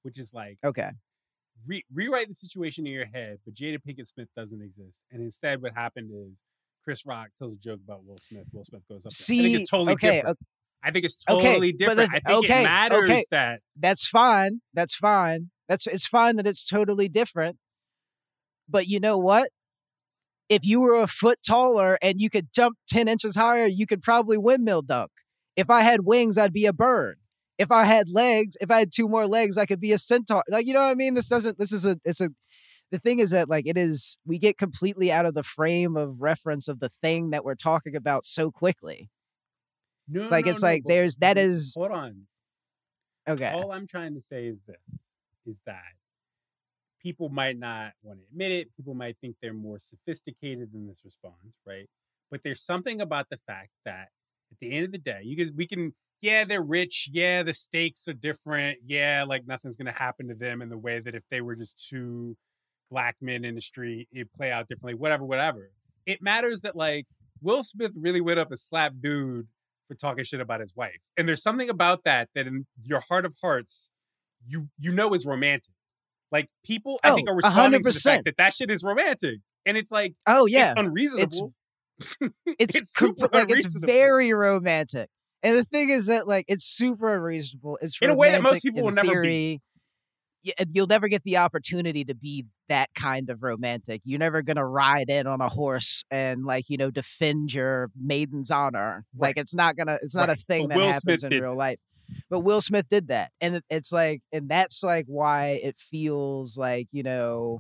which 0.03 0.17
is 0.17 0.34
like 0.34 0.59
okay. 0.63 0.91
Re- 1.68 1.86
rewrite 1.93 2.28
the 2.28 2.34
situation 2.34 2.86
in 2.86 2.93
your 2.93 3.05
head, 3.05 3.39
but 3.45 3.53
Jada 3.53 3.78
Pinkett 3.78 4.07
Smith 4.07 4.30
doesn't 4.36 4.61
exist, 4.61 4.99
and 5.11 5.22
instead, 5.22 5.61
what 5.61 5.74
happened 5.74 6.11
is 6.14 6.38
Chris 6.84 7.05
Rock 7.05 7.30
tells 7.39 7.55
a 7.55 7.59
joke 7.59 7.80
about 7.84 8.05
Will 8.05 8.18
Smith. 8.22 8.45
Will 8.51 8.66
Smith 8.66 8.82
goes 8.89 8.97
up. 8.97 9.03
there. 9.03 9.09
I 9.09 9.09
think 9.09 9.14
See, 9.14 9.61
it's 9.61 9.70
totally 9.70 9.93
okay, 9.93 10.11
different. 10.18 10.38
I 10.84 10.91
think 10.91 11.05
it's 11.05 11.24
totally 11.24 11.72
but 11.72 11.78
different. 11.80 12.11
the- 12.11 12.18
I 12.18 12.20
think 12.20 12.45
okay, 12.45 12.61
it 12.61 12.64
matters 12.66 13.09
okay. 13.09 13.26
that 13.32 13.61
that's 13.78 14.07
fine. 14.07 14.61
That's 14.74 14.95
fine. 14.95 15.49
That's 15.70 15.88
it's 15.88 16.07
fine 16.07 16.36
that 16.36 16.47
it's 16.47 16.68
totally 16.68 17.07
different. 17.07 17.57
But 18.70 18.88
you 18.88 18.99
know 18.99 19.18
what? 19.18 19.49
if 20.49 20.66
you 20.66 20.82
were 20.82 20.95
a 20.95 21.07
foot 21.07 21.39
taller 21.45 21.97
and 22.01 22.20
you 22.22 22.30
could 22.30 22.53
jump 22.53 22.78
10 22.88 23.07
inches 23.07 23.36
higher, 23.36 23.66
you 23.66 23.88
could 23.88 24.01
probably 24.01 24.38
windmill 24.38 24.82
dunk. 24.82 25.11
If 25.55 25.70
I 25.70 25.82
had 25.82 26.05
wings, 26.05 26.38
I'd 26.38 26.53
be 26.53 26.66
a 26.66 26.74
bird. 26.74 27.18
If 27.58 27.72
I 27.72 27.86
had 27.86 28.10
legs, 28.10 28.58
if 28.60 28.72
I 28.72 28.80
had 28.80 28.91
two 28.91 29.08
more 29.08 29.28
legs, 29.28 29.58
I 29.58 29.66
could 29.66 29.80
be 29.80 29.91
a 29.91 29.97
centaur. 29.97 30.43
Like, 30.49 30.66
you 30.66 30.74
know 30.74 30.82
what 30.82 30.89
I 30.89 30.95
mean? 30.95 31.14
This 31.14 31.28
doesn't, 31.28 31.58
this 31.58 31.72
is 31.72 31.86
a, 31.86 31.99
it's 32.04 32.22
a, 32.22 32.30
the 32.91 32.99
thing 32.99 33.20
is 33.20 33.32
that 33.32 33.49
like 33.49 33.68
it 33.68 33.78
is, 33.78 34.18
we 34.26 34.39
get 34.39 34.58
completely 34.58 35.12
out 35.12 35.26
of 35.26 35.34
the 35.34 35.43
frame 35.43 35.95
of 35.95 36.22
reference 36.22 36.68
of 36.68 36.80
the 36.80 36.89
thing 37.01 37.30
that 37.30 37.43
we're 37.45 37.56
talking 37.56 37.95
about 37.95 38.26
so 38.26 38.51
quickly. 38.51 39.10
No, 40.08 40.28
Like, 40.30 40.45
no, 40.45 40.51
it's 40.51 40.62
no, 40.62 40.68
like 40.68 40.84
there's, 40.86 41.16
that 41.18 41.38
is. 41.38 41.74
Hold 41.78 41.91
on. 41.91 42.22
okay. 43.28 43.51
All 43.54 43.72
I'm 43.72 43.88
trying 43.88 44.16
to 44.16 44.22
say 44.22 44.47
is 44.47 44.58
this: 44.68 44.78
is 45.45 45.56
that 45.66 45.93
people 47.01 47.30
might 47.30 47.58
not 47.58 47.91
want 48.01 48.20
to 48.20 48.26
admit 48.32 48.51
it. 48.51 48.76
People 48.76 48.95
might 48.95 49.18
think 49.22 49.36
they're 49.41 49.54
more 49.54 49.80
sophisticated 49.80 50.72
than 50.74 50.88
this 50.88 50.99
response, 51.04 51.58
right? 51.66 51.89
But 52.32 52.41
there's 52.43 52.62
something 52.62 53.01
about 53.01 53.30
the 53.30 53.39
fact 53.45 53.70
that 53.86 54.10
at 54.51 54.60
the 54.60 54.72
end 54.72 54.86
of 54.86 54.91
the 54.91 54.97
day, 54.97 55.22
you 55.24 55.36
guys, 55.36 55.51
we 55.51 55.68
can, 55.68 55.93
yeah, 56.24 56.45
they're 56.45 56.63
rich. 56.63 57.09
Yeah, 57.11 57.43
the 57.43 57.53
stakes 57.53 58.07
are 58.07 58.13
different. 58.13 58.80
Yeah, 58.86 59.26
like 59.28 59.45
nothing's 59.45 59.76
going 59.76 59.86
to 59.93 59.99
happen 59.99 60.30
to 60.30 60.34
them 60.36 60.61
in 60.61 60.69
the 60.69 60.78
way 60.78 60.99
that 60.99 61.13
if 61.13 61.24
they 61.30 61.41
were 61.41 61.55
just 61.55 61.88
two 61.89 62.36
black 62.89 63.17
men 63.21 63.43
in 63.45 63.55
the 63.55 63.61
street, 63.61 64.07
it'd 64.13 64.32
play 64.34 64.51
out 64.51 64.67
differently, 64.69 64.95
whatever, 64.95 65.26
whatever. 65.26 65.69
It 66.05 66.21
matters 66.21 66.61
that 66.61 66.76
like 66.76 67.05
Will 67.41 67.63
Smith 67.63 67.91
really 67.95 68.21
went 68.21 68.39
up 68.39 68.49
and 68.51 68.59
slapped 68.59 69.01
dude 69.01 69.47
for 69.89 69.95
talking 69.95 70.24
shit 70.24 70.39
about 70.39 70.61
his 70.61 70.74
wife. 70.76 70.97
And 71.17 71.28
there's 71.28 71.43
something 71.43 71.69
about 71.69 72.05
that 72.05 72.30
that 72.36 72.47
in 72.47 72.65
your 72.84 73.01
heart 73.01 73.26
of 73.26 73.34
hearts, 73.41 73.89
you 74.47 74.69
you 74.80 74.91
know 74.93 75.13
is 75.13 75.26
romantic. 75.26 75.74
Like 76.32 76.49
people, 76.65 76.99
I 77.03 77.11
think 77.13 77.28
Oh, 77.30 77.34
are 77.34 77.36
responding 77.36 77.84
to 77.84 77.91
the 77.91 77.97
100%. 77.99 78.01
fact 78.03 78.26
that 78.26 78.38
that 78.38 78.53
shit 78.53 78.71
is 78.71 78.82
romantic, 78.84 79.39
and 79.65 79.76
it's 79.78 79.91
like 79.91 80.15
Oh, 80.26 80.45
yeah. 80.45 80.71
it's 80.71 80.80
unreasonable. 80.80 81.53
it's, 82.57 82.76
It's 82.82 82.91
com- 82.93 83.15
super 83.19 83.30
like 83.34 83.51
it's 83.51 83.76
very 83.76 84.34
romantic. 84.34 85.09
And 85.44 85.58
the 85.58 85.64
thing 85.66 85.89
is 85.89 86.08
that 86.08 86.28
like 86.28 86.46
it's 86.48 86.66
super 86.66 87.14
unreasonable. 87.16 87.78
It's 87.82 87.98
In 88.02 88.10
a 88.10 88.16
way 88.16 88.32
that 88.32 88.41
most 88.41 88.64
people 88.64 88.84
will 88.84 88.91
never 88.91 89.22
be. 89.22 89.62
theory. 90.46 90.54
You'll 90.74 90.88
never 90.88 91.08
get 91.08 91.24
the 91.24 91.38
opportunity 91.38 92.04
to 92.06 92.16
be 92.16 92.46
that 92.70 92.89
kind 92.96 93.30
of 93.30 93.44
romantic. 93.44 94.02
You're 94.06 94.20
never 94.20 94.41
gonna 94.41 94.66
ride 94.66 95.10
in 95.10 95.26
on 95.28 95.41
a 95.41 95.50
horse 95.50 96.04
and 96.12 96.46
like 96.46 96.66
you 96.70 96.78
know 96.78 96.91
defend 96.91 97.54
your 97.54 97.91
maiden's 98.02 98.52
honor. 98.52 99.06
Like 99.18 99.38
it's 99.38 99.56
not 99.56 99.76
gonna. 99.78 100.00
It's 100.02 100.16
not 100.16 100.30
Right. 100.30 100.38
a 100.39 100.41
thing 100.41 100.68
But 100.68 100.70
that 100.70 100.78
Will 100.80 100.91
happens 100.94 101.22
Smith 101.22 101.32
in 101.34 101.41
real 101.41 101.56
life. 101.56 101.80
But 102.30 102.41
Will 102.41 102.62
Smith 102.62 102.88
did 102.89 103.08
that, 103.08 103.32
and 103.41 103.62
it's 103.70 103.91
like, 103.91 104.22
and 104.32 104.50
that's 104.50 104.84
like 104.84 105.06
why 105.08 105.60
it 105.64 105.76
feels 105.80 106.58
like 106.58 106.88
you 106.91 107.04
know, 107.04 107.60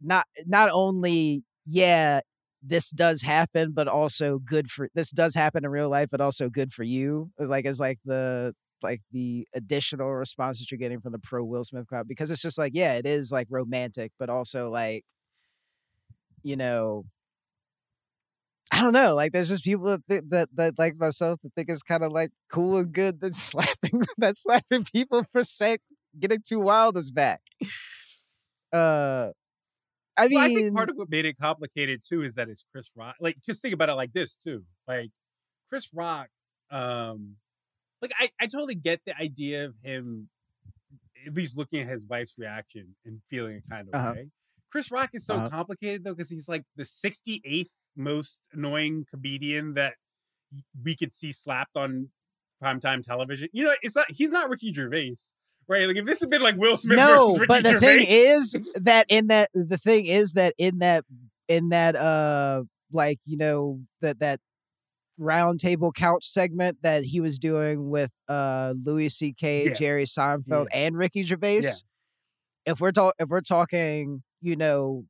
not 0.00 0.26
not 0.46 0.68
only 0.72 1.42
yeah 1.66 2.20
this 2.62 2.90
does 2.90 3.22
happen, 3.22 3.72
but 3.72 3.88
also 3.88 4.38
good 4.38 4.70
for 4.70 4.88
this 4.94 5.10
does 5.10 5.34
happen 5.34 5.64
in 5.64 5.70
real 5.70 5.88
life, 5.88 6.08
but 6.10 6.20
also 6.20 6.48
good 6.48 6.72
for 6.72 6.82
you. 6.82 7.30
Like 7.38 7.66
as 7.66 7.80
like 7.80 7.98
the 8.04 8.54
like 8.82 9.00
the 9.12 9.46
additional 9.54 10.12
response 10.12 10.58
that 10.58 10.70
you're 10.70 10.78
getting 10.78 11.00
from 11.00 11.12
the 11.12 11.18
pro 11.18 11.42
Will 11.44 11.64
Smith 11.64 11.86
crowd 11.86 12.08
because 12.08 12.30
it's 12.30 12.42
just 12.42 12.58
like 12.58 12.72
yeah, 12.74 12.94
it 12.94 13.06
is 13.06 13.30
like 13.32 13.46
romantic, 13.50 14.12
but 14.18 14.30
also 14.30 14.70
like 14.70 15.04
you 16.42 16.56
know. 16.56 17.04
I 18.72 18.82
don't 18.82 18.92
know. 18.92 19.14
Like, 19.14 19.32
there's 19.32 19.48
just 19.48 19.62
people 19.62 19.86
that, 19.86 20.02
think 20.08 20.28
that 20.30 20.48
that 20.56 20.76
like 20.76 20.96
myself 20.96 21.40
that 21.42 21.54
think 21.54 21.68
it's 21.70 21.82
kind 21.82 22.02
of 22.02 22.10
like 22.10 22.32
cool 22.50 22.78
and 22.78 22.92
good 22.92 23.20
that 23.20 23.34
slapping 23.36 24.02
that 24.18 24.36
slapping 24.36 24.84
people 24.84 25.22
for 25.22 25.44
sake 25.44 25.80
getting 26.18 26.40
too 26.46 26.60
wild 26.60 26.96
is 26.96 27.10
back. 27.10 27.40
Uh, 28.72 29.30
I 30.18 30.28
mean, 30.28 30.36
Well, 30.36 30.44
I 30.44 30.48
think 30.54 30.74
part 30.76 30.90
of 30.90 30.96
what 30.96 31.10
made 31.10 31.26
it 31.26 31.36
complicated 31.38 32.02
too 32.06 32.22
is 32.22 32.34
that 32.36 32.48
it's 32.48 32.64
Chris 32.72 32.90
Rock. 32.96 33.16
Like, 33.20 33.36
just 33.44 33.60
think 33.62 33.74
about 33.74 33.88
it 33.88 33.94
like 33.94 34.12
this 34.12 34.36
too. 34.36 34.64
Like, 34.88 35.10
Chris 35.68 35.92
Rock, 35.94 36.28
um, 36.70 37.36
like 38.02 38.12
I, 38.18 38.30
I 38.40 38.46
totally 38.46 38.74
get 38.74 39.00
the 39.06 39.16
idea 39.16 39.66
of 39.66 39.74
him 39.82 40.28
at 41.26 41.34
least 41.34 41.56
looking 41.56 41.80
at 41.80 41.88
his 41.88 42.04
wife's 42.06 42.34
reaction 42.38 42.94
and 43.04 43.20
feeling 43.30 43.60
a 43.64 43.68
kind 43.68 43.88
of 43.88 43.94
Uh-huh. 43.94 44.12
way. 44.14 44.30
Chris 44.70 44.90
Rock 44.90 45.10
is 45.14 45.24
so 45.26 45.36
Uh-huh. 45.36 45.48
complicated 45.50 46.04
though, 46.04 46.14
because 46.14 46.30
he's 46.30 46.48
like 46.48 46.64
the 46.76 46.84
68th 46.84 47.70
most 47.96 48.48
annoying 48.52 49.06
comedian 49.10 49.74
that 49.74 49.94
we 50.84 50.94
could 50.96 51.12
see 51.14 51.32
slapped 51.32 51.76
on 51.76 52.10
primetime 52.62 53.02
television. 53.02 53.48
You 53.52 53.64
know, 53.64 53.74
it's 53.82 53.96
not 53.96 54.10
he's 54.10 54.30
not 54.30 54.48
Ricky 54.50 54.72
Gervais. 54.72 55.16
Right, 55.68 55.86
like 55.88 55.96
if 55.96 56.04
this 56.06 56.20
had 56.20 56.30
been 56.30 56.42
like 56.42 56.56
Will 56.56 56.76
Smith 56.76 56.96
no, 56.96 57.34
versus 57.34 57.38
Ricky 57.40 57.46
but 57.48 57.62
the 57.64 57.70
Gervais, 57.72 57.86
thing 57.86 58.06
is 58.08 58.56
that 58.76 59.06
in 59.08 59.26
that 59.28 59.50
the 59.52 59.76
thing 59.78 60.06
is 60.06 60.34
that 60.34 60.54
in 60.58 60.78
that 60.78 61.04
in 61.48 61.70
that 61.70 61.96
uh 61.96 62.62
like 62.92 63.18
you 63.24 63.36
know 63.36 63.80
that 64.00 64.20
that 64.20 64.38
round 65.18 65.58
table 65.58 65.90
couch 65.92 66.24
segment 66.24 66.78
that 66.82 67.04
he 67.04 67.20
was 67.20 67.38
doing 67.38 67.90
with 67.90 68.12
uh 68.28 68.74
Louis 68.84 69.08
C.K., 69.08 69.66
Yeah. 69.68 69.72
Jerry 69.74 70.04
Seinfeld, 70.04 70.66
and 70.72 70.96
Ricky 70.96 71.24
Gervais. 71.24 71.62
If 72.64 72.80
we're 72.80 72.92
talk 72.92 73.14
if 73.18 73.28
we're 73.28 73.40
talking, 73.40 74.22
you 74.40 74.56
know, 74.56 75.04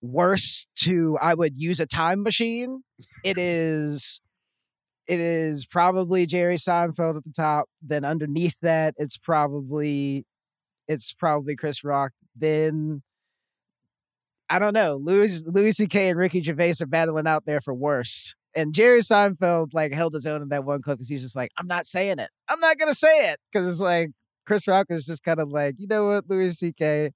worse 0.00 0.66
to 0.76 1.18
I 1.20 1.34
would 1.34 1.60
use 1.60 1.80
a 1.80 1.86
time 1.86 2.22
machine, 2.22 2.82
it 3.22 3.36
is 3.36 4.20
it 5.06 5.20
is 5.20 5.66
probably 5.66 6.26
Jerry 6.26 6.56
Seinfeld 6.56 7.16
at 7.16 7.24
the 7.24 7.32
top. 7.34 7.68
Then 7.82 8.04
underneath 8.04 8.58
that, 8.62 8.94
it's 8.96 9.16
probably 9.16 10.26
it's 10.88 11.12
probably 11.12 11.56
Chris 11.56 11.84
Rock. 11.84 12.12
Then 12.36 13.02
I 14.48 14.58
don't 14.58 14.74
know. 14.74 14.96
Louis 15.02 15.44
Louis 15.46 15.72
C.K. 15.72 16.10
and 16.10 16.18
Ricky 16.18 16.42
Gervais 16.42 16.74
are 16.80 16.86
battling 16.86 17.26
out 17.26 17.44
there 17.46 17.60
for 17.60 17.74
worst. 17.74 18.34
And 18.54 18.72
Jerry 18.72 19.00
Seinfeld 19.00 19.68
like 19.72 19.92
held 19.92 20.14
his 20.14 20.26
own 20.26 20.42
in 20.42 20.48
that 20.50 20.64
one 20.64 20.82
clip 20.82 20.98
because 20.98 21.08
he's 21.08 21.22
just 21.22 21.36
like, 21.36 21.50
I'm 21.58 21.66
not 21.66 21.86
saying 21.86 22.18
it. 22.18 22.30
I'm 22.48 22.60
not 22.60 22.78
gonna 22.78 22.94
say 22.94 23.30
it 23.30 23.38
because 23.52 23.66
it's 23.66 23.80
like 23.80 24.10
Chris 24.46 24.68
Rock 24.68 24.86
is 24.90 25.06
just 25.06 25.24
kind 25.24 25.40
of 25.40 25.48
like, 25.48 25.74
you 25.78 25.86
know 25.86 26.06
what, 26.06 26.28
Louis 26.28 26.52
C.K. 26.52 27.10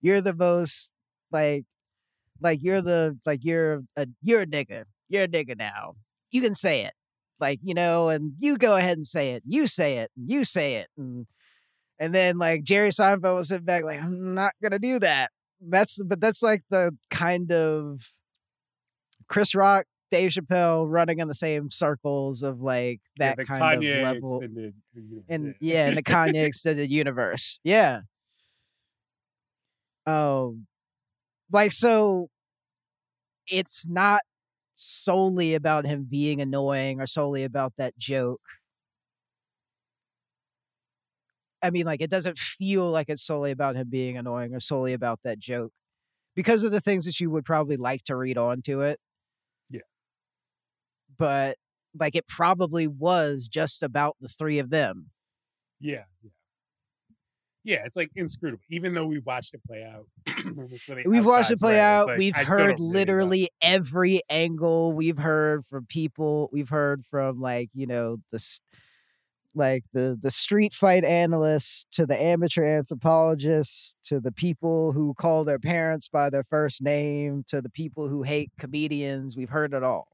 You're 0.00 0.20
the 0.20 0.34
most 0.34 0.90
like, 1.32 1.64
like 2.40 2.60
you're 2.62 2.82
the 2.82 3.18
like 3.26 3.40
you're 3.42 3.82
a 3.96 4.06
you're 4.22 4.42
a 4.42 4.46
nigga. 4.46 4.84
You're 5.08 5.24
a 5.24 5.28
nigga 5.28 5.56
now. 5.56 5.94
You 6.30 6.42
can 6.42 6.54
say 6.54 6.84
it, 6.84 6.92
like 7.40 7.60
you 7.62 7.74
know, 7.74 8.08
and 8.08 8.32
you 8.38 8.56
go 8.56 8.76
ahead 8.76 8.96
and 8.96 9.06
say 9.06 9.32
it. 9.32 9.42
You 9.46 9.66
say 9.66 9.98
it. 9.98 10.10
And 10.16 10.30
you 10.30 10.44
say 10.44 10.74
it. 10.74 10.88
And 10.96 11.26
and 11.98 12.14
then 12.14 12.38
like 12.38 12.62
Jerry 12.62 12.90
Seinfeld 12.90 13.34
was 13.34 13.48
sitting 13.48 13.64
back 13.64 13.84
like, 13.84 14.02
I'm 14.02 14.34
not 14.34 14.52
gonna 14.62 14.78
do 14.78 14.98
that. 15.00 15.30
That's 15.60 16.00
but 16.02 16.20
that's 16.20 16.42
like 16.42 16.62
the 16.70 16.96
kind 17.10 17.50
of 17.52 18.02
Chris 19.28 19.54
Rock, 19.54 19.86
Dave 20.10 20.30
Chappelle 20.30 20.86
running 20.88 21.18
in 21.18 21.28
the 21.28 21.34
same 21.34 21.70
circles 21.70 22.42
of 22.42 22.60
like 22.60 23.00
that 23.18 23.36
the 23.36 23.44
kind 23.44 23.82
Kanye 23.82 23.98
of 23.98 24.02
level. 24.02 24.36
extended 24.36 24.74
And 25.28 25.54
yeah, 25.60 25.88
in 25.88 25.94
the 25.94 26.02
Kanye 26.02 26.44
extended 26.44 26.90
universe. 26.90 27.58
Yeah. 27.64 28.00
Um 30.06 30.66
like 31.50 31.72
so 31.72 32.28
it's 33.48 33.86
not 33.88 34.20
solely 34.76 35.54
about 35.54 35.86
him 35.86 36.06
being 36.10 36.40
annoying 36.40 37.00
or 37.00 37.06
solely 37.06 37.44
about 37.44 37.74
that 37.78 37.98
joke. 37.98 38.42
I 41.62 41.70
mean, 41.70 41.86
like, 41.86 42.00
it 42.00 42.10
doesn't 42.10 42.38
feel 42.38 42.90
like 42.90 43.08
it's 43.08 43.22
solely 43.22 43.50
about 43.50 43.76
him 43.76 43.88
being 43.90 44.16
annoying 44.16 44.54
or 44.54 44.60
solely 44.60 44.92
about 44.92 45.20
that 45.24 45.38
joke 45.38 45.72
because 46.36 46.64
of 46.64 46.72
the 46.72 46.80
things 46.80 47.04
that 47.06 47.20
you 47.20 47.30
would 47.30 47.44
probably 47.44 47.76
like 47.76 48.04
to 48.04 48.16
read 48.16 48.38
onto 48.38 48.82
it. 48.82 49.00
Yeah. 49.70 49.82
But, 51.18 51.58
like, 51.98 52.14
it 52.14 52.26
probably 52.26 52.86
was 52.86 53.48
just 53.48 53.82
about 53.82 54.16
the 54.20 54.28
three 54.28 54.58
of 54.58 54.70
them. 54.70 55.10
Yeah, 55.80 56.04
yeah. 56.22 56.30
Yeah, 57.66 57.82
it's 57.84 57.96
like 57.96 58.12
inscrutable. 58.14 58.62
Even 58.70 58.94
though 58.94 59.06
we've 59.06 59.26
watched 59.26 59.52
it 59.52 59.60
play 59.66 59.82
out, 59.82 60.06
We've 61.04 61.26
watched 61.26 61.50
it 61.50 61.58
play 61.58 61.72
swear, 61.72 61.82
out. 61.82 62.06
like, 62.06 62.18
We've 62.18 62.36
I 62.36 62.44
heard 62.44 62.78
literally 62.78 63.50
every 63.60 64.22
angle. 64.30 64.92
We've 64.92 65.18
heard 65.18 65.66
from 65.66 65.84
people. 65.86 66.48
We've 66.52 66.68
heard 66.68 67.04
from 67.10 67.40
like 67.40 67.70
you 67.74 67.88
know 67.88 68.18
the 68.30 68.38
like 69.56 69.82
the 69.92 70.16
the 70.22 70.30
street 70.30 70.74
fight 70.74 71.02
analysts 71.02 71.86
to 71.90 72.06
the 72.06 72.20
amateur 72.22 72.64
anthropologists 72.64 73.96
to 74.04 74.20
the 74.20 74.30
people 74.30 74.92
who 74.92 75.12
call 75.14 75.44
their 75.44 75.58
parents 75.58 76.06
by 76.06 76.30
their 76.30 76.44
first 76.44 76.80
name 76.80 77.42
to 77.48 77.60
the 77.60 77.70
people 77.70 78.08
who 78.08 78.22
hate 78.22 78.52
comedians. 78.60 79.36
We've 79.36 79.50
heard 79.50 79.74
it 79.74 79.82
all. 79.82 80.06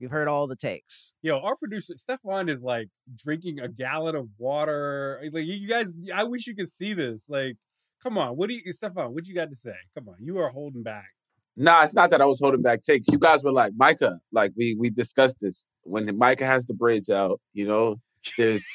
We've 0.00 0.10
heard 0.10 0.28
all 0.28 0.46
the 0.46 0.56
takes. 0.56 1.12
Yo, 1.20 1.38
our 1.40 1.56
producer 1.56 1.94
Stefan 1.96 2.48
is 2.48 2.62
like 2.62 2.88
drinking 3.16 3.60
a 3.60 3.68
gallon 3.68 4.16
of 4.16 4.28
water. 4.38 5.20
Eh, 5.22 5.28
like 5.30 5.44
you 5.44 5.68
guys, 5.68 5.94
I 6.14 6.24
wish 6.24 6.46
you 6.46 6.56
could 6.56 6.70
see 6.70 6.94
this. 6.94 7.26
Like, 7.28 7.56
come 8.02 8.16
on, 8.16 8.36
what 8.36 8.48
do 8.48 8.54
you, 8.54 8.72
Stefan? 8.72 9.12
What 9.12 9.26
you 9.26 9.34
got 9.34 9.50
to 9.50 9.56
say? 9.56 9.74
Come 9.94 10.08
on, 10.08 10.16
you 10.20 10.38
are 10.38 10.48
holding 10.48 10.82
back. 10.82 11.10
Nah, 11.56 11.82
it's 11.82 11.94
not 11.94 12.10
that 12.12 12.22
I 12.22 12.24
was 12.24 12.40
holding 12.40 12.62
back 12.62 12.82
takes. 12.82 13.08
You 13.08 13.18
guys 13.18 13.44
were 13.44 13.52
like, 13.52 13.72
Micah, 13.76 14.20
like 14.32 14.52
we 14.56 14.74
we 14.78 14.88
discussed 14.88 15.40
this. 15.40 15.66
When 15.82 16.16
Micah 16.16 16.46
has 16.46 16.64
the 16.64 16.74
braids 16.74 17.10
out, 17.10 17.40
you 17.52 17.66
know, 17.66 17.96
there's 18.38 18.66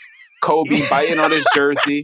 Kobe 0.44 0.88
biting 0.90 1.20
on 1.20 1.32
his 1.32 1.46
jersey. 1.56 2.04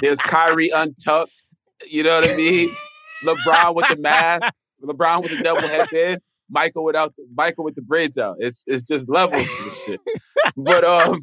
There's 0.00 0.20
Kyrie 0.20 0.70
untucked. 0.74 1.44
You 1.86 2.02
know 2.02 2.20
what 2.20 2.28
I 2.28 2.36
mean? 2.36 2.70
LeBron 3.24 3.74
with 3.76 3.88
the 3.88 3.96
mask. 3.96 4.56
LeBron 4.82 5.22
with 5.22 5.36
the 5.36 5.42
double 5.42 5.68
headband, 5.68 6.20
Michael 6.50 6.84
without 6.84 7.14
the, 7.16 7.24
Michael 7.36 7.64
with 7.64 7.74
the 7.76 7.82
braids 7.82 8.18
out. 8.18 8.36
It's 8.38 8.64
it's 8.66 8.86
just 8.86 9.08
levels 9.08 9.42
to 9.56 9.64
the 9.64 9.70
shit. 9.70 10.00
But 10.56 10.84
um, 10.84 11.20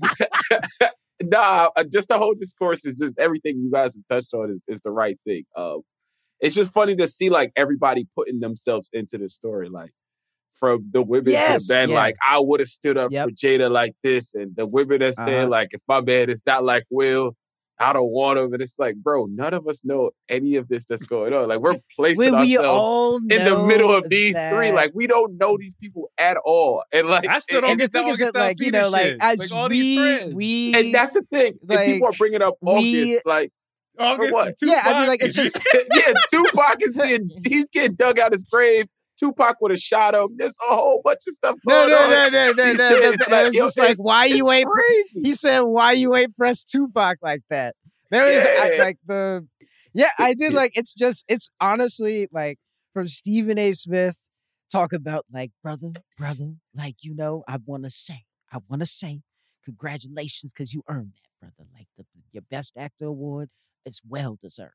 nah, 1.21 1.69
uh, 1.75 1.83
just 1.91 2.09
the 2.09 2.17
whole 2.17 2.33
discourse 2.33 2.85
is 2.85 2.97
just 2.97 3.19
everything 3.19 3.57
you 3.59 3.71
guys 3.71 3.95
have 3.95 4.03
touched 4.09 4.33
on 4.33 4.51
is 4.51 4.63
is 4.67 4.81
the 4.81 4.91
right 4.91 5.17
thing. 5.25 5.43
Um, 5.55 5.81
it's 6.39 6.55
just 6.55 6.71
funny 6.71 6.95
to 6.95 7.07
see 7.07 7.29
like 7.29 7.51
everybody 7.55 8.07
putting 8.15 8.39
themselves 8.39 8.89
into 8.93 9.17
the 9.17 9.27
story, 9.29 9.69
like 9.69 9.91
from 10.53 10.87
the 10.91 11.01
women 11.01 11.33
Yes, 11.33 11.67
to 11.67 11.73
men. 11.73 11.89
yeah. 11.89 11.95
Like 11.95 12.15
I 12.25 12.39
would 12.39 12.59
have 12.59 12.69
stood 12.69 12.97
up 12.97 13.11
Yep. 13.11 13.29
for 13.29 13.31
Jada 13.33 13.69
like 13.71 13.93
this, 14.03 14.33
and 14.35 14.55
the 14.55 14.65
women 14.65 14.99
that 14.99 15.15
stand 15.15 15.29
Uh-huh. 15.35 15.47
like 15.49 15.69
if 15.71 15.81
my 15.87 16.01
man 16.01 16.29
is 16.29 16.43
not 16.45 16.63
like 16.63 16.83
Will. 16.89 17.35
I 17.79 17.93
don't 17.93 18.09
want 18.09 18.39
him, 18.39 18.53
and 18.53 18.61
it's 18.61 18.79
like, 18.79 18.95
bro, 18.95 19.25
none 19.25 19.53
of 19.53 19.67
us 19.67 19.85
know 19.85 20.09
any 20.29 20.55
of 20.55 20.67
this 20.67 20.85
that's 20.85 21.03
going 21.03 21.33
on. 21.33 21.47
Like 21.47 21.59
we're 21.59 21.75
placing 21.95 22.31
When 22.33 22.41
we 22.41 22.57
ourselves 22.57 22.85
all 22.87 23.17
in 23.17 23.27
the 23.27 23.63
middle 23.67 23.93
of 23.93 24.09
these 24.09 24.37
three. 24.49 24.71
Like 24.71 24.91
we 24.95 25.05
don't 25.05 25.37
know 25.37 25.57
these 25.57 25.75
people 25.75 26.09
at 26.17 26.37
all, 26.43 26.83
and 26.91 27.07
like, 27.07 27.27
I 27.27 27.39
still 27.39 27.57
and, 27.57 27.63
don't 27.63 27.71
and 27.71 27.79
the 27.79 27.83
get 27.85 27.91
the 27.91 27.99
thing 27.99 28.07
is 28.09 28.17
that, 28.19 28.35
like, 28.35 28.59
you 28.59 28.71
know, 28.71 28.89
like, 28.89 29.05
shit. 29.05 29.17
as 29.19 29.39
Like, 29.39 29.51
all 29.51 29.69
these 29.69 29.83
we, 29.83 29.97
friends. 29.97 30.35
we, 30.35 30.73
and 30.75 30.93
that's 30.95 31.13
the 31.13 31.21
thing. 31.31 31.53
if 31.69 31.85
people 31.93 32.07
are 32.07 32.13
bringing 32.17 32.41
up 32.41 32.55
we- 32.61 33.11
August, 33.11 33.25
like, 33.25 33.51
August 33.99 34.33
what? 34.33 34.47
and 34.47 34.55
Yeah, 34.61 34.81
I 34.85 34.99
mean, 34.99 35.07
like, 35.07 35.23
it's 35.23 35.33
just- 35.33 35.57
yeah, 35.73 36.13
Tupac 36.31 36.77
is 36.81 36.95
being 37.01 37.29
he's 37.47 37.69
getting 37.69 37.95
dug 37.95 38.19
out 38.19 38.33
his 38.33 38.43
grave. 38.45 38.85
Tupac 39.19 39.57
would 39.61 39.71
have 39.71 39.79
shot 39.79 40.15
him. 40.15 40.35
There's 40.37 40.57
a 40.69 40.75
whole 40.75 41.01
bunch 41.03 41.21
of 41.27 41.33
stuff 41.33 41.55
no, 41.65 41.73
going 41.73 41.89
no, 41.89 41.97
on. 41.97 42.09
no, 42.09 42.29
no, 42.29 42.51
no, 42.53 42.73
no. 42.73 43.01
days. 43.01 43.19
It 43.19 43.31
Like, 43.31 43.53
just 43.53 43.77
like, 43.77 43.97
why 43.97 44.25
you 44.25 44.49
ain't, 44.51 44.69
crazy. 44.69 45.21
he 45.23 45.33
said, 45.33 45.61
why 45.61 45.93
you 45.93 46.15
ain't 46.15 46.35
press 46.35 46.63
Tupac 46.63 47.17
like 47.21 47.41
that? 47.49 47.75
There 48.11 48.27
is 48.27 48.45
I, 48.45 48.77
like 48.77 48.97
the, 49.05 49.47
yeah, 49.93 50.09
I 50.17 50.33
did 50.33 50.53
like, 50.53 50.71
it's 50.75 50.93
just, 50.93 51.25
it's 51.27 51.51
honestly 51.59 52.27
like 52.31 52.57
from 52.93 53.07
Stephen 53.07 53.57
A. 53.57 53.73
Smith 53.73 54.17
talk 54.71 54.93
about 54.93 55.25
like, 55.31 55.51
brother, 55.61 55.91
brother, 56.17 56.53
like, 56.73 56.97
you 57.01 57.15
know, 57.15 57.43
I 57.47 57.57
want 57.65 57.83
to 57.83 57.89
say, 57.89 58.23
I 58.51 58.59
want 58.69 58.81
to 58.81 58.85
say, 58.85 59.21
congratulations 59.65 60.53
because 60.53 60.73
you 60.73 60.83
earned 60.87 61.13
that, 61.15 61.39
brother. 61.41 61.69
Like 61.73 61.87
the, 61.97 62.05
your 62.31 62.43
best 62.49 62.77
actor 62.77 63.05
award 63.05 63.49
is 63.85 63.99
well 64.07 64.37
deserved. 64.41 64.71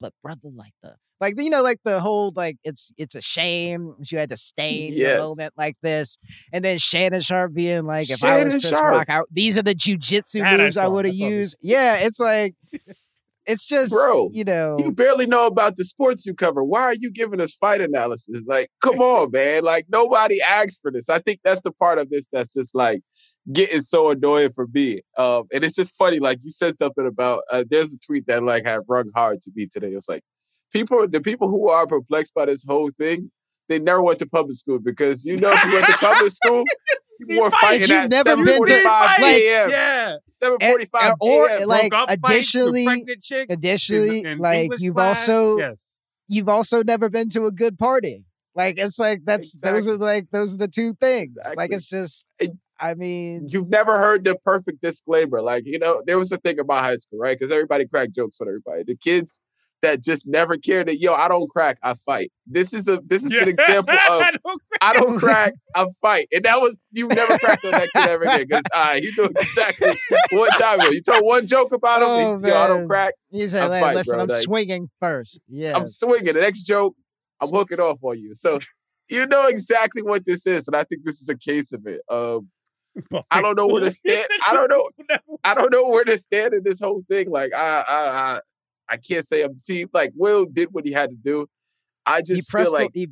But 0.00 0.12
brother, 0.22 0.48
like 0.54 0.72
the 0.82 0.94
like 1.20 1.34
you 1.38 1.50
know, 1.50 1.62
like 1.62 1.80
the 1.84 2.00
whole 2.00 2.32
like 2.34 2.56
it's 2.64 2.92
it's 2.96 3.14
a 3.14 3.20
shame 3.20 3.94
you 4.10 4.18
had 4.18 4.30
to 4.30 4.36
stain 4.36 4.94
Yes. 4.94 5.18
a 5.18 5.22
moment 5.22 5.52
like 5.56 5.76
this, 5.82 6.16
and 6.52 6.64
then 6.64 6.78
Shannon 6.78 7.20
Sharpe 7.20 7.52
being 7.52 7.84
like, 7.84 8.08
if 8.08 8.24
I 8.24 8.36
was 8.36 8.44
Shannon 8.44 8.50
Chris 8.52 8.68
Sharpe. 8.70 8.92
Rock, 8.92 9.10
I, 9.10 9.20
these 9.30 9.58
are 9.58 9.62
the 9.62 9.74
jujitsu 9.74 10.40
That 10.42 10.60
I 10.60 10.64
moves 10.64 10.76
I, 10.78 10.86
would 10.86 11.04
have 11.04 11.14
used. 11.14 11.56
Yeah, 11.60 11.96
it's 11.96 12.18
like 12.18 12.54
it's 13.46 13.66
just 13.66 13.92
Bro, 13.92 14.30
you 14.32 14.44
know, 14.44 14.76
You 14.78 14.92
barely 14.92 15.26
know 15.26 15.46
about 15.46 15.76
the 15.76 15.84
sports 15.84 16.26
you 16.26 16.34
cover. 16.34 16.62
Why 16.62 16.82
are 16.82 16.94
you 16.94 17.10
giving 17.10 17.40
us 17.40 17.54
fight 17.54 17.80
analysis? 17.80 18.42
Like, 18.46 18.70
come 18.82 18.98
on, 19.00 19.30
man. 19.30 19.64
Like, 19.64 19.86
nobody 19.90 20.40
asked 20.40 20.80
for 20.82 20.90
this. 20.90 21.08
I 21.08 21.18
think 21.18 21.40
that's 21.42 21.62
the 21.62 21.72
part 21.72 21.98
of 21.98 22.10
this 22.10 22.28
that's 22.32 22.54
just 22.54 22.74
like 22.74 23.00
getting 23.52 23.80
so 23.80 24.10
annoying 24.10 24.52
for 24.54 24.66
me. 24.72 25.02
Um, 25.16 25.44
and 25.52 25.64
it's 25.64 25.76
just 25.76 25.94
funny. 25.96 26.18
Like, 26.18 26.38
you 26.42 26.50
said 26.50 26.78
something 26.78 27.06
about 27.06 27.42
uh, 27.50 27.64
there's 27.68 27.92
a 27.92 27.98
tweet 27.98 28.26
that 28.26 28.42
like 28.42 28.64
had 28.64 28.80
rung 28.88 29.10
hard 29.14 29.40
to 29.42 29.50
me 29.54 29.66
today. 29.70 29.92
It 29.92 29.96
was 29.96 30.08
like, 30.08 30.22
people, 30.72 31.08
the 31.08 31.20
people 31.20 31.48
who 31.48 31.68
are 31.68 31.86
perplexed 31.86 32.34
by 32.34 32.46
this 32.46 32.64
whole 32.66 32.90
thing, 32.90 33.30
they 33.70 33.78
never 33.78 34.02
went 34.02 34.18
to 34.18 34.26
public 34.28 34.54
school 34.56 34.78
because 34.78 35.24
you 35.24 35.36
know 35.36 35.50
if 35.52 35.64
you 35.64 35.72
went 35.72 35.86
to 35.86 35.92
public 35.98 36.30
school, 36.30 36.64
people 37.26 37.42
were 37.44 37.50
fighting 37.52 37.80
You've 37.88 37.90
at 37.90 38.10
never 38.10 38.36
been 38.36 38.64
to- 38.66 38.72
7:45 38.72 38.84
like- 38.84 39.20
a.m. 39.36 39.70
yeah. 39.70 40.16
7:45 40.42 41.14
or, 41.20 41.46
a.m. 41.48 41.68
like, 41.68 41.90
Broke 41.90 42.02
up 42.02 42.10
additionally- 42.10 42.84
in- 42.86 43.06
additionally, 43.48 44.20
in 44.24 44.38
like, 44.38 44.64
English 44.64 44.80
you've 44.82 44.94
class. 44.94 45.28
also- 45.28 45.58
yes. 45.58 45.76
you've 46.28 46.48
also 46.48 46.82
never 46.82 47.08
been 47.08 47.28
to 47.30 47.46
a 47.46 47.52
good 47.52 47.78
party. 47.78 48.24
Like 48.54 48.78
it's 48.78 48.98
like 48.98 49.20
that's 49.24 49.54
those 49.54 49.86
are 49.86 49.96
like 49.96 50.26
those 50.32 50.52
are 50.54 50.56
the 50.58 50.68
two 50.68 50.94
things. 51.00 51.36
Like 51.56 51.72
it's 51.72 51.86
just, 51.88 52.26
And- 52.40 52.58
I 52.82 52.94
mean, 52.94 53.46
you've 53.50 53.68
never 53.68 53.98
heard 53.98 54.24
the 54.24 54.36
perfect 54.36 54.80
disclaimer. 54.82 55.42
Like, 55.42 55.64
you 55.66 55.78
know, 55.78 56.02
there 56.06 56.18
was 56.18 56.32
a 56.32 56.38
thing 56.38 56.58
about 56.58 56.82
high 56.82 56.96
school, 56.96 57.18
right? 57.18 57.38
Because 57.38 57.52
everybody 57.52 57.86
cracked 57.86 58.14
jokes 58.14 58.40
on 58.40 58.48
everybody. 58.48 58.82
The 58.84 58.96
kids 58.96 59.38
that 59.82 60.02
just 60.02 60.26
never 60.26 60.56
cared 60.56 60.88
that, 60.88 60.98
yo, 60.98 61.14
I 61.14 61.28
don't 61.28 61.48
crack, 61.48 61.78
I 61.82 61.94
fight. 61.94 62.30
This 62.46 62.72
is 62.72 62.88
a 62.88 63.00
this 63.04 63.24
is 63.24 63.32
an 63.32 63.48
example 63.48 63.94
of 63.94 64.00
I 64.00 64.32
don't 64.42 64.62
I 64.80 64.92
don't 64.92 65.18
crack, 65.18 65.54
I 65.74 65.86
fight. 66.00 66.28
And 66.32 66.44
that 66.44 66.60
was 66.60 66.78
you 66.92 67.08
never 67.08 67.38
cracked 67.38 67.64
on 67.64 67.72
that 67.72 67.88
kid 67.94 68.08
ever 68.08 68.24
again. 68.24 68.46
Because 68.48 68.64
uh, 68.74 68.94
he 69.00 69.10
knew 69.16 69.24
exactly 69.26 69.92
what 70.32 70.58
time 70.58 70.80
it 70.80 70.84
was. 70.88 70.94
You 70.94 71.02
told 71.02 71.24
one 71.24 71.46
joke 71.46 71.72
about 71.72 72.02
him, 72.02 72.08
Oh, 72.08 72.38
he's, 72.38 72.48
yo, 72.48 72.56
I 72.56 72.66
don't 72.68 72.78
man. 72.80 72.88
crack, 72.88 73.14
he 73.30 73.44
I 73.44 73.46
said, 73.46 73.68
fight, 73.80 73.94
"Listen, 73.94 74.14
bro, 74.16 74.22
I'm 74.22 74.28
like- 74.28 74.42
swinging 74.42 74.90
first. 75.00 75.40
Yeah, 75.48 75.76
I'm 75.76 75.86
swinging. 75.86 76.34
The 76.34 76.40
next 76.40 76.64
joke, 76.64 76.94
I'm 77.40 77.50
hooking 77.50 77.80
off 77.80 77.98
on 78.02 78.18
you. 78.18 78.34
So 78.34 78.58
you 79.08 79.26
know 79.26 79.46
exactly 79.48 80.02
what 80.02 80.24
this 80.24 80.46
is. 80.46 80.68
And 80.68 80.76
I 80.76 80.84
think 80.84 81.04
this 81.04 81.20
is 81.20 81.28
a 81.28 81.36
case 81.36 81.72
of 81.72 81.86
it. 81.86 82.00
Um, 82.08 82.48
I 83.30 83.40
don't 83.40 83.56
know 83.56 83.66
where 83.66 83.82
to 83.82 83.92
stand. 83.92 84.26
I 84.46 84.52
don't 84.52 84.68
know. 84.68 84.88
I 85.44 85.54
don't 85.54 85.72
know 85.72 85.88
where 85.88 86.04
to 86.04 86.18
stand 86.18 86.54
in 86.54 86.62
this 86.64 86.80
whole 86.80 87.02
thing. 87.08 87.30
Like 87.30 87.52
I, 87.54 87.84
I, 87.86 87.94
I, 88.36 88.40
I 88.90 88.96
can't 88.96 89.24
say 89.24 89.42
I'm 89.42 89.60
team. 89.64 89.88
Like 89.92 90.12
Will 90.16 90.44
did 90.44 90.68
what 90.72 90.84
he 90.84 90.92
had 90.92 91.10
to 91.10 91.16
do. 91.16 91.46
I 92.04 92.18
he 92.18 92.22
just 92.24 92.50
pressed 92.50 92.72
feel 92.72 92.80
like 92.80 92.92
the, 92.92 93.00
he, 93.00 93.08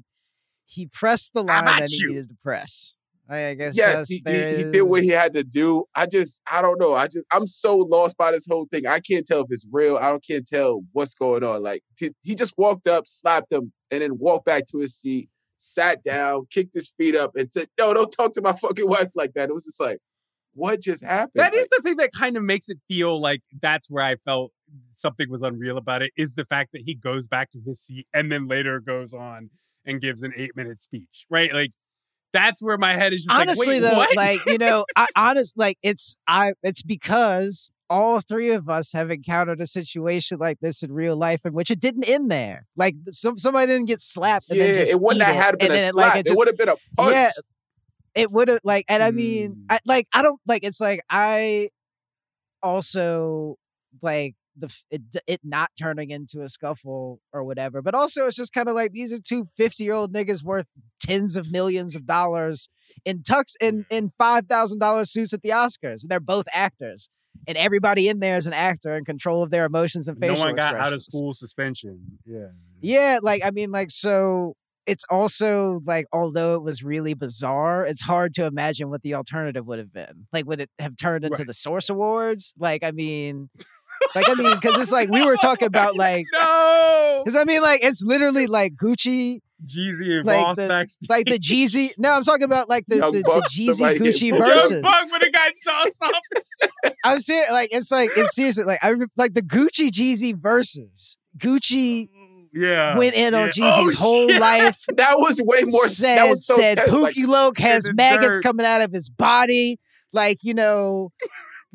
he 0.66 0.87
pressed 0.87 1.33
the 1.35 1.45
line 1.45 1.68
at 1.68 1.81
that 1.81 1.89
he 1.89 1.99
you. 1.99 2.09
needed 2.09 2.29
to 2.31 2.37
press. 2.43 2.95
I, 3.31 3.49
I 3.49 3.55
guess 3.55 3.76
yes, 3.76 4.09
yes, 4.09 4.09
he, 4.09 4.22
he, 4.26 4.57
he 4.64 4.70
did 4.72 4.83
what 4.83 5.03
he 5.03 5.11
had 5.11 5.35
to 5.35 5.45
do. 5.45 5.85
I 5.95 6.07
just, 6.07 6.41
I 6.51 6.62
don't 6.62 6.81
know. 6.81 6.95
I 6.95 7.09
just, 7.09 7.24
I'm 7.31 7.47
so 7.47 7.76
lost 7.76 8.16
by 8.16 8.33
this 8.33 8.47
whole 8.51 8.66
thing. 8.72 8.87
I 8.87 9.01
can't 9.01 9.26
tell 9.26 9.41
if 9.41 9.49
it's 9.51 9.66
real. 9.70 9.99
I 9.99 10.09
don't 10.09 10.26
can't 10.26 10.47
tell 10.47 10.83
what's 10.93 11.14
going 11.14 11.45
on. 11.45 11.62
Like 11.62 11.83
he, 11.99 12.12
he 12.22 12.35
just 12.35 12.55
walked 12.57 12.89
up, 12.89 13.07
slapped 13.07 13.53
him, 13.53 13.72
and 13.91 14.01
then 14.01 14.18
walked 14.18 14.47
back 14.47 14.64
to 14.72 14.79
his 14.79 14.97
seat, 14.97 15.29
sat 15.59 16.03
down, 16.03 16.47
kicked 16.51 16.74
his 16.74 16.95
feet 16.97 17.14
up, 17.14 17.33
and 17.37 17.53
said, 17.53 17.68
"No, 17.79 17.93
don't 17.93 18.11
talk 18.11 18.33
to 18.33 18.41
my 18.41 18.55
fucking 18.55 18.89
wife 18.89 19.11
like 19.14 19.35
that." 19.35 19.51
It 19.51 19.55
was 19.55 19.66
just 19.66 19.81
like, 19.81 19.99
what 20.59 20.82
just 20.82 21.04
happened? 21.04 21.32
That 21.36 21.54
is 21.54 21.62
Like, 21.62 21.70
the 21.76 21.82
thing 21.82 21.96
that 21.96 22.11
kind 22.12 22.36
of 22.36 22.42
makes 22.42 22.68
it 22.68 22.78
feel 22.88 23.20
like 23.20 23.42
that's 23.61 23.88
where 23.88 24.04
I 24.04 24.16
felt 24.24 24.52
something 24.94 25.30
was 25.30 25.42
unreal 25.42 25.78
about 25.78 26.02
it 26.02 26.11
is 26.16 26.34
the 26.34 26.44
fact 26.44 26.72
that 26.72 26.82
he 26.84 26.94
goes 26.94 27.28
back 27.28 27.50
to 27.52 27.61
his 27.64 27.80
seat 27.80 28.06
and 28.12 28.30
then 28.30 28.48
later 28.48 28.80
goes 28.80 29.14
on 29.14 29.50
and 29.86 30.00
gives 30.00 30.22
an 30.22 30.32
eight 30.36 30.56
minute 30.56 30.82
speech, 30.82 31.26
right? 31.30 31.52
Like 31.52 31.70
that's 32.32 32.62
where 32.62 32.76
my 32.76 32.94
head 32.94 33.12
is 33.12 33.24
just 33.24 33.40
honestly 33.40 33.80
like, 33.80 33.82
Wait, 33.82 33.90
though 33.90 33.98
what? 33.98 34.16
like 34.16 34.44
you 34.46 34.59
know 34.59 34.84
i 34.96 35.06
honest 35.16 35.56
like 35.56 35.78
it's 35.82 36.14
i 36.26 36.52
it's 36.62 36.82
because 36.82 37.70
all 37.88 38.20
three 38.20 38.50
of 38.50 38.68
us 38.68 38.92
have 38.92 39.11
encountered 39.11 39.61
a 39.62 39.66
situation 39.66 40.38
like 40.38 40.59
this 40.61 40.82
in 40.82 40.92
real 40.92 41.16
life 41.16 41.40
in 41.44 41.54
which 41.54 41.70
it 41.70 41.80
didn't 41.80 42.04
end 42.04 42.30
there 42.30 42.66
like 42.76 42.94
some 43.11 43.38
somebody 43.38 43.66
didn't 43.66 43.86
get 43.86 44.00
slapped 44.00 44.50
and 44.50 44.59
yeah, 44.59 44.66
then 44.66 44.74
just 44.80 44.92
it 44.92 45.00
wouldn't 45.00 45.22
eat 45.22 45.32
have 45.32 45.44
had 45.44 45.59
been 45.59 45.70
a 45.70 45.74
then, 45.74 45.92
slap. 45.92 46.14
like, 46.14 46.26
it 46.26 46.30
it 46.30 46.36
would 46.36 46.48
have 46.48 46.56
been 46.59 46.68
a 46.68 46.76
punch. 46.96 47.12
Yeah, 47.12 47.30
it 48.18 48.30
would 48.30 48.48
have 48.48 48.60
like 48.64 48.84
and 48.88 49.02
i 49.02 49.10
mean 49.10 49.50
Mm. 49.52 49.64
I, 49.70 49.78
like 49.86 50.06
i 50.12 50.22
don't 50.22 50.40
like 50.46 50.64
it's 50.64 50.80
like 50.80 51.00
i 51.10 51.68
also 52.62 53.56
like 54.02 54.34
the 54.56 54.74
it, 54.90 55.02
it 55.26 55.40
not 55.44 55.70
turning 55.78 56.10
into 56.10 56.40
a 56.40 56.48
scuffle 56.48 57.20
or 57.32 57.44
whatever 57.44 57.80
but 57.80 57.94
also 57.94 58.26
it's 58.26 58.36
just 58.36 58.52
kind 58.52 58.68
of 58.68 58.74
like 58.74 58.92
these 58.92 59.12
are 59.12 59.20
two 59.20 59.46
50 59.56 59.84
year 59.84 59.94
old 59.94 60.12
niggas 60.12 60.42
worth 60.42 60.66
tens 61.00 61.36
of 61.36 61.52
millions 61.52 61.94
of 61.94 62.06
dollars 62.06 62.68
in 63.04 63.20
tux 63.22 63.54
in 63.60 63.86
in 63.90 64.12
five 64.18 64.46
thousand 64.46 64.80
dollar 64.80 65.04
suits 65.04 65.32
at 65.32 65.42
the 65.42 65.50
oscars 65.50 66.02
and 66.02 66.10
they're 66.10 66.18
both 66.20 66.46
actors 66.52 67.08
and 67.46 67.56
everybody 67.56 68.08
in 68.08 68.18
there 68.18 68.36
is 68.36 68.48
an 68.48 68.52
actor 68.52 68.96
in 68.96 69.04
control 69.04 69.42
of 69.44 69.50
their 69.50 69.64
emotions 69.64 70.08
and 70.08 70.18
facial. 70.18 70.36
no 70.36 70.40
one 70.42 70.56
got 70.56 70.74
out 70.74 70.92
of 70.92 71.00
school 71.00 71.32
suspension. 71.32 72.18
Yeah. 72.26 72.48
Yeah, 72.80 73.20
like 73.22 73.42
I 73.44 73.52
mean, 73.52 73.70
like 73.70 73.90
so. 73.90 74.54
It's 74.89 75.05
also 75.11 75.80
like, 75.84 76.07
although 76.12 76.55
it 76.55 76.62
was 76.62 76.82
really 76.82 77.14
bizarre, 77.14 77.84
it's 77.84 78.03
hard 78.03 78.34
to 78.34 78.47
imagine 78.47 78.89
what 78.91 79.03
the 79.03 79.14
alternative 79.14 79.66
would 79.66 79.78
have 79.78 79.93
been. 79.93 80.26
Like, 80.32 80.47
would 80.47 80.61
it 80.61 80.70
have 80.78 80.97
turned 80.97 81.24
into 81.24 81.41
Right. 81.43 81.47
the 81.47 81.55
Source 81.55 81.89
Awards? 81.91 82.55
Like, 82.59 82.82
I 82.82 82.91
mean, 82.91 83.51
like 84.14 84.28
I 84.28 84.34
mean, 84.34 84.55
because 84.55 84.78
it's 84.78 84.93
like 84.93 85.11
we 85.11 85.24
were 85.24 85.36
talking 85.36 85.66
about 85.66 85.97
like, 85.97 86.24
No. 86.32 87.22
because 87.24 87.36
I 87.36 87.45
mean, 87.45 87.62
like 87.62 87.84
it's 87.84 88.03
literally 88.05 88.47
like 88.47 88.74
Gucci, 88.76 89.41
Jeezy 89.66 90.18
and 90.18 90.24
like 90.26 90.45
Ross 90.45 90.57
the- 90.57 90.68
backstage. 90.68 91.09
like 91.11 91.26
the 91.26 91.39
Jeezy. 91.39 91.91
No, 91.99 92.12
I'm 92.12 92.22
talking 92.22 92.45
about 92.45 92.68
like 92.68 92.84
the 92.86 92.97
Young 92.99 93.12
the, 93.12 93.22
the 93.22 93.49
Jeezy 93.53 93.99
Gucci 93.99 94.30
booked 94.30 94.43
up. 94.43 94.49
Young 94.49 94.59
verses. 94.59 94.82
Buck 94.82 95.11
would 95.12 95.22
have 95.24 95.32
got 95.32 95.53
tossed 95.64 95.93
off. 96.01 96.93
I'm 97.05 97.18
serious. 97.18 97.51
Like 97.51 97.68
it's 97.72 97.91
like 97.91 98.11
it's 98.16 98.34
seriously 98.36 98.64
like 98.64 98.78
I 98.82 98.91
re- 98.91 99.07
like 99.16 99.34
the 99.34 99.43
Gucci 99.43 99.89
Jeezy 99.91 100.34
verses. 100.41 101.16
Gucci 101.36 102.09
Yeah. 102.59 102.96
went 102.96 103.14
in 103.14 103.34
on. 103.34 103.48
Jeezy's 103.50 103.94
Oh, 103.94 104.02
whole 104.02 104.28
shit. 104.28 104.40
life. 104.40 104.78
that 104.96 105.18
was 105.18 105.40
way 105.42 105.62
more. 105.64 105.86
said 105.86 106.18
that 106.18 106.28
was 106.28 106.46
so 106.46 106.56
said 106.56 106.78
tense. 106.78 106.92
Like, 106.92 107.14
Pookie 107.14 107.26
Loc 107.26 107.59
has 107.59 107.90
maggots 107.94 108.36
dirt. 108.36 108.42
coming 108.42 108.66
out 108.66 108.80
of 108.80 108.92
his 108.92 109.09
body. 109.09 109.78
Like, 110.12 110.38
you 110.42 110.54
know, 110.54 111.11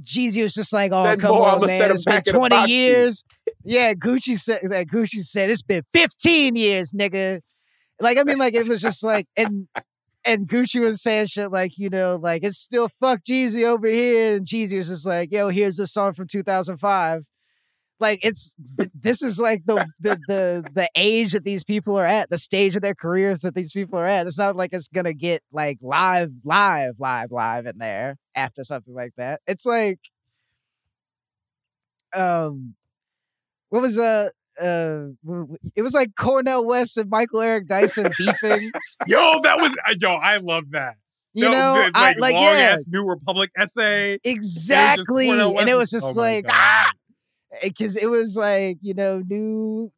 Jeezy 0.02 0.42
was 0.42 0.54
just 0.54 0.74
like, 0.74 0.92
oh, 0.92 1.04
Said 1.04 1.20
come 1.20 1.36
more, 1.36 1.48
on, 1.48 1.56
I'ma 1.58 1.68
man. 1.68 1.92
It's 1.92 2.04
been 2.04 2.16
back 2.16 2.28
in 2.28 2.36
a 2.36 2.40
20 2.40 2.72
years. 2.72 3.24
Yeah, 3.64 3.94
Gucci 3.94 4.38
said 4.38 4.62
that 4.70 4.88
Gucci 4.88 5.22
said 5.22 5.50
it's 5.50 5.62
been 5.62 5.84
15 5.94 6.56
years, 6.56 6.92
nigga. 6.94 7.42
Like, 8.00 8.18
I 8.18 8.24
mean, 8.24 8.38
like 8.38 8.56
it 8.56 8.68
was 8.68 8.82
just 8.82 9.04
like 9.04 9.28
and 9.38 9.68
and 10.26 10.48
Gucci 10.48 10.82
was 10.82 11.02
saying 11.02 11.28
shit 11.28 11.52
like, 11.52 11.78
you 11.78 11.90
know, 11.90 12.18
like 12.22 12.44
it's 12.44 12.58
still 12.58 12.90
fuck 13.00 13.22
Jeezy 13.24 13.66
over 13.66 13.88
here. 13.88 14.36
And 14.38 14.46
Jeezy 14.48 14.78
was 14.78 14.88
just 14.90 15.06
like, 15.06 15.32
yo, 15.32 15.50
here's 15.50 15.78
this 15.78 15.94
song 15.94 16.14
from 16.14 16.28
2005. 16.28 17.24
Like 18.04 18.20
it's 18.22 18.54
this 18.94 19.22
is 19.22 19.40
like 19.40 19.64
the, 19.66 19.88
the 20.02 20.20
the 20.28 20.70
the 20.74 20.90
age 20.94 21.32
that 21.32 21.46
these 21.46 21.64
people 21.64 21.98
are 21.98 22.06
at, 22.06 22.30
the 22.30 22.38
stage 22.38 22.76
of 22.76 22.82
their 22.82 22.94
careers 22.94 23.40
that 23.44 23.56
these 23.56 23.72
people 23.72 23.98
are 23.98 24.06
at. 24.06 24.28
It's 24.28 24.38
not 24.38 24.58
like 24.58 24.74
it's 24.74 24.90
gonna 24.90 25.14
get 25.14 25.42
like 25.54 25.78
live, 25.82 26.30
live, 26.44 26.96
live, 27.00 27.32
live 27.32 27.66
in 27.66 27.78
there 27.78 28.18
after 28.36 28.66
something 28.66 28.94
like 28.94 29.14
that. 29.16 29.40
It's 29.48 29.66
like, 29.66 30.00
um, 32.14 32.76
what 33.70 33.82
was 33.82 33.98
uh 33.98 34.32
uh, 34.62 35.06
it 35.74 35.82
was 35.82 35.94
like 35.94 36.14
Cornel 36.18 36.66
West 36.66 36.98
and 36.98 37.10
Michael 37.10 37.40
Eric 37.40 37.70
Dyson 37.70 38.12
beefing. 38.18 38.70
Yo, 39.08 39.40
that 39.44 39.60
was 39.60 39.72
uh, 39.88 39.96
yo. 39.98 40.12
I 40.12 40.38
love 40.38 40.66
that. 40.72 40.96
You 41.34 41.46
That 41.46 41.52
know, 41.52 41.76
the, 41.76 41.92
I 41.96 42.14
like 42.20 42.34
long 42.34 42.44
yeah, 42.44 42.74
ass 42.74 42.86
New 42.90 43.04
Republic 43.08 43.50
essay. 43.58 44.20
exactly, 44.26 45.28
Cornel 45.28 45.58
and 45.58 45.70
it 45.70 45.76
was 45.76 45.90
just 45.90 46.18
oh 46.18 46.20
like 46.20 46.46
ah, 46.50 46.92
Eh, 47.62 47.68
because 47.70 47.96
it 47.98 48.08
was 48.08 48.36
like 48.38 48.78
you 48.82 48.94
know 48.94 49.22
new 49.28 49.92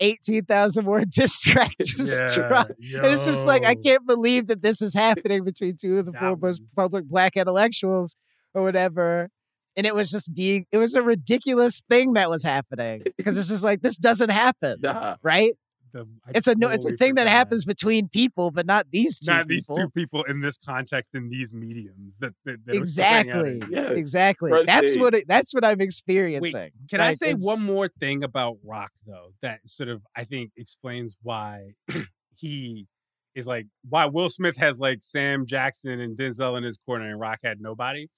eighteen 0.00 0.44
thousand 0.44 0.84
more 0.84 1.00
diss 1.04 1.40
track 1.40 1.72
just 1.80 2.34
dropped. 2.34 2.70
And 2.70 3.06
it's 3.06 3.24
just 3.26 3.46
like 3.46 3.64
I 3.64 3.74
can't 3.74 4.06
believe 4.06 4.46
that 4.48 4.62
this 4.62 4.80
is 4.82 4.94
happening 4.94 5.44
between 5.44 5.76
two 5.76 5.98
of 5.98 6.06
the 6.06 6.12
That 6.12 6.20
foremost 6.20 6.60
was- 6.60 6.68
public 6.76 7.04
black 7.08 7.36
intellectuals 7.36 8.14
or 8.54 8.62
whatever. 8.62 9.30
And 9.76 9.86
it 9.86 9.94
was 9.94 10.10
just 10.10 10.34
being 10.34 10.66
it 10.72 10.78
was 10.78 10.94
a 10.94 11.02
ridiculous 11.02 11.82
thing 11.90 12.12
that 12.14 12.30
was 12.30 12.44
happening. 12.44 13.02
Because 13.16 13.36
it's 13.38 13.48
just 13.48 13.64
like 13.64 13.80
this 13.82 13.96
doesn't 13.96 14.30
happen. 14.30 14.78
Nah. 14.82 15.16
Right? 15.22 15.54
The- 15.92 16.06
I 16.26 16.32
It's 16.34 16.46
a 16.46 16.54
no 16.54 16.68
it's 16.68 16.84
a 16.84 16.96
thing 16.96 17.14
that 17.14 17.22
forgot. 17.22 17.30
happens 17.32 17.64
between 17.64 18.08
people, 18.08 18.50
but 18.50 18.66
not 18.66 18.86
these 18.90 19.18
two 19.20 19.30
Not 19.32 19.48
people. 19.48 19.76
these 19.76 19.84
two 19.84 19.90
people 19.90 20.22
in 20.24 20.40
this 20.40 20.56
context 20.58 21.10
in 21.14 21.28
these 21.30 21.54
mediums 21.54 22.14
that, 22.20 22.34
that, 22.44 22.58
that 22.66 22.74
it 22.74 22.80
was 22.80 22.94
playing 22.96 23.30
out 23.30 23.46
exactly. 23.46 23.68
Yes. 23.74 23.90
Exactly. 23.96 24.50
Front 24.50 24.66
That's 24.66 24.92
stage. 24.92 25.00
what 25.02 25.14
it, 25.14 25.24
that's 25.28 25.54
what 25.54 25.64
I'm 25.64 25.80
experiencing. 25.80 26.70
Can 26.90 27.00
I 27.00 27.14
say 27.14 27.28
it's- 27.30 27.44
one 27.44 27.64
more 27.66 27.88
thing 27.88 28.22
about 28.22 28.58
Rock 28.64 28.92
though 29.06 29.32
that 29.42 29.60
sort 29.66 29.88
of 29.88 30.02
I 30.16 30.24
think 30.24 30.52
explains 30.56 31.16
why 31.22 31.72
he 32.36 32.86
is 33.34 33.46
like 33.46 33.66
why 33.88 34.06
Will 34.06 34.30
Smith 34.30 34.56
has 34.56 34.78
like 34.80 34.98
Sam 35.02 35.46
Jackson 35.46 36.00
and 36.00 36.16
Denzel 36.18 36.56
in 36.58 36.64
his 36.64 36.76
corner 36.78 37.08
and 37.10 37.20
Rock 37.20 37.38
had 37.44 37.60
nobody. 37.60 38.08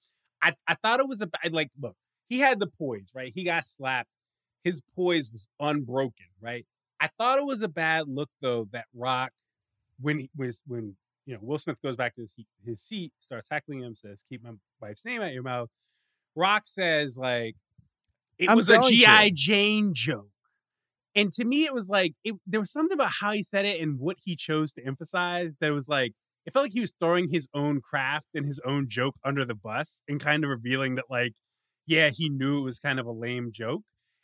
I 0.41 0.53
I 0.67 0.75
thought 0.75 0.99
it 0.99 1.07
was 1.07 1.21
a 1.21 1.29
like 1.51 1.69
look 1.79 1.95
he 2.29 2.39
had 2.39 2.59
the 2.59 2.67
poise 2.67 3.11
right 3.13 3.31
he 3.35 3.43
got 3.43 3.65
slapped 3.65 4.09
his 4.63 4.81
poise 4.95 5.31
was 5.31 5.47
unbroken 5.59 6.27
right 6.41 6.65
I 7.01 7.09
thought 7.17 7.39
it 7.39 7.45
was 7.45 7.61
a 7.61 7.67
bad 7.67 8.07
look 8.07 8.29
though 8.41 8.67
that 8.71 8.85
Rock 8.93 9.31
when 9.99 10.19
he 10.19 10.29
was 10.37 10.61
when 10.67 10.95
you 11.25 11.33
know 11.33 11.39
Will 11.41 11.59
Smith 11.59 11.77
goes 11.83 11.95
back 11.95 12.15
to 12.15 12.21
his, 12.21 12.33
his 12.65 12.81
seat 12.81 13.11
starts 13.19 13.49
tackling 13.49 13.79
him 13.79 13.95
says 13.95 14.23
keep 14.29 14.43
my 14.43 14.51
wife's 14.79 15.03
name 15.03 15.21
out 15.21 15.27
of 15.27 15.33
your 15.33 15.43
mouth 15.43 15.69
Rock 16.35 16.63
says 16.65 17.17
like 17.17 17.55
it 18.41 18.49
I'm 18.49 18.57
was 18.57 18.69
a. 18.69 18.81
GI 18.81 19.31
Jane 19.31 19.93
joke. 19.93 20.27
And 21.13 21.31
to 21.33 21.43
me, 21.45 21.65
it 21.65 21.73
was 21.73 21.89
like 21.89 22.15
it, 22.23 22.35
there 22.47 22.59
was 22.59 22.71
something 22.71 22.95
about 22.95 23.11
how 23.19 23.31
he 23.33 23.43
said 23.43 23.65
it 23.65 23.81
and 23.81 23.99
what 23.99 24.17
he 24.23 24.35
chose 24.35 24.71
to 24.73 24.85
emphasize 24.85 25.55
that 25.59 25.71
was 25.71 25.87
like 25.87 26.13
it 26.45 26.53
felt 26.53 26.65
like 26.65 26.73
he 26.73 26.81
was 26.81 26.93
throwing 26.99 27.29
his 27.29 27.47
own 27.53 27.81
craft 27.81 28.27
and 28.33 28.45
his 28.45 28.59
own 28.65 28.87
joke 28.89 29.15
under 29.23 29.45
the 29.45 29.53
bus 29.53 30.01
and 30.07 30.19
kind 30.19 30.43
of 30.43 30.49
revealing 30.49 30.95
that 30.95 31.05
like 31.09 31.33
yeah 31.85 32.09
he 32.09 32.29
knew 32.29 32.59
it 32.59 32.63
was 32.63 32.79
kind 32.79 32.99
of 32.99 33.05
a 33.05 33.11
lame 33.11 33.51
joke 33.51 33.83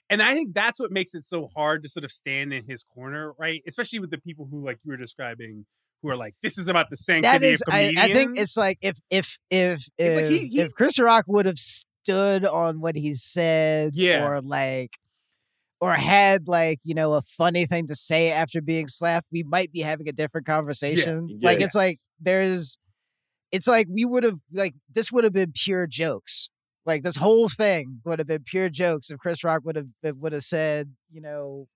and 0.09 0.21
i 0.21 0.33
think 0.33 0.53
that's 0.53 0.79
what 0.79 0.91
makes 0.91 1.13
it 1.13 1.23
so 1.25 1.49
hard 1.55 1.83
to 1.83 1.89
sort 1.89 2.03
of 2.03 2.11
stand 2.11 2.53
in 2.53 2.63
his 2.67 2.83
corner 2.83 3.33
right? 3.39 3.61
Especially 3.67 3.99
with 3.99 4.11
the 4.11 4.17
people 4.17 4.47
who 4.49 4.65
like 4.65 4.79
you 4.83 4.91
were 4.91 4.97
describing 4.97 5.65
who 6.01 6.09
are 6.09 6.15
like 6.17 6.35
this 6.43 6.57
is 6.57 6.67
about 6.67 6.89
the 6.89 6.95
sanctity 6.97 7.37
that 7.39 7.43
is 7.43 7.61
of 7.61 7.73
I, 7.73 7.87
comedians 7.87 8.09
I 8.09 8.13
think 8.13 8.37
it's 8.39 8.57
like 8.57 8.77
if 8.81 8.97
if 9.09 9.37
if 9.49 9.87
if, 9.97 10.15
like 10.15 10.25
he- 10.25 10.47
he- 10.47 10.59
if 10.61 10.73
Chris 10.73 10.99
Rock 10.99 11.25
would 11.27 11.45
have 11.45 11.57
stood 11.59 12.45
on 12.45 12.79
what 12.79 12.95
he 12.95 13.15
said 13.15 13.91
Yeah. 13.95 14.25
or 14.27 14.41
like 14.41 14.91
or 15.81 15.93
had 15.93 16.47
like 16.47 16.79
you 16.83 16.95
know 16.95 17.13
a 17.13 17.21
funny 17.23 17.65
thing 17.65 17.87
to 17.87 17.95
say 17.95 18.31
after 18.31 18.61
being 18.61 18.87
slapped 18.87 19.27
we 19.31 19.43
might 19.43 19.71
be 19.71 19.81
having 19.81 20.07
a 20.07 20.11
different 20.13 20.47
conversation. 20.47 21.39
Like 21.41 21.61
it's 21.61 21.75
like 21.75 21.97
there's 22.19 22.77
it's 23.51 23.67
like 23.67 23.87
we 23.89 24.05
would 24.05 24.23
have 24.23 24.37
like 24.53 24.73
this 24.93 25.11
would 25.11 25.23
have 25.23 25.33
been 25.33 25.51
pure 25.53 25.87
jokes 25.87 26.49
like 26.87 27.03
this 27.03 27.17
whole 27.17 27.49
thing 27.49 27.99
would 28.05 28.17
have 28.19 28.27
been 28.27 28.43
pure 28.43 28.69
jokes 28.69 29.11
if 29.11 29.19
Chris 29.19 29.43
Rock 29.43 29.61
would 29.65 29.75
have 29.75 29.87
uh, 30.05 30.13
would 30.15 30.31
have 30.33 30.43
said 30.43 30.89
you 31.11 31.21
know 31.21 31.67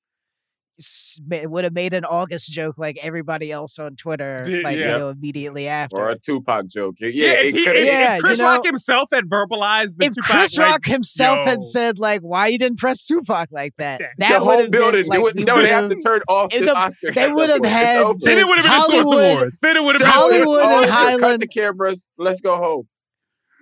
would 1.45 1.64
have 1.64 1.74
made 1.74 1.93
an 1.93 2.03
August 2.05 2.51
joke 2.51 2.76
like 2.78 2.97
everybody 3.03 3.51
else 3.51 3.78
on 3.78 3.95
Twitter, 3.95 4.39
like 4.64 4.78
yeah. 4.78 4.93
you 4.93 4.97
know, 4.97 5.09
immediately 5.09 5.68
after. 5.68 5.97
Or 5.97 6.09
a 6.09 6.18
Tupac 6.18 6.68
joke. 6.70 6.95
Yeah, 6.99 7.09
yeah, 7.09 7.32
if, 7.34 7.53
he, 7.53 7.64
coulda- 7.66 7.80
if- 7.80 7.86
if 7.86 7.93
Yeah, 7.93 8.16
you 8.16 8.22
Chris 8.22 8.39
know- 8.39 8.45
Rock 8.45 8.66
himself 8.66 9.09
had 9.14 9.26
verbalized 9.26 9.97
the 9.97 10.05
if 10.07 10.14
Tupac, 10.16 10.32
Chris 10.32 10.57
like, 10.57 10.68
Rock 10.72 10.86
himself 10.86 11.38
yo. 11.39 11.45
had 11.45 11.62
said 11.62 11.99
like, 11.99 12.22
"Why 12.22 12.47
you 12.47 12.57
didn't 12.57 12.80
press 12.80 13.05
Tupac 13.05 13.49
like 13.51 13.76
that?" 13.78 14.01
That 14.18 14.39
the 14.39 14.39
would 14.39 14.39
whole 14.53 14.62
have 14.64 14.72
building. 14.72 15.01
been 15.01 15.07
like, 15.09 15.18
they 15.18 15.22
would, 15.24 15.36
we 15.36 15.43
no, 15.43 15.62
they 15.62 15.68
have 15.70 15.89
to 15.89 15.95
turn 15.97 16.22
off 16.28 16.51
it 16.51 16.62
the 16.62 16.66
would- 16.68 16.76
Oscar. 16.76 17.12
they 17.12 17.32
would 17.32 17.49
have 17.51 17.64
had 17.66 18.16
then 18.22 18.39
it 18.39 18.47
would 18.47 18.57
have 18.57 18.66
been 18.66 18.72
the 18.72 18.80
Source 18.80 19.05
Hollywood- 19.05 19.32
Awards. 19.38 19.59
Then 19.62 19.76
it 19.78 19.84
would 19.84 19.95
have 19.95 20.01
been 20.01 20.12
Show 20.12 20.20
Source 20.20 20.34
is 20.34 20.43
Hollywood 20.45 20.64
and 20.89 21.14
over. 21.14 21.20
Cut 21.20 21.39
the 21.41 21.47
cameras. 21.47 22.07
Let's 22.18 22.41
go 22.41 22.57
home. 22.57 22.88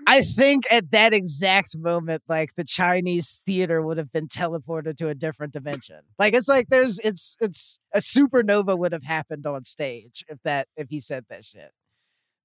I 0.07 0.21
think 0.21 0.65
at 0.71 0.91
that 0.91 1.13
exact 1.13 1.77
moment, 1.77 2.23
like 2.27 2.55
the 2.55 2.63
Chinese 2.63 3.41
theater 3.45 3.81
would 3.81 3.97
have 3.97 4.11
been 4.11 4.27
teleported 4.27 4.97
to 4.97 5.09
a 5.09 5.15
different 5.15 5.53
dimension. 5.53 5.99
Like 6.17 6.33
it's 6.33 6.47
like 6.47 6.67
there's 6.69 6.99
it's 6.99 7.37
it's 7.39 7.79
a 7.93 7.99
supernova 7.99 8.77
would 8.77 8.91
have 8.91 9.03
happened 9.03 9.45
on 9.45 9.65
stage 9.65 10.23
if 10.27 10.39
that 10.43 10.67
if 10.75 10.89
he 10.89 10.99
said 10.99 11.25
that 11.29 11.45
shit. 11.45 11.71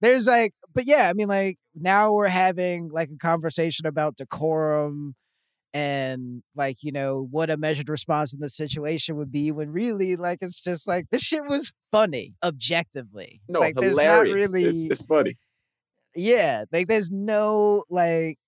There's 0.01 0.27
like, 0.27 0.53
but 0.75 0.85
yeah, 0.85 1.09
I 1.09 1.13
mean, 1.15 1.29
like 1.29 1.59
now 1.75 2.13
we're 2.13 2.29
having 2.29 2.91
like 2.93 3.09
a 3.11 3.19
conversation 3.19 3.87
about 3.87 4.17
decorum 4.17 5.15
and 5.75 6.43
like 6.55 6.77
you 6.83 6.93
know 6.93 7.27
what 7.31 7.51
a 7.51 7.57
measured 7.57 7.89
response 7.89 8.33
in 8.33 8.41
this 8.41 8.57
situation 8.57 9.17
would 9.17 9.33
be 9.33 9.51
when 9.51 9.71
really 9.71 10.15
like 10.15 10.39
it's 10.41 10.61
just 10.61 10.87
like 10.87 11.07
this 11.11 11.23
shit 11.23 11.43
was 11.49 11.73
funny 11.91 12.35
objectively. 12.43 13.41
No, 13.49 13.61
like 13.61 13.75
there's 13.75 13.99
hilarious. 13.99 14.33
not 14.33 14.53
really 14.53 14.65
it's, 14.65 15.01
it's 15.01 15.07
funny. 15.07 15.37
Yeah 16.15 16.65
like 16.73 16.87
there's 16.89 17.11
no 17.11 17.85
like 17.89 18.39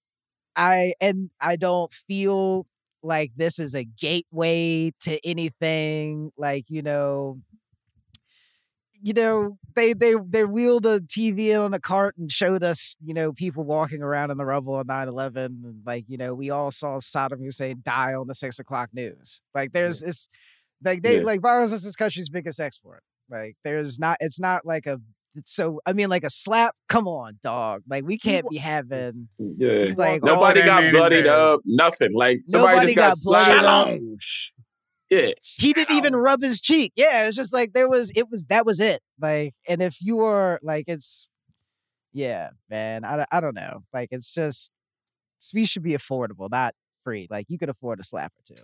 i 0.57 0.95
and 1.01 1.31
i 1.41 1.57
don't 1.57 1.93
feel 1.93 2.67
like 3.03 3.33
this 3.37 3.59
is 3.59 3.75
a 3.75 3.85
gateway 3.85 4.93
to 5.01 5.25
anything 5.27 6.33
like 6.37 6.65
you 6.69 6.83
know 6.83 7.39
you 9.03 9.13
know 9.13 9.59
they 9.75 9.93
they 9.93 10.15
they 10.29 10.45
wheeled 10.45 10.87
a 10.87 11.01
tv 11.01 11.59
on 11.63 11.75
a 11.75 11.79
cart 11.79 12.17
and 12.17 12.33
showed 12.33 12.63
us 12.65 12.97
you 13.05 13.13
know 13.13 13.33
people 13.33 13.63
walking 13.63 14.03
around 14.03 14.31
in 14.31 14.39
the 14.39 14.45
rubble 14.45 14.75
on 14.75 14.87
9-11 14.87 15.45
and 15.47 15.83
like 15.85 16.05
you 16.09 16.17
know 16.17 16.35
we 16.35 16.51
all 16.51 16.71
saw 16.71 16.97
saddam 16.99 17.39
hussein 17.45 17.83
die 17.85 18.15
on 18.15 18.27
the 18.27 18.35
six 18.35 18.59
o'clock 18.59 18.89
news. 18.93 19.43
Like 19.55 19.73
there's 19.73 20.03
it's 20.03 20.29
like 20.83 21.03
they 21.03 21.17
Yeah. 21.17 21.23
like 21.23 21.43
violence 21.43 21.73
is 21.73 21.85
this 21.85 21.95
country's 21.97 22.29
biggest 22.31 22.59
export. 22.59 23.03
Like 23.31 23.57
there's 23.65 23.99
not 23.99 24.17
it's 24.21 24.41
not 24.41 24.65
like 24.65 24.87
a 24.87 24.99
so 25.45 25.81
I 25.87 25.93
mean, 25.93 26.09
like 26.09 26.25
a 26.25 26.31
slap. 26.31 26.75
Come 26.89 27.07
on, 27.07 27.39
dog. 27.43 27.83
Like 27.89 28.05
we 28.05 28.19
can't 28.19 28.49
be 28.49 28.57
having 28.57 29.29
Yeah. 29.39 29.95
like 29.97 30.23
Nobody 30.23 30.63
got 30.63 30.91
bloodied 30.91 31.19
is- 31.21 31.27
up. 31.27 31.61
Nothing. 31.65 32.13
Like 32.15 32.41
somebody 32.47 32.75
Nobody 32.77 32.95
just 32.95 33.25
got, 33.27 33.35
got 33.35 33.47
bloodied 33.47 33.63
slapped. 33.63 33.89
up. 33.89 33.99
Yeah. 35.09 35.31
he 35.59 35.73
didn't 35.73 35.97
even 35.97 36.17
rub 36.17 36.43
his 36.43 36.61
cheek. 36.61 36.93
Yeah, 36.97 37.27
it's 37.29 37.37
just 37.37 37.53
like 37.55 37.73
there 37.75 37.89
was 37.89 38.11
it 38.17 38.29
was 38.31 38.47
that 38.47 38.67
was 38.67 38.81
it. 38.81 39.01
Like, 39.21 39.55
and 39.69 39.81
if 39.81 39.99
you 40.01 40.17
were 40.17 40.59
like 40.63 40.85
it's 40.89 41.31
yeah, 42.13 42.51
man. 42.71 43.05
I, 43.05 43.25
I 43.31 43.41
don't 43.41 43.55
know. 43.55 43.85
Like 43.93 44.09
it's 44.11 44.33
just 44.33 44.71
speech 45.39 45.69
should 45.69 45.83
be 45.83 45.93
affordable, 45.93 46.51
not 46.51 46.75
free. 47.05 47.27
Like 47.31 47.47
you 47.49 47.59
could 47.59 47.69
afford 47.69 48.01
a 48.01 48.05
slap 48.05 48.33
or 48.37 48.55
two. 48.57 48.63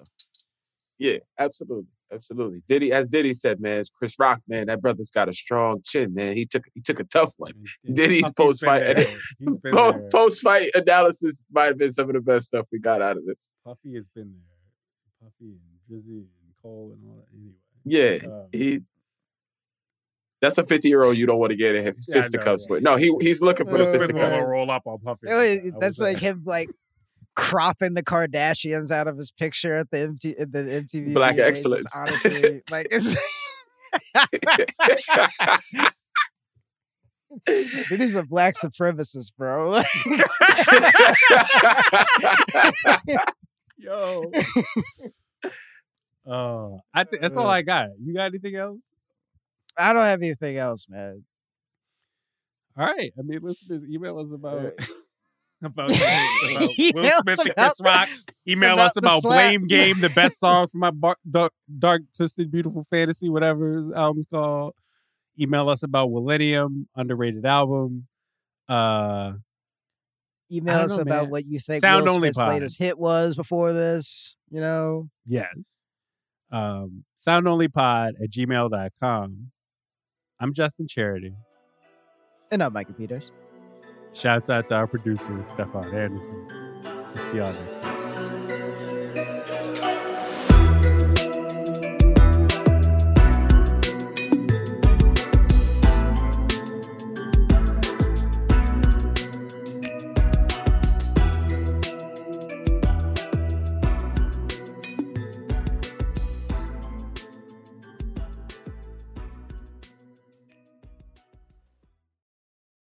Yeah, 0.98 1.18
absolutely, 1.38 1.86
absolutely. 2.12 2.62
Diddy, 2.68 2.92
as 2.92 3.08
Diddy 3.08 3.34
said, 3.34 3.60
man, 3.60 3.82
Chris 3.94 4.16
Rock, 4.18 4.40
man, 4.48 4.66
that 4.66 4.80
brother's 4.80 5.10
got 5.10 5.28
a 5.28 5.32
strong 5.32 5.80
chin, 5.84 6.14
man. 6.14 6.36
He 6.36 6.44
took 6.46 6.64
he 6.74 6.80
took 6.80 7.00
a 7.00 7.04
tough 7.04 7.32
one. 7.38 7.52
Diddy's 7.92 8.32
post-fight 8.32 8.98
He's 8.98 9.08
been 9.38 9.58
there. 9.72 10.08
Post 10.12 10.42
fight 10.42 10.70
analysis 10.74 11.44
might 11.50 11.66
have 11.66 11.78
been 11.78 11.92
some 11.92 12.08
of 12.08 12.14
the 12.14 12.20
best 12.20 12.46
stuff 12.46 12.66
we 12.72 12.78
got 12.78 13.00
out 13.02 13.16
of 13.16 13.24
this. 13.26 13.50
Puffy 13.64 13.94
has 13.94 14.04
been 14.14 14.32
there. 14.32 15.28
Puffy 15.28 15.52
and 15.52 15.60
Drizzy 15.90 16.18
and 16.18 16.26
Cole 16.62 16.94
and 16.94 17.08
all 17.08 17.16
that. 17.16 17.26
Anyway. 17.34 17.54
Yeah, 17.84 18.28
Um, 18.32 18.46
he. 18.52 18.80
That's 20.40 20.58
a 20.58 20.64
fifty 20.66 20.88
year 20.88 21.04
old 21.04 21.16
you 21.16 21.26
don't 21.26 21.38
want 21.38 21.50
to 21.52 21.56
get 21.56 21.76
in 21.76 21.84
Yeah, 21.84 21.90
know, 21.90 21.94
fisticuffs 22.12 22.66
right. 22.68 22.76
with. 22.76 22.82
No, 22.82 22.96
he 22.96 23.12
he's 23.20 23.40
looking 23.42 23.66
for 23.68 23.78
the 23.78 23.86
Smith 23.86 24.00
will 24.02 24.08
fisticuffs. 24.08 24.42
roll 24.44 24.70
up 24.70 24.82
on 24.86 24.98
Puffy. 24.98 25.26
Like 25.28 25.36
it- 25.36 25.64
that. 25.64 25.74
I 25.76 25.78
That's 25.80 26.00
like 26.00 26.18
there. 26.20 26.32
him 26.32 26.42
like 26.44 26.68
cropping 27.34 27.94
the 27.94 28.02
Kardashians 28.02 28.90
out 28.90 29.08
of 29.08 29.16
his 29.16 29.30
picture 29.30 29.74
at 29.74 29.90
the 29.90 30.00
MT, 30.00 30.36
at 30.38 30.52
the 30.52 30.58
MTV. 30.58 31.14
Black 31.14 31.36
VMAs 31.36 31.38
is 31.38 31.46
excellence. 31.46 31.96
Honestly, 31.96 32.60
like 32.70 32.88
it's. 32.90 33.16
He's 37.88 38.16
a 38.16 38.24
black 38.24 38.54
supremacist, 38.54 39.32
bro. 39.36 39.76
Yo. 43.78 44.30
Oh, 46.26 46.80
I 46.94 47.04
think 47.04 47.22
that's 47.22 47.34
all 47.34 47.46
uh. 47.46 47.50
I 47.50 47.62
got. 47.62 47.88
You 48.00 48.14
got 48.14 48.26
anything 48.26 48.56
else? 48.56 48.78
I 49.76 49.92
don't 49.92 50.02
have 50.02 50.20
anything 50.20 50.58
else, 50.58 50.86
man. 50.88 51.24
All 52.76 52.86
right. 52.86 53.12
I 53.18 53.22
mean, 53.22 53.40
listeners, 53.42 53.84
email 53.84 54.18
us 54.18 54.28
about 54.32 54.72
about, 55.62 55.90
about 55.90 56.60
Will 56.60 56.68
Smith 56.68 57.38
and 57.38 57.54
Chris 57.54 57.80
Rock. 57.80 58.08
Email 58.48 58.78
us 58.78 58.96
about. 58.96 59.22
Blame 59.22 59.66
Game, 59.66 60.00
the 60.00 60.10
best 60.10 60.38
song 60.38 60.66
from 60.68 60.80
my 60.80 60.90
bar, 60.90 61.16
dark, 61.28 61.52
dark, 61.78 62.02
twisted, 62.16 62.50
beautiful 62.50 62.84
fantasy, 62.90 63.28
whatever 63.28 63.72
his 63.74 63.92
album's 63.92 64.26
called. 64.26 64.74
Email 65.40 65.68
us 65.68 65.82
about 65.82 66.10
Willennium, 66.10 66.86
underrated 66.96 67.46
album. 67.46 68.06
Uh, 68.68 69.32
Email 70.50 70.80
us 70.80 70.96
know, 70.96 71.02
about 71.02 71.22
man. 71.24 71.30
what 71.30 71.46
you 71.46 71.58
think 71.58 71.80
Sound 71.80 72.04
Will 72.04 72.14
Smith's 72.14 72.38
latest 72.38 72.78
hit 72.78 72.98
was 72.98 73.36
before 73.36 73.72
this. 73.72 74.36
You 74.50 74.60
know, 74.60 75.08
yes. 75.26 75.82
Um, 76.50 77.04
soundonlypod 77.26 78.10
at 78.22 78.30
gmail.com. 78.30 79.50
I'm 80.38 80.52
Justin 80.52 80.86
Charity. 80.88 81.32
and 82.50 82.62
I'm 82.62 82.72
Micah 82.72 82.92
Peters. 82.92 83.30
Shouts 84.14 84.50
out 84.50 84.68
to 84.68 84.74
our 84.74 84.86
producer, 84.86 85.42
Stefan 85.46 85.94
Anderson. 85.94 86.46
We'll 87.14 87.24
see 87.24 87.38
y'all 87.38 87.52
next 87.52 87.84
week. 87.84 88.01